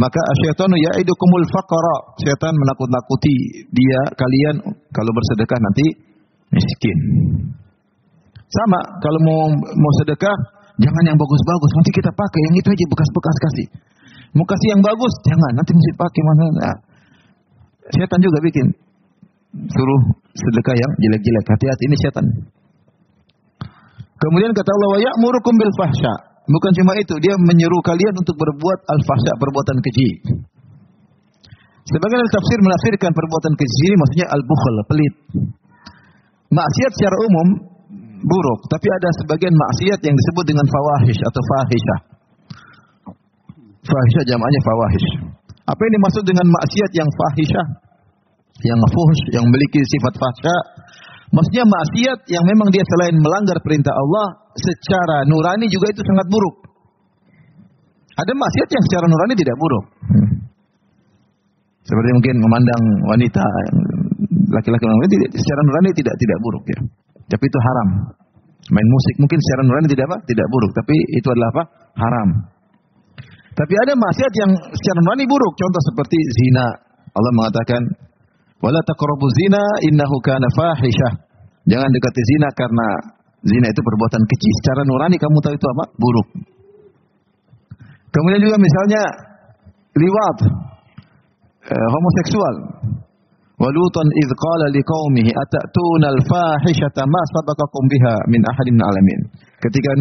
Maka 0.00 0.20
asyaitanu 0.32 0.72
ya'idukumul 0.72 1.46
faqara. 1.52 2.16
Setan 2.24 2.56
menakut-nakuti 2.56 3.68
dia, 3.68 4.00
kalian 4.16 4.56
kalau 4.88 5.10
bersedekah 5.12 5.58
nanti 5.60 5.86
miskin. 6.48 6.98
Sama, 8.48 8.80
kalau 9.04 9.20
mau 9.20 9.52
mau 9.52 9.92
sedekah, 10.00 10.36
jangan 10.80 11.04
yang 11.12 11.16
bagus-bagus, 11.20 11.70
nanti 11.76 11.90
kita 11.92 12.08
pakai 12.12 12.40
yang 12.48 12.54
itu 12.56 12.68
aja 12.72 12.84
bekas-bekas 12.88 13.36
kasih. 13.36 13.66
Mau 14.32 14.48
kasih 14.48 14.68
yang 14.72 14.80
bagus, 14.80 15.12
jangan, 15.28 15.52
nanti 15.60 15.76
mesti 15.76 15.92
pakai 15.92 16.22
mana. 16.24 16.44
Nah, 16.56 16.76
setan 18.00 18.20
juga 18.24 18.40
bikin 18.40 18.66
suruh 19.52 20.02
sedekah 20.32 20.76
yang 20.76 20.92
jelek-jelek. 20.96 21.44
Hati-hati 21.44 21.84
ini 21.88 21.96
setan. 22.00 22.26
Kemudian 24.16 24.54
kata 24.54 24.70
Allah, 24.70 24.88
"Wa 24.96 25.00
ya'murukum 25.02 25.54
bil 25.58 25.72
fahsya." 25.76 26.12
Bukan 26.42 26.72
cuma 26.74 26.98
itu, 26.98 27.14
dia 27.22 27.34
menyuruh 27.38 27.82
kalian 27.86 28.14
untuk 28.18 28.34
berbuat 28.34 28.78
al-fahsya, 28.90 29.32
perbuatan 29.38 29.78
keji. 29.78 30.10
Sebagian 31.86 32.22
tafsir 32.30 32.58
menafsirkan 32.62 33.10
perbuatan 33.14 33.54
keji 33.58 33.82
ini 33.90 33.96
maksudnya 33.98 34.26
al-bukhl, 34.30 34.76
pelit. 34.90 35.14
Maksiat 36.50 36.92
secara 36.98 37.16
umum 37.30 37.46
buruk, 38.22 38.60
tapi 38.70 38.86
ada 38.90 39.08
sebagian 39.22 39.54
maksiat 39.54 39.98
yang 40.02 40.14
disebut 40.14 40.44
dengan 40.46 40.66
fawahish 40.66 41.20
atau 41.26 41.42
fahisha. 41.42 41.96
Fahisha 43.82 44.22
jamaknya 44.30 44.60
fawahish. 44.62 45.08
Apa 45.66 45.80
yang 45.82 45.92
dimaksud 45.98 46.22
dengan 46.26 46.46
maksiat 46.46 46.90
yang 46.94 47.08
fahisha? 47.10 47.62
Yang 48.64 48.78
fuhs, 48.90 49.20
yang 49.34 49.44
memiliki 49.46 49.80
sifat 49.82 50.14
fahsya, 50.18 50.56
Maksudnya 51.32 51.64
maksiat 51.64 52.28
yang 52.28 52.44
memang 52.44 52.68
dia 52.68 52.84
selain 52.84 53.16
melanggar 53.16 53.56
perintah 53.64 53.96
Allah, 53.96 54.52
secara 54.52 55.24
nurani 55.24 55.64
juga 55.64 55.88
itu 55.88 56.04
sangat 56.04 56.28
buruk. 56.28 56.56
Ada 58.20 58.32
maksiat 58.36 58.68
yang 58.68 58.84
secara 58.84 59.06
nurani 59.08 59.34
tidak 59.40 59.56
buruk. 59.56 59.84
Hmm. 60.12 60.32
Seperti 61.88 62.10
mungkin 62.20 62.36
memandang 62.36 62.82
wanita 63.08 63.44
laki-laki 64.52 64.84
wanita 64.84 65.14
secara 65.32 65.60
nurani 65.64 65.90
tidak 65.96 66.14
tidak 66.20 66.38
buruk 66.44 66.64
ya. 66.68 66.78
Tapi 67.32 67.44
itu 67.48 67.58
haram. 67.64 67.88
Main 68.68 68.88
musik 68.92 69.14
mungkin 69.16 69.40
secara 69.40 69.60
nurani 69.64 69.88
tidak 69.88 70.04
apa? 70.12 70.16
Tidak 70.28 70.46
buruk, 70.52 70.70
tapi 70.76 70.96
itu 71.16 71.28
adalah 71.32 71.48
apa? 71.56 71.62
Haram. 71.96 72.28
Tapi 73.56 73.74
ada 73.88 73.92
maksiat 73.96 74.32
yang 74.36 74.50
secara 74.52 74.98
nurani 75.00 75.24
buruk, 75.24 75.56
contoh 75.56 75.82
seperti 75.88 76.18
zina. 76.44 76.68
Allah 77.12 77.32
mengatakan, 77.40 77.80
"Wala 78.62 78.80
taqrabu 78.86 79.26
zina 79.34 79.62
innahu 79.90 80.16
kana 80.22 80.46
fahisyah." 80.54 81.12
Jangan 81.66 81.90
dekati 81.90 82.22
zina 82.26 82.48
karena 82.54 82.86
zina 83.46 83.66
itu 83.70 83.80
perbuatan 83.82 84.22
keji. 84.26 84.50
Secara 84.62 84.82
nurani 84.86 85.18
kamu 85.18 85.38
tahu 85.42 85.54
itu 85.54 85.66
apa? 85.78 85.84
Buruk. 85.94 86.28
Kemudian 88.12 88.40
juga 88.44 88.56
misalnya 88.60 89.02
liwat, 89.96 90.38
eh, 91.70 91.88
homoseksual. 91.90 92.56
Walutan 93.62 94.08
idh 94.18 94.32
qala 94.34 94.66
liqaumihi 94.74 95.30
atatuna 95.30 96.10
al-fahishata 96.10 97.06
ma 97.06 97.22
sabaqakum 97.30 97.82
biha 97.86 98.14
min 98.26 98.42
ahadin 98.42 98.74
alamin. 98.74 99.20
Ketika 99.62 99.94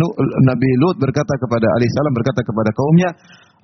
Nabi 0.49 0.69
Lut 0.81 0.97
berkata 0.97 1.37
kepada 1.37 1.69
alaihissalam 1.77 2.13
berkata 2.17 2.41
kepada 2.41 2.69
kaumnya, 2.73 3.09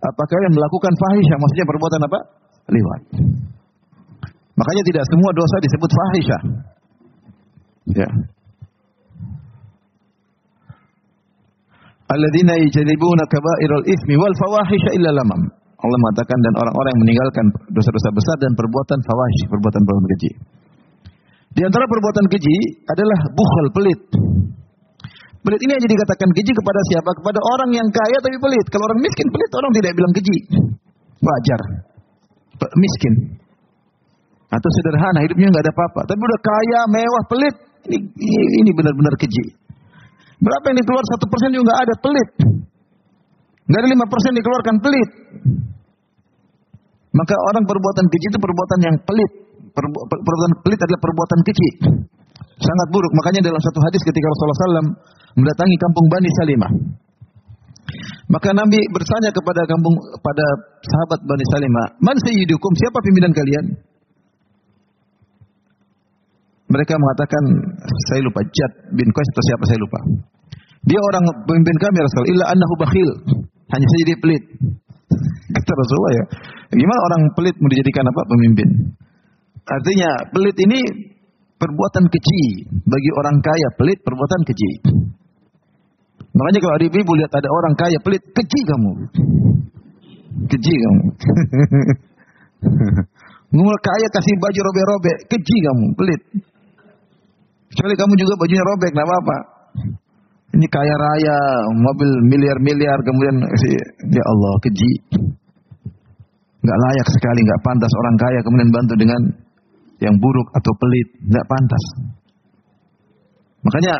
apakah 0.05 0.29
kalian 0.29 0.53
melakukan 0.53 0.93
fahisyah? 0.93 1.37
Maksudnya 1.41 1.65
perbuatan 1.65 2.01
apa? 2.05 2.19
Liwat. 2.69 3.01
Makanya 4.57 4.83
tidak 4.89 5.03
semua 5.05 5.31
dosa 5.37 5.55
disebut 5.61 5.91
fahisyah. 5.93 6.41
Ya. 7.93 8.09
Alladzina 12.07 12.53
yajtanibuna 12.57 13.23
kaba'iral 13.29 13.85
itsmi 13.85 14.15
wal 14.17 14.33
fawahisha 14.33 14.89
illa 14.97 15.13
lamam. 15.13 15.41
Allah 15.77 15.97
mengatakan 16.01 16.37
dan 16.41 16.53
orang-orang 16.57 16.89
yang 16.97 17.01
meninggalkan 17.05 17.45
dosa-dosa 17.69 18.09
besar 18.09 18.35
dan 18.41 18.51
perbuatan 18.57 18.97
fawahish, 19.05 19.43
perbuatan-perbuatan 19.45 20.09
keji. 20.17 20.31
Di 21.53 21.61
antara 21.61 21.85
perbuatan 21.85 22.25
keji 22.25 22.55
adalah 22.89 23.19
bukhal, 23.29 23.65
pelit. 23.77 24.01
Pelit 25.45 25.61
ini 25.61 25.71
hanya 25.77 25.89
dikatakan 25.89 26.29
keji 26.33 26.51
kepada 26.57 26.79
siapa? 26.89 27.09
Kepada 27.21 27.39
orang 27.39 27.69
yang 27.77 27.87
kaya 27.93 28.17
tapi 28.25 28.35
pelit. 28.41 28.65
Kalau 28.73 28.89
orang 28.89 28.99
miskin 29.05 29.27
pelit, 29.29 29.51
orang 29.53 29.71
tidak 29.77 29.91
bilang 29.93 30.13
keji. 30.17 30.37
Wajar. 31.21 31.61
Miskin. 32.73 33.13
Atau 34.47 34.69
sederhana, 34.79 35.19
hidupnya 35.27 35.51
nggak 35.51 35.63
ada 35.67 35.73
apa-apa. 35.75 36.01
Tapi 36.07 36.21
udah 36.23 36.39
kaya, 36.39 36.79
mewah, 36.87 37.23
pelit. 37.27 37.55
Ini 37.91 38.71
benar-benar 38.71 39.13
keji. 39.19 39.45
Berapa 40.39 40.65
yang 40.71 40.77
dikeluar 40.79 41.03
satu 41.15 41.25
persen 41.27 41.49
juga 41.51 41.63
nggak 41.71 41.81
ada 41.83 41.95
pelit. 41.99 42.29
Nggak 43.67 43.79
ada 43.83 43.89
lima 43.91 44.05
persen 44.07 44.31
dikeluarkan 44.37 44.75
pelit. 44.79 45.09
Maka 47.11 47.33
orang 47.33 47.63
perbuatan 47.65 48.05
keji 48.07 48.25
itu 48.31 48.39
perbuatan 48.39 48.79
yang 48.85 48.95
pelit. 49.03 49.31
perbuatan 49.77 50.53
pelit 50.65 50.79
adalah 50.81 51.01
perbuatan 51.01 51.39
keji. 51.45 51.69
Sangat 52.57 52.87
buruk. 52.89 53.11
Makanya 53.13 53.41
dalam 53.45 53.61
satu 53.61 53.79
hadis 53.83 54.01
ketika 54.01 54.25
Rasulullah 54.25 54.57
SAW 54.57 54.89
mendatangi 55.37 55.75
kampung 55.77 56.05
Bani 56.09 56.29
Salimah. 56.41 56.71
Maka 58.27 58.49
Nabi 58.51 58.79
bertanya 58.91 59.31
kepada 59.31 59.61
kampung 59.69 59.95
pada 60.19 60.45
sahabat 60.83 61.19
Bani 61.23 61.45
Salimah, 61.53 61.85
"Man 62.03 62.17
sayyidukum? 62.19 62.71
Siapa 62.75 62.99
pimpinan 63.05 63.31
kalian?" 63.31 63.65
Mereka 66.67 66.93
mengatakan, 66.99 67.43
"Saya 68.11 68.21
lupa 68.27 68.43
Jad 68.43 68.71
bin 68.91 69.07
Qais 69.07 69.29
atau 69.31 69.43
siapa 69.47 69.63
saya 69.67 69.79
lupa." 69.79 69.99
Dia 70.87 70.99
orang 70.99 71.23
pemimpin 71.47 71.75
kami 71.79 71.97
Rasul, 71.99 72.25
illa 72.31 72.45
annahu 72.51 72.73
bakhil. 72.79 73.09
Hanya 73.67 73.87
saja 73.87 74.03
dia 74.07 74.17
pelit. 74.19 74.43
Kata 75.51 75.71
Rasulullah 75.75 76.13
ya. 76.15 76.23
Gimana 76.75 76.99
orang 77.11 77.21
pelit 77.35 77.55
mau 77.59 77.67
dijadikan 77.71 78.05
apa? 78.07 78.21
Pemimpin. 78.27 78.69
Artinya 79.67 80.09
pelit 80.31 80.57
ini 80.63 80.79
perbuatan 81.59 82.03
keji. 82.07 82.43
Bagi 82.87 83.09
orang 83.19 83.35
kaya 83.43 83.67
pelit 83.75 83.99
perbuatan 84.03 84.41
keji. 84.47 84.71
Makanya 86.37 86.59
kalau 86.61 86.77
ibu-ibu 86.77 87.11
lihat 87.17 87.31
ada 87.33 87.49
orang 87.49 87.73
kaya 87.73 87.97
pelit, 88.05 88.21
keji 88.29 88.59
kamu. 88.69 88.91
Keji 90.45 90.73
kamu. 90.77 91.03
Ngomong 93.57 93.79
kaya 93.81 94.07
kasih 94.13 94.35
baju 94.37 94.59
robek-robek, 94.69 95.17
keji 95.33 95.57
kamu, 95.65 95.85
pelit. 95.97 96.21
Kecuali 97.77 97.93
kamu 97.93 98.13
juga 98.17 98.33
bajunya 98.41 98.63
robek, 98.65 98.89
nggak 98.89 99.05
apa-apa. 99.05 99.37
Ini 100.57 100.65
kaya 100.65 100.95
raya, 100.97 101.37
mobil 101.77 102.09
miliar-miliar, 102.25 102.97
kemudian 103.05 103.37
ya 104.09 104.23
Allah 104.25 104.53
keji. 104.65 104.91
Nggak 106.65 106.77
layak 106.81 107.07
sekali, 107.13 107.39
nggak 107.45 107.61
pantas 107.61 107.93
orang 108.01 108.15
kaya 108.17 108.39
kemudian 108.41 108.69
bantu 108.73 108.93
dengan 108.97 109.21
yang 110.01 110.17
buruk 110.17 110.49
atau 110.57 110.73
pelit, 110.81 111.09
nggak 111.29 111.45
pantas. 111.45 111.83
Makanya 113.61 113.93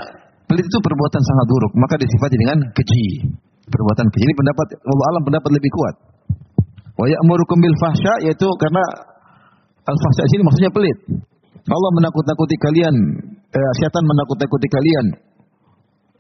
pelit 0.50 0.66
itu 0.66 0.78
perbuatan 0.82 1.22
sangat 1.22 1.46
buruk, 1.46 1.72
maka 1.78 2.02
disifati 2.02 2.34
dengan 2.34 2.58
keji. 2.74 3.30
Perbuatan 3.70 4.10
keji 4.10 4.26
ini 4.26 4.36
pendapat 4.42 4.68
Allah 4.90 5.06
alam 5.14 5.22
pendapat 5.22 5.52
lebih 5.54 5.70
kuat. 5.70 5.96
Wa 6.98 7.06
ya'murukum 7.06 7.62
bil 7.62 7.78
fahsya 7.78 8.26
yaitu 8.26 8.50
karena 8.58 8.82
al 9.86 9.98
fahsya 10.02 10.26
sini 10.34 10.42
maksudnya 10.42 10.74
pelit. 10.74 10.98
Allah 11.70 11.92
menakut-nakuti 11.94 12.56
kalian, 12.58 12.96
eh, 13.54 13.72
setan 13.84 14.04
menakut-nakuti 14.04 14.68
kalian 14.68 15.08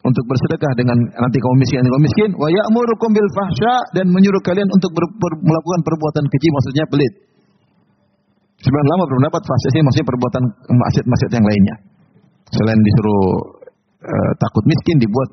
untuk 0.07 0.23
bersedekah 0.23 0.71
dengan 0.79 0.97
nanti 1.19 1.37
kaum 1.41 1.57
miskin 1.59 1.83
kaum 1.83 2.03
miskin 2.03 2.29
wa 2.39 2.47
ya'murukum 2.47 3.09
bil 3.11 3.29
fahsya 3.35 3.73
dan 3.91 4.05
menyuruh 4.07 4.39
kalian 4.45 4.67
untuk 4.71 4.91
ber, 4.95 5.03
ber, 5.19 5.31
melakukan 5.43 5.81
perbuatan 5.83 6.23
keji 6.31 6.47
maksudnya 6.53 6.85
pelit. 6.87 7.13
Sebenarnya 8.57 8.89
lama 8.95 9.03
berpendapat 9.05 9.41
fahsya 9.43 9.67
ini 9.75 9.81
maksudnya 9.85 10.07
perbuatan 10.07 10.43
maksiat-maksiat 10.65 11.31
yang 11.35 11.45
lainnya. 11.45 11.75
Selain 12.55 12.79
disuruh 12.79 13.25
uh, 14.01 14.31
takut 14.39 14.63
miskin 14.65 14.97
dibuat 15.03 15.29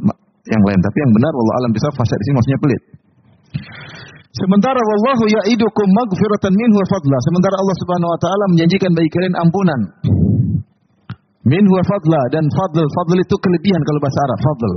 yang 0.50 0.62
lain, 0.66 0.80
tapi 0.82 0.96
yang 0.98 1.12
benar 1.14 1.32
Allah 1.32 1.54
alam 1.62 1.70
bisa 1.72 1.88
fahsya 1.94 2.16
di 2.20 2.24
sini 2.26 2.34
maksudnya 2.36 2.60
pelit. 2.60 2.82
Sementara 4.34 4.80
wallahu 4.82 5.24
ya'idukum 5.30 5.86
maghfiratan 5.94 6.52
minhu 6.52 6.74
wa 6.74 6.86
fadla. 6.90 7.18
Sementara 7.22 7.54
Allah 7.54 7.76
Subhanahu 7.78 8.10
wa 8.10 8.18
taala 8.18 8.44
menjanjikan 8.50 8.90
bagi 8.90 9.10
kalian 9.14 9.34
ampunan 9.38 9.80
Min 11.44 11.64
huwa 11.68 11.82
fadla 11.84 12.20
dan 12.32 12.44
fadl. 12.48 12.84
Fadl 12.88 13.18
itu 13.20 13.36
kelebihan 13.36 13.80
kalau 13.84 14.00
bahasa 14.00 14.18
Arab. 14.24 14.38
Fadl. 14.40 14.72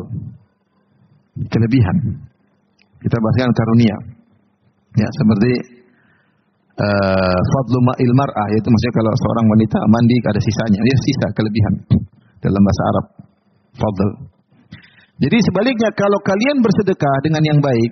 Kelebihan. 1.47 1.97
Kita 2.99 3.15
bahaskan 3.15 3.51
karunia. 3.55 3.97
Ya, 4.97 5.07
seperti 5.15 5.51
uh, 6.83 7.39
fadlu 7.39 7.79
ma'il 7.87 8.13
mar'ah. 8.19 8.47
Yaitu 8.51 8.67
maksudnya 8.67 8.95
kalau 8.99 9.11
seorang 9.15 9.45
wanita 9.47 9.77
mandi 9.87 10.15
ada 10.27 10.41
sisanya. 10.43 10.81
Ya, 10.83 10.95
sisa 10.99 11.27
kelebihan. 11.39 11.73
Dalam 12.43 12.61
bahasa 12.61 12.81
Arab. 12.91 13.05
Fadl. 13.79 14.09
Jadi 15.17 15.37
sebaliknya 15.49 15.89
kalau 15.95 16.19
kalian 16.21 16.61
bersedekah 16.61 17.15
dengan 17.25 17.41
yang 17.41 17.59
baik, 17.63 17.91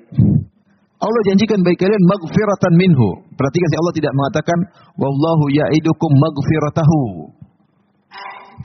Allah 0.95 1.21
janjikan 1.32 1.63
bagi 1.63 1.80
kalian 1.80 2.03
maghfiratan 2.11 2.73
minhu. 2.76 3.09
Perhatikan 3.39 3.69
Allah 3.82 3.95
tidak 3.95 4.13
mengatakan 4.13 4.59
wallahu 4.99 5.45
ya'idukum 5.53 6.11
maghfiratahu. 6.21 7.01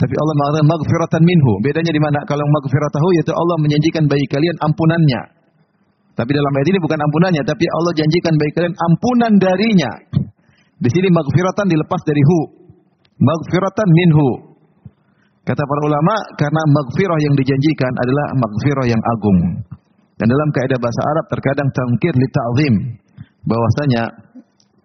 Tapi 0.01 0.15
Allah 0.17 0.35
mengatakan 0.41 0.67
maghfiratan 0.73 1.23
minhu. 1.29 1.53
Bedanya 1.61 1.93
di 1.93 2.01
mana? 2.01 2.25
Kalau 2.25 2.41
maghfiratahu 2.41 3.09
yaitu 3.21 3.33
Allah 3.37 3.57
menjanjikan 3.61 4.09
bagi 4.09 4.25
kalian 4.33 4.57
ampunannya. 4.65 5.23
Tapi 6.17 6.31
dalam 6.33 6.53
ayat 6.53 6.69
ini 6.73 6.79
bukan 6.81 6.99
ampunannya, 7.01 7.43
tapi 7.45 7.65
Allah 7.69 7.93
janjikan 7.97 8.33
bagi 8.37 8.53
kalian 8.57 8.75
ampunan 8.77 9.33
darinya. 9.37 9.93
Di 10.81 10.89
sini 10.89 11.09
maghfiratan 11.13 11.69
dilepas 11.69 12.01
dari 12.09 12.23
hu. 12.25 12.41
Maghfiratan 13.21 13.89
minhu. 13.93 14.29
Kata 15.45 15.63
para 15.65 15.81
ulama, 15.85 16.15
karena 16.37 16.63
maghfirah 16.65 17.19
yang 17.21 17.35
dijanjikan 17.37 17.93
adalah 17.93 18.27
maghfirah 18.37 18.87
yang 18.89 19.03
agung. 19.17 19.39
Dan 20.21 20.27
dalam 20.29 20.49
kaidah 20.53 20.77
bahasa 20.81 21.01
Arab 21.17 21.25
terkadang 21.33 21.69
tangkir 21.73 22.13
li 22.13 22.29
ta'zim. 22.29 22.75
Bahwasanya 23.49 24.03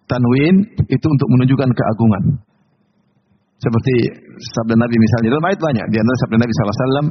tanwin 0.08 0.56
itu 0.88 1.06
untuk 1.08 1.28
menunjukkan 1.36 1.70
keagungan. 1.72 2.22
Seperti 3.56 3.94
sabda 4.52 4.76
Nabi 4.76 4.96
misalnya 5.00 5.28
dalam 5.32 5.46
ayat 5.48 5.60
banyak 5.60 5.86
di 5.88 5.96
antara 5.96 6.16
sabda 6.24 6.36
Nabi 6.44 6.52
SAW 6.52 7.08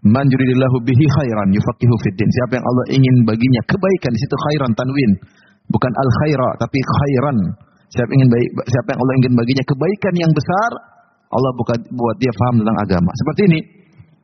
Man 0.00 0.24
yuridillahu 0.24 0.82
bihi 0.88 1.04
khairan 1.04 1.52
yufaqihu 1.52 1.94
fid. 2.00 2.16
Siapa 2.16 2.56
yang 2.56 2.64
Allah 2.64 2.84
ingin 2.96 3.16
baginya 3.28 3.62
kebaikan 3.68 4.10
di 4.10 4.18
situ 4.24 4.34
khairan 4.48 4.72
tanwin, 4.72 5.10
bukan 5.68 5.92
al 5.92 6.10
khaira 6.22 6.48
tapi 6.58 6.80
khairan. 6.80 7.38
Siapa 7.92 8.08
ingin 8.08 8.28
baik 8.32 8.50
siapa 8.72 8.88
yang 8.96 9.00
Allah 9.04 9.14
ingin 9.20 9.32
baginya 9.36 9.64
kebaikan 9.68 10.14
yang 10.16 10.32
besar, 10.32 10.70
Allah 11.28 11.50
buka, 11.54 11.76
buat 11.92 12.16
dia 12.16 12.32
faham 12.32 12.64
tentang 12.64 12.78
agama. 12.80 13.10
Seperti 13.20 13.42
ini. 13.52 13.60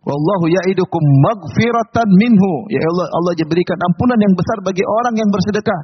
Wallahu 0.09 0.49
ya'idukum 0.49 1.03
maghfiratan 1.21 2.09
minhu. 2.17 2.53
Ya 2.73 2.81
Allah, 2.81 3.13
Allah 3.13 3.33
berikan 3.45 3.77
ampunan 3.93 4.17
yang 4.17 4.33
besar 4.41 4.57
bagi 4.65 4.81
orang 4.81 5.15
yang 5.21 5.29
bersedekah. 5.29 5.81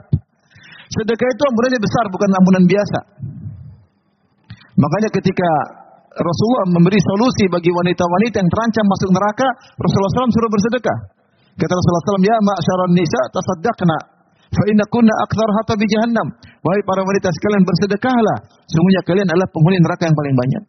Sedekah 0.96 1.28
itu 1.28 1.42
ampunannya 1.44 1.80
besar 1.82 2.04
bukan 2.08 2.30
ampunan 2.32 2.64
biasa. 2.64 3.00
Makanya 4.74 5.10
ketika 5.14 5.50
Rasulullah 6.14 6.66
memberi 6.70 6.98
solusi 6.98 7.44
bagi 7.50 7.70
wanita-wanita 7.74 8.36
yang 8.38 8.50
terancam 8.50 8.84
masuk 8.86 9.10
neraka, 9.10 9.46
Rasulullah 9.78 10.12
SAW 10.14 10.34
suruh 10.34 10.50
bersedekah. 10.50 10.98
Kata 11.54 11.72
Rasulullah 11.74 12.02
SAW, 12.18 12.26
Ya 12.26 12.36
ma'asyaran 12.42 12.92
nisa 12.94 13.20
tasaddaqna, 13.34 13.96
fa 14.50 14.62
inna 14.70 14.84
kunna 14.90 15.14
akthar 15.26 15.48
hatta 15.58 15.74
bi 15.78 15.86
jahannam. 15.90 16.26
Wahai 16.62 16.82
para 16.86 17.02
wanita 17.02 17.30
sekalian 17.30 17.62
bersedekahlah. 17.66 18.38
Sungguhnya 18.70 19.02
kalian 19.06 19.26
adalah 19.30 19.48
penghuni 19.50 19.78
neraka 19.82 20.02
yang 20.06 20.16
paling 20.18 20.34
banyak. 20.34 20.62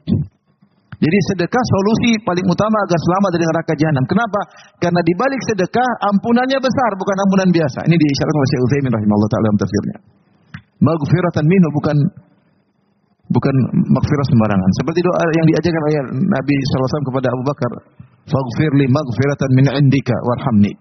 Jadi 0.95 1.18
sedekah 1.34 1.64
solusi 1.76 2.12
paling 2.24 2.45
utama 2.47 2.78
agar 2.88 2.99
selamat 3.03 3.30
dari 3.36 3.45
neraka 3.45 3.74
jahanam. 3.76 4.03
Kenapa? 4.08 4.39
Karena 4.80 5.01
di 5.03 5.14
balik 5.20 5.41
sedekah 5.43 5.89
ampunannya 6.08 6.58
besar, 6.58 6.89
bukan 6.95 7.16
ampunan 7.28 7.49
biasa. 7.51 7.80
Ini 7.86 7.95
diisyaratkan 7.99 8.39
oleh 8.39 8.49
Syekh 8.49 8.62
Utsaimin 8.64 8.91
rahimahullah 8.95 9.30
taala 9.30 9.43
dalam 9.43 9.60
tafsirnya. 9.60 9.97
Maghfiratan 10.76 11.45
minhu 11.45 11.70
bukan 11.76 11.97
bukan 13.30 13.55
maghfirah 13.73 14.28
sembarangan. 14.30 14.69
Seperti 14.82 14.99
doa 15.01 15.23
yang 15.34 15.45
diajarkan 15.49 15.82
oleh 15.82 15.95
Nabi 16.26 16.55
SAW 16.73 17.05
kepada 17.09 17.28
Abu 17.34 17.43
Bakar. 17.45 17.71
Faghfir 18.26 18.71
li 18.82 18.86
maghfiratan 18.89 19.49
min 19.53 19.65
indika 19.69 20.15
warhamni. 20.26 20.73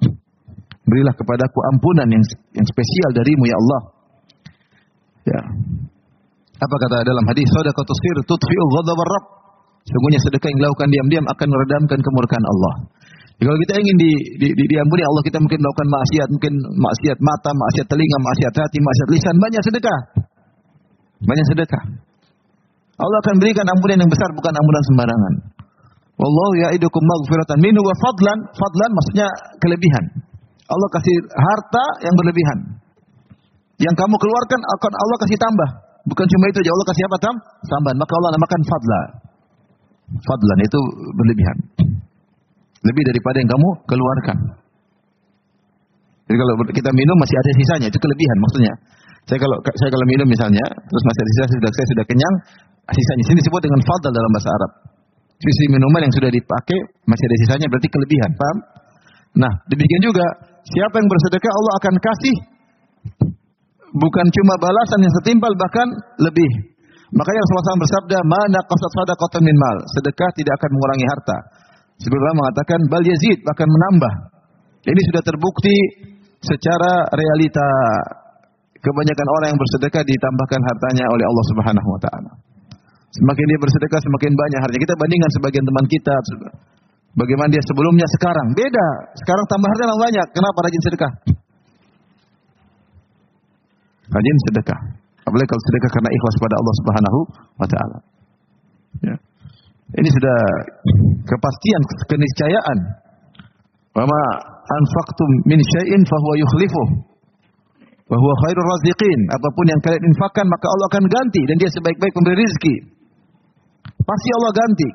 Berilah 0.84 1.14
kepadaku 1.16 1.58
ampunan 1.76 2.08
yang 2.08 2.24
yang 2.56 2.66
spesial 2.68 3.10
darimu 3.16 3.44
ya 3.48 3.56
Allah. 3.56 3.80
Ya. 5.24 5.40
Apa 6.60 6.76
kata 6.76 7.04
dalam 7.04 7.24
hadis 7.28 7.48
sadaqatus 7.52 7.98
sir 8.00 8.16
tudfi'u 8.28 8.64
ghadab 8.72 9.00
rabb 9.00 9.26
Sungguhnya 9.84 10.20
sedekah 10.24 10.48
yang 10.48 10.58
dilakukan 10.64 10.88
diam-diam 10.88 11.24
akan 11.28 11.48
meredamkan 11.52 12.00
kemurkaan 12.00 12.44
Allah. 12.48 12.74
Jadi 13.36 13.44
kalau 13.44 13.58
kita 13.68 13.74
ingin 13.84 13.96
di, 14.00 14.10
di, 14.40 14.48
di, 14.56 14.64
diampuni 14.72 15.02
Allah, 15.04 15.22
kita 15.26 15.38
mungkin 15.42 15.58
melakukan 15.60 15.88
maksiat, 15.92 16.28
mungkin 16.32 16.52
maksiat 16.56 17.18
mata, 17.20 17.50
maksiat 17.52 17.86
telinga, 17.92 18.18
maksiat 18.24 18.52
hati, 18.56 18.78
maksiat 18.80 19.08
lisan, 19.12 19.34
banyak 19.36 19.60
sedekah. 19.60 19.98
Banyak 21.20 21.46
sedekah. 21.52 21.82
Allah 22.94 23.18
akan 23.26 23.34
berikan 23.42 23.66
ampunan 23.66 23.98
yang 23.98 24.10
besar, 24.10 24.28
bukan 24.34 24.54
ampunan 24.54 24.82
sembarangan. 24.94 25.34
Wallahu 26.14 26.52
ya'idukum 26.62 27.02
maghfiratan 27.02 27.58
minhu 27.58 27.82
wa 27.82 27.94
fadlan. 27.98 28.38
Fadlan 28.54 28.90
maksudnya 28.94 29.26
kelebihan. 29.58 30.04
Allah 30.70 30.88
kasih 30.94 31.16
harta 31.34 31.84
yang 32.06 32.14
berlebihan. 32.14 32.58
Yang 33.82 33.94
kamu 33.98 34.14
keluarkan 34.14 34.60
akan 34.62 34.92
Allah 34.94 35.16
kasih 35.26 35.38
tambah. 35.42 35.68
Bukan 36.06 36.26
cuma 36.30 36.44
itu 36.52 36.58
aja, 36.62 36.70
Allah 36.70 36.86
kasih 36.94 37.02
apa 37.10 37.16
tam? 37.18 37.34
Tambahan. 37.66 37.96
Maka 37.98 38.12
Allah 38.14 38.30
namakan 38.38 38.60
fadla. 38.62 39.00
Fadlan 40.22 40.58
itu 40.62 40.80
berlebihan. 41.18 41.56
Lebih 42.84 43.02
daripada 43.10 43.36
yang 43.42 43.50
kamu 43.50 43.68
keluarkan. 43.88 44.36
Jadi 46.24 46.36
kalau 46.40 46.54
kita 46.70 46.90
minum 46.94 47.16
masih 47.20 47.36
ada 47.36 47.50
sisanya, 47.58 47.86
itu 47.90 47.98
kelebihan 47.98 48.36
maksudnya. 48.38 48.72
Saya 49.24 49.38
kalau 49.40 49.56
saya 49.64 49.90
kalau 49.90 50.06
minum 50.08 50.28
misalnya, 50.28 50.64
terus 50.68 51.02
masih 51.08 51.20
ada 51.24 51.30
sisa, 51.32 51.44
sudah 51.56 51.70
saya 51.72 51.86
sudah 51.96 52.04
kenyang, 52.04 52.34
sisanya 52.92 53.24
sini 53.24 53.38
disebut 53.40 53.60
dengan 53.64 53.80
fadl 53.80 54.12
dalam 54.12 54.30
bahasa 54.36 54.50
Arab. 54.52 54.70
Sisi 55.40 55.64
minuman 55.72 56.00
yang 56.04 56.14
sudah 56.14 56.30
dipakai 56.30 56.78
masih 57.08 57.24
ada 57.24 57.36
sisanya 57.40 57.66
berarti 57.72 57.88
kelebihan, 57.88 58.30
paham? 58.36 58.58
Nah, 59.40 59.52
demikian 59.72 60.02
juga 60.04 60.24
siapa 60.68 60.94
yang 61.00 61.08
bersedekah 61.08 61.52
Allah 61.52 61.72
akan 61.80 61.94
kasih 61.98 62.36
bukan 63.94 64.26
cuma 64.30 64.54
balasan 64.58 65.00
yang 65.06 65.14
setimpal 65.22 65.52
bahkan 65.54 65.88
lebih. 66.22 66.50
Makanya 67.14 67.40
Rasulullah 67.46 67.78
SAW 67.78 67.84
bersabda, 67.86 68.18
"Mana 68.26 68.58
qasad 68.66 68.90
sadaqatan 68.90 69.42
min 69.46 69.54
mal?" 69.54 69.76
Sedekah 69.94 70.30
tidak 70.34 70.52
akan 70.58 70.70
mengurangi 70.74 71.06
harta. 71.06 71.38
Sebelumnya 72.02 72.34
mengatakan 72.42 72.80
bal 72.90 73.04
yazid 73.06 73.38
bahkan 73.46 73.70
menambah. 73.70 74.14
Ini 74.84 75.00
sudah 75.14 75.22
terbukti 75.22 75.76
secara 76.42 77.06
realita 77.14 77.66
kebanyakan 78.84 79.26
orang 79.40 79.48
yang 79.56 79.60
bersedekah 79.60 80.02
ditambahkan 80.04 80.60
hartanya 80.60 81.04
oleh 81.08 81.24
Allah 81.24 81.44
Subhanahu 81.48 81.88
wa 81.88 82.00
taala. 82.04 82.30
Semakin 83.14 83.44
dia 83.48 83.58
bersedekah 83.62 84.00
semakin 84.04 84.32
banyak 84.36 84.58
hartanya. 84.60 84.82
Kita 84.84 84.94
bandingkan 85.00 85.30
sebagian 85.40 85.64
teman 85.64 85.84
kita 85.88 86.14
bagaimana 87.16 87.48
dia 87.54 87.62
sebelumnya 87.64 88.06
sekarang. 88.18 88.46
Beda. 88.52 88.88
Sekarang 89.16 89.44
tambah 89.48 89.68
harta 89.70 89.84
banyak. 89.96 90.26
Kenapa 90.34 90.58
rajin 90.66 90.82
sedekah? 90.82 91.12
Rajin 94.10 94.36
sedekah. 94.50 94.80
Apalagi 95.24 95.48
kalau 95.48 95.62
sedekah 95.64 95.90
karena 95.94 96.10
ikhlas 96.12 96.34
pada 96.36 96.56
Allah 96.60 96.74
Subhanahu 96.82 97.18
wa 97.56 97.68
taala. 97.70 97.98
Ya. 99.00 99.16
Ini 99.94 100.08
sudah 100.10 100.38
kepastian, 101.22 101.82
keniscayaan. 102.10 102.78
Wama 103.94 104.22
anfaqtum 104.66 105.30
min 105.46 105.62
syai'in 105.62 106.02
fahuwa 106.02 106.34
yukhlifuh. 106.42 107.13
Wa 108.04 108.16
huwa 108.20 108.34
khairur 108.44 108.66
raziqin. 108.68 109.20
Apa 109.32 109.48
pun 109.56 109.64
yang 109.64 109.80
kalian 109.80 110.04
infakkan 110.12 110.44
maka 110.44 110.66
Allah 110.68 110.86
akan 110.92 111.04
ganti 111.08 111.42
dan 111.48 111.56
dia 111.56 111.70
sebaik-baik 111.72 112.12
pemberi 112.12 112.36
rezeki. 112.36 112.74
Pasti 114.04 114.28
Allah 114.36 114.52
ganti. 114.52 114.88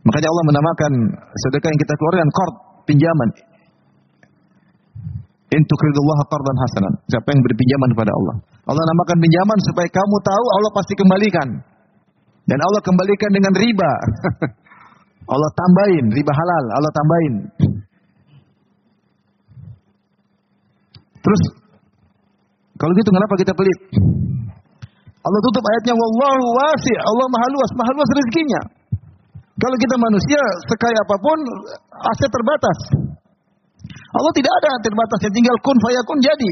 Makanya 0.00 0.28
Allah 0.32 0.44
menamakan 0.48 0.92
sedekah 1.44 1.68
yang 1.68 1.80
kita 1.84 1.92
keluarkan 2.00 2.28
qard, 2.32 2.54
pinjaman. 2.88 3.28
In 5.50 5.62
tuqridullaha 5.66 6.24
qardan 6.30 6.56
hasanan. 6.56 6.94
Siapa 7.10 7.28
yang 7.36 7.42
berpinjaman 7.44 7.88
kepada 7.92 8.12
Allah. 8.14 8.36
Allah 8.70 8.84
namakan 8.86 9.18
pinjaman 9.20 9.58
supaya 9.68 9.88
kamu 9.92 10.16
tahu 10.24 10.44
Allah 10.56 10.70
pasti 10.72 10.94
kembalikan. 10.96 11.48
Dan 12.48 12.58
Allah 12.64 12.80
kembalikan 12.80 13.30
dengan 13.34 13.52
riba. 13.60 13.92
Allah 15.34 15.50
tambahin, 15.52 16.04
riba 16.10 16.32
halal, 16.32 16.64
Allah 16.80 16.92
tambahin. 16.96 17.34
Terus 21.20 21.40
kalau 22.80 22.92
gitu 22.96 23.10
kenapa 23.12 23.34
kita 23.36 23.52
pelit? 23.52 23.78
Allah 25.20 25.40
tutup 25.44 25.60
ayatnya 25.60 25.92
wallahu 25.92 26.44
wasi, 26.64 26.94
Allah 26.96 27.26
maha 27.28 27.46
luas, 27.52 27.70
maha 27.76 27.92
luas 27.92 28.08
rezekinya. 28.08 28.62
Kalau 29.60 29.76
kita 29.76 29.96
manusia 30.00 30.40
sekaya 30.64 30.96
apa 31.04 31.16
pun 31.20 31.38
aset 32.08 32.30
terbatas. 32.32 32.78
Allah 34.16 34.32
tidak 34.32 34.52
ada 34.64 34.70
terbatas, 34.80 35.18
yang 35.28 35.34
tinggal 35.36 35.56
kun 35.60 35.76
fayakun 35.84 36.18
jadi. 36.24 36.50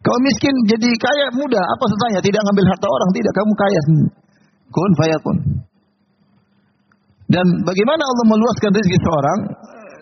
Kalau 0.00 0.18
miskin 0.24 0.52
jadi 0.68 0.88
kaya 0.96 1.26
mudah, 1.36 1.60
apa 1.60 1.84
susahnya? 1.88 2.20
Tidak 2.24 2.40
ngambil 2.40 2.64
harta 2.68 2.86
orang, 2.88 3.10
tidak 3.12 3.32
kamu 3.36 3.52
kaya. 3.52 3.80
Kun 4.72 4.92
fayakun. 4.96 5.36
Dan 7.28 7.46
bagaimana 7.64 8.02
Allah 8.04 8.26
meluaskan 8.32 8.70
rezeki 8.72 8.98
seorang 9.00 9.38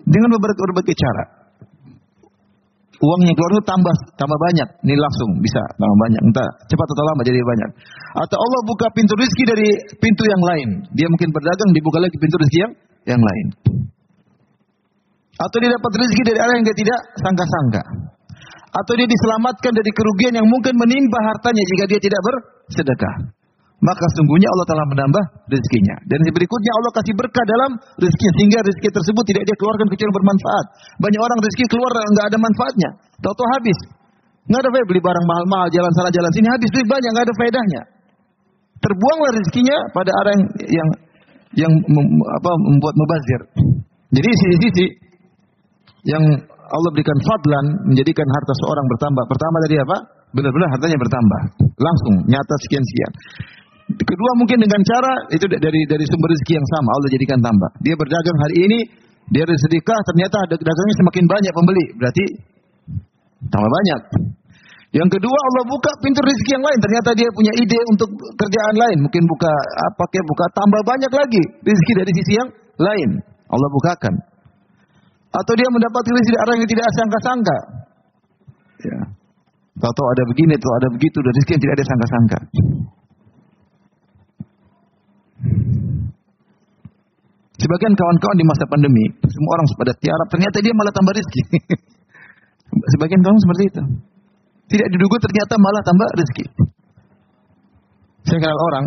dengan 0.06 0.38
berbagai 0.38 0.94
cara. 0.94 1.41
Uangnya 3.02 3.34
keluar 3.34 3.50
itu 3.58 3.62
tambah 3.66 3.94
tambah 4.14 4.38
banyak, 4.38 4.68
ini 4.86 4.94
langsung 4.94 5.34
bisa 5.42 5.58
tambah 5.74 5.98
banyak. 6.06 6.22
Entah 6.22 6.48
cepat 6.70 6.86
atau 6.86 7.02
lama 7.02 7.22
jadi 7.26 7.34
banyak. 7.42 7.70
Atau 8.14 8.38
Allah 8.38 8.60
buka 8.62 8.86
pintu 8.94 9.18
rezeki 9.18 9.44
dari 9.50 9.68
pintu 9.98 10.22
yang 10.22 10.42
lain. 10.46 10.68
Dia 10.94 11.10
mungkin 11.10 11.34
berdagang 11.34 11.70
dibuka 11.74 11.98
lagi 11.98 12.14
pintu 12.14 12.36
rezeki 12.38 12.58
yang 12.62 12.72
yang 13.10 13.22
lain. 13.22 13.46
Atau 15.34 15.56
dia 15.58 15.70
dapat 15.74 15.90
rezeki 15.98 16.22
dari 16.30 16.38
arah 16.38 16.54
yang 16.54 16.66
dia 16.70 16.76
tidak 16.78 16.98
sangka-sangka. 17.18 17.82
Atau 18.70 18.92
dia 18.94 19.08
diselamatkan 19.10 19.72
dari 19.74 19.90
kerugian 19.90 20.32
yang 20.38 20.46
mungkin 20.46 20.78
menimpa 20.78 21.18
hartanya 21.26 21.62
jika 21.74 21.84
dia 21.90 22.00
tidak 22.00 22.20
bersedekah 22.22 23.41
maka 23.82 24.06
sungguhnya 24.14 24.46
Allah 24.46 24.66
telah 24.70 24.86
menambah 24.94 25.24
rezekinya. 25.50 25.96
Dan 26.06 26.22
berikutnya 26.22 26.72
Allah 26.78 26.90
kasih 27.02 27.14
berkah 27.18 27.44
dalam 27.44 27.70
rezekinya 27.98 28.32
sehingga 28.38 28.58
rezeki 28.62 28.88
tersebut 28.94 29.24
tidak 29.26 29.42
dia 29.42 29.56
keluarkan 29.58 29.86
kecuali 29.90 30.12
bermanfaat. 30.22 30.66
Banyak 31.02 31.20
orang 31.20 31.38
rezeki 31.42 31.66
keluar 31.66 31.90
nggak 31.90 32.26
ada 32.30 32.38
manfaatnya, 32.38 32.90
tahu-tahu 33.18 33.48
habis. 33.58 33.78
Nggak 34.46 34.60
ada 34.62 34.70
faedah 34.70 34.86
beli 34.86 35.00
barang 35.02 35.26
mahal-mahal 35.26 35.68
jalan 35.74 35.90
sana 35.98 36.10
jalan 36.14 36.30
sini 36.34 36.46
habis 36.50 36.68
duit 36.70 36.86
banyak 36.86 37.10
nggak 37.10 37.26
ada 37.26 37.34
faedahnya. 37.34 37.82
Terbuanglah 38.82 39.30
rezekinya 39.38 39.76
pada 39.94 40.10
orang 40.10 40.36
yang 40.38 40.48
yang, 40.66 40.88
yang 41.66 41.72
mem, 41.74 42.06
apa, 42.38 42.50
membuat 42.70 42.94
mubazir. 42.94 43.40
Jadi 44.14 44.28
sisi-sisi 44.30 44.86
yang 46.06 46.22
Allah 46.72 46.90
berikan 46.94 47.18
fadlan 47.22 47.66
menjadikan 47.90 48.26
harta 48.30 48.54
seorang 48.62 48.86
bertambah. 48.94 49.24
Pertama 49.26 49.56
tadi 49.66 49.76
apa? 49.78 49.96
Benar-benar 50.32 50.68
hartanya 50.72 50.98
bertambah. 50.98 51.40
Langsung 51.76 52.14
nyata 52.30 52.54
sekian-sekian. 52.66 53.12
Kedua 54.00 54.30
mungkin 54.40 54.58
dengan 54.62 54.80
cara 54.80 55.12
itu 55.34 55.44
dari 55.48 55.80
dari 55.84 56.04
sumber 56.08 56.28
rezeki 56.32 56.52
yang 56.56 56.68
sama 56.78 56.88
Allah 56.96 57.08
jadikan 57.12 57.38
tambah. 57.42 57.70
Dia 57.84 57.94
berdagang 57.98 58.38
hari 58.38 58.56
ini, 58.64 58.78
dia 59.32 59.44
sedekah 59.44 59.98
ternyata 60.12 60.38
dagangnya 60.48 60.96
semakin 61.02 61.24
banyak 61.28 61.52
pembeli, 61.52 61.84
berarti 61.98 62.24
tambah 63.50 63.70
banyak. 63.70 64.00
Yang 64.92 65.08
kedua 65.16 65.38
Allah 65.40 65.64
buka 65.72 65.90
pintu 66.04 66.20
rezeki 66.20 66.50
yang 66.52 66.64
lain, 66.68 66.78
ternyata 66.84 67.10
dia 67.16 67.28
punya 67.32 67.52
ide 67.56 67.80
untuk 67.96 68.08
kerjaan 68.36 68.76
lain, 68.76 68.98
mungkin 69.00 69.24
buka 69.24 69.52
apa 69.88 70.04
kayak 70.12 70.26
buka 70.28 70.44
tambah 70.52 70.80
banyak 70.84 71.12
lagi 71.12 71.42
rezeki 71.64 71.92
dari 71.96 72.12
sisi 72.12 72.32
yang 72.36 72.48
lain. 72.76 73.10
Allah 73.48 73.68
bukakan. 73.72 74.14
Atau 75.32 75.52
dia 75.56 75.68
mendapat 75.72 76.02
rezeki 76.12 76.30
dari 76.36 76.42
orang 76.44 76.56
yang 76.60 76.70
tidak 76.70 76.88
sangka-sangka. 76.92 77.58
Ya. 78.84 79.00
Tahu-tahu 79.80 80.08
ada 80.12 80.22
begini, 80.28 80.54
tahu 80.60 80.72
ada 80.76 80.88
begitu, 80.92 81.18
dari 81.24 81.34
rezeki 81.40 81.52
yang 81.56 81.62
tidak 81.64 81.74
ada 81.80 81.86
sangka-sangka. 81.88 82.38
Sebagian 87.62 87.94
kawan-kawan 87.94 88.36
di 88.36 88.46
masa 88.46 88.64
pandemi, 88.66 89.06
semua 89.22 89.50
orang 89.54 89.66
pada 89.78 89.94
tiarap, 90.02 90.26
ternyata 90.34 90.58
dia 90.58 90.74
malah 90.74 90.90
tambah 90.90 91.14
rezeki. 91.14 91.42
Sebagian 92.98 93.20
kawan 93.22 93.38
seperti 93.38 93.62
itu. 93.70 93.82
Tidak 94.74 94.88
diduga 94.90 95.16
ternyata 95.22 95.54
malah 95.62 95.82
tambah 95.86 96.08
rezeki. 96.18 96.46
Saya 98.26 98.38
kenal 98.42 98.58
orang, 98.58 98.84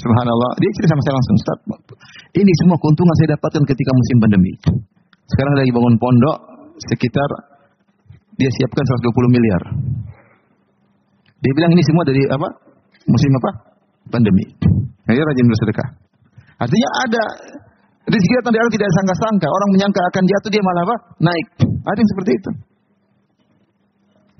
Subhanallah. 0.00 0.50
Dia 0.56 0.70
cerita 0.76 0.96
sama 0.96 1.02
saya 1.04 1.14
langsung, 1.16 1.36
Ustaz. 1.36 1.58
Ini 2.40 2.52
semua 2.64 2.76
keuntungan 2.80 3.14
saya 3.20 3.28
dapatkan 3.36 3.62
ketika 3.68 3.90
musim 3.92 4.16
pandemi. 4.16 4.52
Sekarang 5.28 5.52
lagi 5.60 5.70
bangun 5.76 5.94
pondok 6.00 6.36
sekitar 6.88 7.30
dia 8.40 8.50
siapkan 8.56 8.80
120 8.80 9.36
miliar. 9.36 9.62
Dia 11.40 11.52
bilang 11.52 11.72
ini 11.76 11.84
semua 11.84 12.04
dari 12.08 12.24
apa? 12.32 12.48
Musim 13.04 13.30
apa? 13.36 13.50
Pandemi. 14.08 14.44
Nah, 15.04 15.12
dia 15.12 15.24
rajin 15.24 15.46
bersedekah. 15.48 15.88
Artinya 16.60 16.88
ada 17.04 17.22
rezeki 18.10 18.34
datang 18.42 18.52
dari 18.52 18.62
orang 18.66 18.74
tidak 18.74 18.90
sangka-sangka. 18.98 19.48
Orang 19.48 19.68
menyangka 19.74 20.00
akan 20.10 20.22
jatuh 20.26 20.50
dia 20.50 20.62
malah 20.62 20.82
apa? 20.84 20.96
Naik. 21.22 21.46
Ada 21.86 21.98
yang 21.98 22.10
seperti 22.10 22.32
itu. 22.34 22.50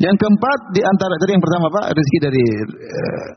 Yang 0.00 0.16
keempat 0.16 0.58
di 0.72 0.80
antara 0.80 1.14
tadi 1.20 1.30
yang 1.36 1.44
pertama 1.44 1.66
Pak, 1.68 1.84
rezeki 1.92 2.18
dari 2.24 2.44
uh, 2.72 3.28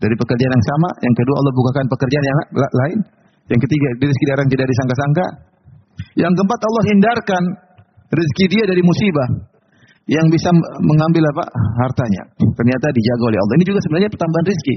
dari 0.00 0.14
pekerjaan 0.16 0.52
yang 0.52 0.66
sama, 0.76 0.88
yang 1.04 1.14
kedua 1.16 1.36
Allah 1.44 1.52
bukakan 1.52 1.84
pekerjaan 1.92 2.24
yang 2.24 2.38
lain, 2.56 2.98
yang 3.52 3.60
ketiga 3.60 3.86
rezeki 4.00 4.24
dari 4.24 4.36
orang 4.40 4.50
tidak 4.52 4.66
disangka-sangka. 4.68 5.26
Yang 6.16 6.32
keempat 6.40 6.60
Allah 6.60 6.82
hindarkan 6.88 7.42
rezeki 8.12 8.44
dia 8.48 8.64
dari 8.64 8.82
musibah 8.84 9.28
yang 10.06 10.26
bisa 10.30 10.48
mengambil 10.80 11.24
apa 11.36 11.44
hartanya. 11.84 12.22
Ternyata 12.38 12.86
dijaga 12.94 13.24
oleh 13.26 13.38
Allah. 13.42 13.54
Ini 13.60 13.64
juga 13.66 13.80
sebenarnya 13.84 14.08
pertambahan 14.08 14.46
rezeki. 14.46 14.76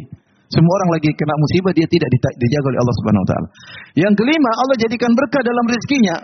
Semua 0.49 0.73
orang 0.81 0.89
lagi 0.97 1.09
kena 1.13 1.35
musibah 1.37 1.73
dia 1.77 1.85
tidak 1.85 2.09
dijaga 2.41 2.67
oleh 2.73 2.79
Allah 2.81 2.95
Subhanahu 2.97 3.21
wa 3.21 3.29
taala. 3.29 3.47
Yang 3.93 4.13
kelima, 4.17 4.51
Allah 4.57 4.77
jadikan 4.81 5.11
berkah 5.13 5.41
dalam 5.45 5.65
rezekinya. 5.69 6.17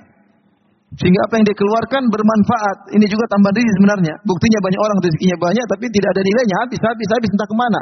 Sehingga 0.98 1.20
apa 1.28 1.34
yang 1.38 1.46
dia 1.46 1.58
keluarkan 1.58 2.04
bermanfaat. 2.10 2.78
Ini 2.98 3.06
juga 3.06 3.30
tambahan 3.30 3.54
rezeki 3.54 3.74
sebenarnya. 3.78 4.14
Buktinya 4.26 4.60
banyak 4.66 4.82
orang 4.82 4.98
rezekinya 5.04 5.38
banyak 5.38 5.66
tapi 5.70 5.86
tidak 5.94 6.10
ada 6.18 6.22
nilainya, 6.26 6.56
habis 6.66 6.80
habis 6.82 7.08
habis 7.14 7.30
entah 7.38 7.48
ke 7.50 7.56
mana. 7.58 7.82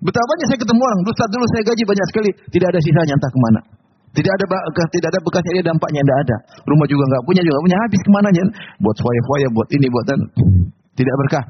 Betapa 0.00 0.26
banyak 0.32 0.46
saya 0.48 0.58
ketemu 0.60 0.80
orang, 0.80 1.00
dulu 1.04 1.14
dulu 1.16 1.46
saya 1.52 1.62
gaji 1.68 1.82
banyak 1.84 2.06
sekali, 2.08 2.30
tidak 2.56 2.68
ada 2.72 2.80
sisanya 2.80 3.14
entah 3.16 3.32
ke 3.32 3.40
mana. 3.40 3.60
Tidak 4.10 4.32
ada 4.34 4.44
tidak 4.90 5.08
ada 5.14 5.18
bekasnya 5.22 5.52
dia 5.54 5.64
dampaknya 5.70 6.00
tidak 6.02 6.18
ada. 6.26 6.36
Rumah 6.66 6.86
juga 6.90 7.04
nggak 7.08 7.22
punya 7.24 7.42
juga 7.46 7.56
punya 7.62 7.78
habis 7.78 8.00
ke 8.02 8.10
mana 8.10 8.26
aja. 8.28 8.42
Buat 8.82 8.96
foya-foya, 8.98 9.48
buat 9.54 9.68
ini, 9.70 9.86
buat 9.86 10.04
dan 10.04 10.20
tidak 10.98 11.14
berkah. 11.24 11.44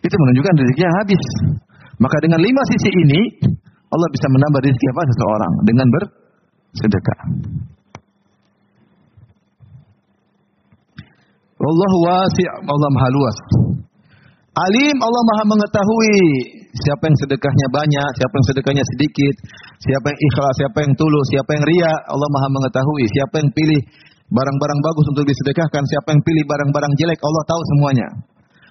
Itu 0.00 0.14
menunjukkan 0.16 0.54
rezekinya 0.58 0.90
habis. 1.04 1.22
Maka 1.98 2.16
dengan 2.22 2.40
lima 2.42 2.62
sisi 2.70 2.90
ini 2.94 3.20
Allah 3.88 4.08
bisa 4.14 4.26
menambah 4.30 4.60
rezeki 4.62 4.86
apa 4.94 5.02
seseorang 5.10 5.52
dengan 5.66 5.86
bersedekah. 5.90 7.20
Allah 11.58 11.92
wasi' 12.06 12.48
Allah 12.70 12.90
maha 12.94 13.08
luas. 13.10 13.36
Alim 14.58 14.96
Allah 14.98 15.22
maha 15.34 15.44
mengetahui 15.54 16.18
siapa 16.70 17.02
yang 17.10 17.18
sedekahnya 17.18 17.66
banyak, 17.74 18.10
siapa 18.18 18.34
yang 18.34 18.46
sedekahnya 18.46 18.84
sedikit, 18.94 19.34
siapa 19.82 20.06
yang 20.10 20.18
ikhlas, 20.18 20.54
siapa 20.58 20.78
yang 20.86 20.92
tulus, 20.94 21.26
siapa 21.34 21.50
yang 21.58 21.64
ria, 21.66 21.92
Allah 22.06 22.28
maha 22.30 22.48
mengetahui. 22.50 23.04
Siapa 23.10 23.34
yang 23.42 23.50
pilih 23.50 23.80
barang-barang 24.30 24.80
bagus 24.84 25.06
untuk 25.10 25.24
disedekahkan, 25.26 25.82
siapa 25.82 26.08
yang 26.14 26.22
pilih 26.22 26.44
barang-barang 26.46 26.92
jelek, 26.94 27.18
Allah 27.18 27.42
tahu 27.48 27.62
semuanya. 27.74 28.08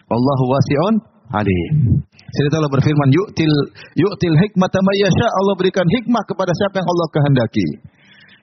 Allahu 0.07 0.43
wasi'un 0.47 0.95
alim. 1.33 2.03
Sehingga 2.27 2.59
Allah 2.59 2.71
berfirman, 2.71 3.09
"Yu'til 3.11 3.53
yu'til 3.95 4.35
hikmata 4.35 4.79
may 4.83 4.97
yasha." 5.03 5.27
Allah 5.27 5.55
berikan 5.55 5.87
hikmah 5.87 6.23
kepada 6.27 6.51
siapa 6.55 6.79
yang 6.83 6.87
Allah 6.87 7.07
kehendaki. 7.11 7.67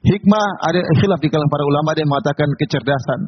Hikmah 0.04 0.44
ada 0.68 0.80
khilaf 1.00 1.20
di 1.20 1.28
kalangan 1.32 1.48
para 1.48 1.64
ulama 1.64 1.96
ada 1.96 2.00
yang 2.04 2.10
mengatakan 2.12 2.48
kecerdasan. 2.60 3.20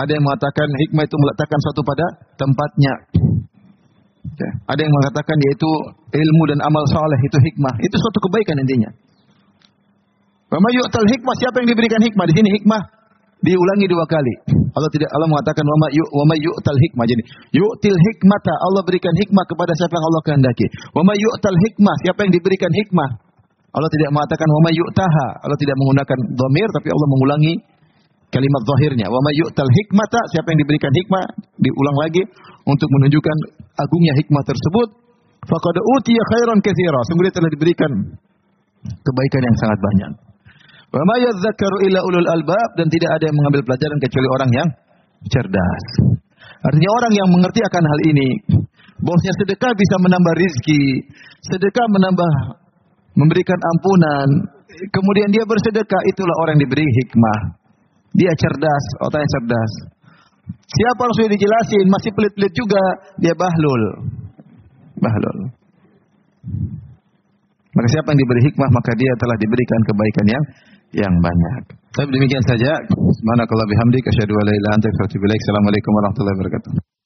Ada 0.00 0.10
yang 0.16 0.24
mengatakan 0.24 0.68
hikmah 0.86 1.04
itu 1.04 1.16
meletakkan 1.20 1.58
suatu 1.60 1.82
pada 1.84 2.06
tempatnya. 2.40 2.94
Ya. 4.40 4.50
Ada 4.64 4.80
yang 4.80 4.92
mengatakan 4.92 5.36
yaitu 5.48 5.70
ilmu 6.16 6.42
dan 6.48 6.60
amal 6.64 6.84
saleh 6.88 7.20
itu 7.20 7.36
hikmah. 7.36 7.74
Itu 7.84 7.96
suatu 8.00 8.18
kebaikan 8.28 8.56
intinya. 8.64 8.90
Wa 10.48 10.58
yu'tal 10.72 11.08
hikmah 11.08 11.34
siapa 11.36 11.56
yang 11.60 11.68
diberikan 11.68 12.00
hikmah? 12.00 12.24
Di 12.26 12.34
sini 12.36 12.48
hikmah 12.48 12.99
diulangi 13.40 13.86
dua 13.88 14.04
kali. 14.04 14.34
Allah 14.70 14.90
tidak 14.92 15.08
Allah 15.10 15.28
mengatakan 15.28 15.64
wa 15.64 15.76
may 15.82 15.92
wa 15.98 16.24
may 16.30 16.38
yu'tal 16.40 16.78
hikmah. 16.78 17.04
Jadi 17.08 17.22
yu'til 17.56 17.96
hikmata 17.96 18.52
Allah 18.54 18.82
berikan 18.86 19.12
hikmah 19.16 19.44
kepada 19.48 19.72
siapa 19.74 19.92
yang 19.96 20.06
Allah 20.06 20.22
kehendaki. 20.24 20.66
Wa 20.94 21.02
may 21.02 21.16
yu'tal 21.18 21.58
hikmah 21.58 21.94
siapa 22.06 22.20
yang 22.28 22.32
diberikan 22.32 22.70
hikmah. 22.70 23.10
Allah 23.70 23.90
tidak 23.90 24.10
mengatakan 24.14 24.46
wa 24.46 24.60
may 24.66 24.74
yu'taha. 24.76 25.28
Allah 25.46 25.58
tidak 25.58 25.76
menggunakan 25.78 26.18
dhamir 26.36 26.68
tapi 26.74 26.88
Allah 26.90 27.08
mengulangi 27.08 27.54
kalimat 28.30 28.62
zahirnya. 28.62 29.06
Wa 29.10 29.20
may 29.24 29.34
yu'tal 29.40 29.70
hikmata 29.70 30.20
siapa 30.30 30.48
yang 30.54 30.60
diberikan 30.62 30.92
hikmah 30.94 31.24
diulang 31.58 31.96
lagi 31.98 32.22
untuk 32.68 32.88
menunjukkan 33.00 33.36
agungnya 33.74 34.14
hikmah 34.20 34.42
tersebut. 34.46 34.88
Faqad 35.40 35.76
utiya 35.98 36.22
khairan 36.36 36.58
katsira. 36.60 37.00
Sungguh 37.08 37.32
telah 37.32 37.50
diberikan 37.50 37.90
kebaikan 38.84 39.42
yang 39.42 39.56
sangat 39.56 39.78
banyak. 39.80 40.29
Illa 40.90 42.00
ulul 42.02 42.28
albab 42.28 42.68
dan 42.74 42.86
tidak 42.90 43.10
ada 43.14 43.24
yang 43.30 43.36
mengambil 43.38 43.62
pelajaran 43.62 43.98
kecuali 44.02 44.28
orang 44.34 44.50
yang 44.50 44.68
cerdas. 45.30 45.84
Artinya 46.60 46.90
orang 46.90 47.12
yang 47.14 47.28
mengerti 47.30 47.60
akan 47.62 47.84
hal 47.86 48.00
ini, 48.10 48.28
bahwasanya 49.00 49.34
sedekah 49.40 49.72
bisa 49.72 49.96
menambah 50.02 50.34
rizki, 50.36 50.82
sedekah 51.46 51.86
menambah 51.88 52.32
memberikan 53.16 53.56
ampunan, 53.56 54.28
kemudian 54.90 55.30
dia 55.30 55.46
bersedekah, 55.46 56.02
itulah 56.10 56.36
orang 56.44 56.58
yang 56.58 56.68
diberi 56.68 56.84
hikmah. 56.84 57.40
Dia 58.10 58.32
cerdas, 58.34 58.84
otaknya 59.06 59.28
cerdas. 59.38 59.72
Siapa 60.50 61.00
harus 61.06 61.18
dijelasin, 61.30 61.86
masih 61.86 62.10
pelit-pelit 62.14 62.52
juga, 62.52 62.82
dia 63.22 63.34
bahlul. 63.38 63.82
Bahlul. 64.98 65.38
Maka 67.70 67.86
siapa 67.86 68.10
yang 68.10 68.20
diberi 68.20 68.42
hikmah, 68.50 68.68
maka 68.74 68.90
dia 68.98 69.12
telah 69.14 69.36
diberikan 69.38 69.80
kebaikan 69.86 70.26
yang 70.26 70.44
yang 70.94 71.14
banyak. 71.22 71.76
Tapi 71.90 72.08
demikian 72.10 72.44
saja. 72.46 72.70
Subhanakallah 72.90 73.66
bihamdik 73.66 74.04
asyhadu 74.10 74.34
an 74.34 74.44
la 74.46 74.52
ilaha 74.54 74.58
illa 74.58 74.70
anta 74.78 74.86
astaghfiruka. 74.94 75.34
Assalamualaikum 75.34 75.90
warahmatullahi 75.90 76.36
wabarakatuh. 76.38 76.99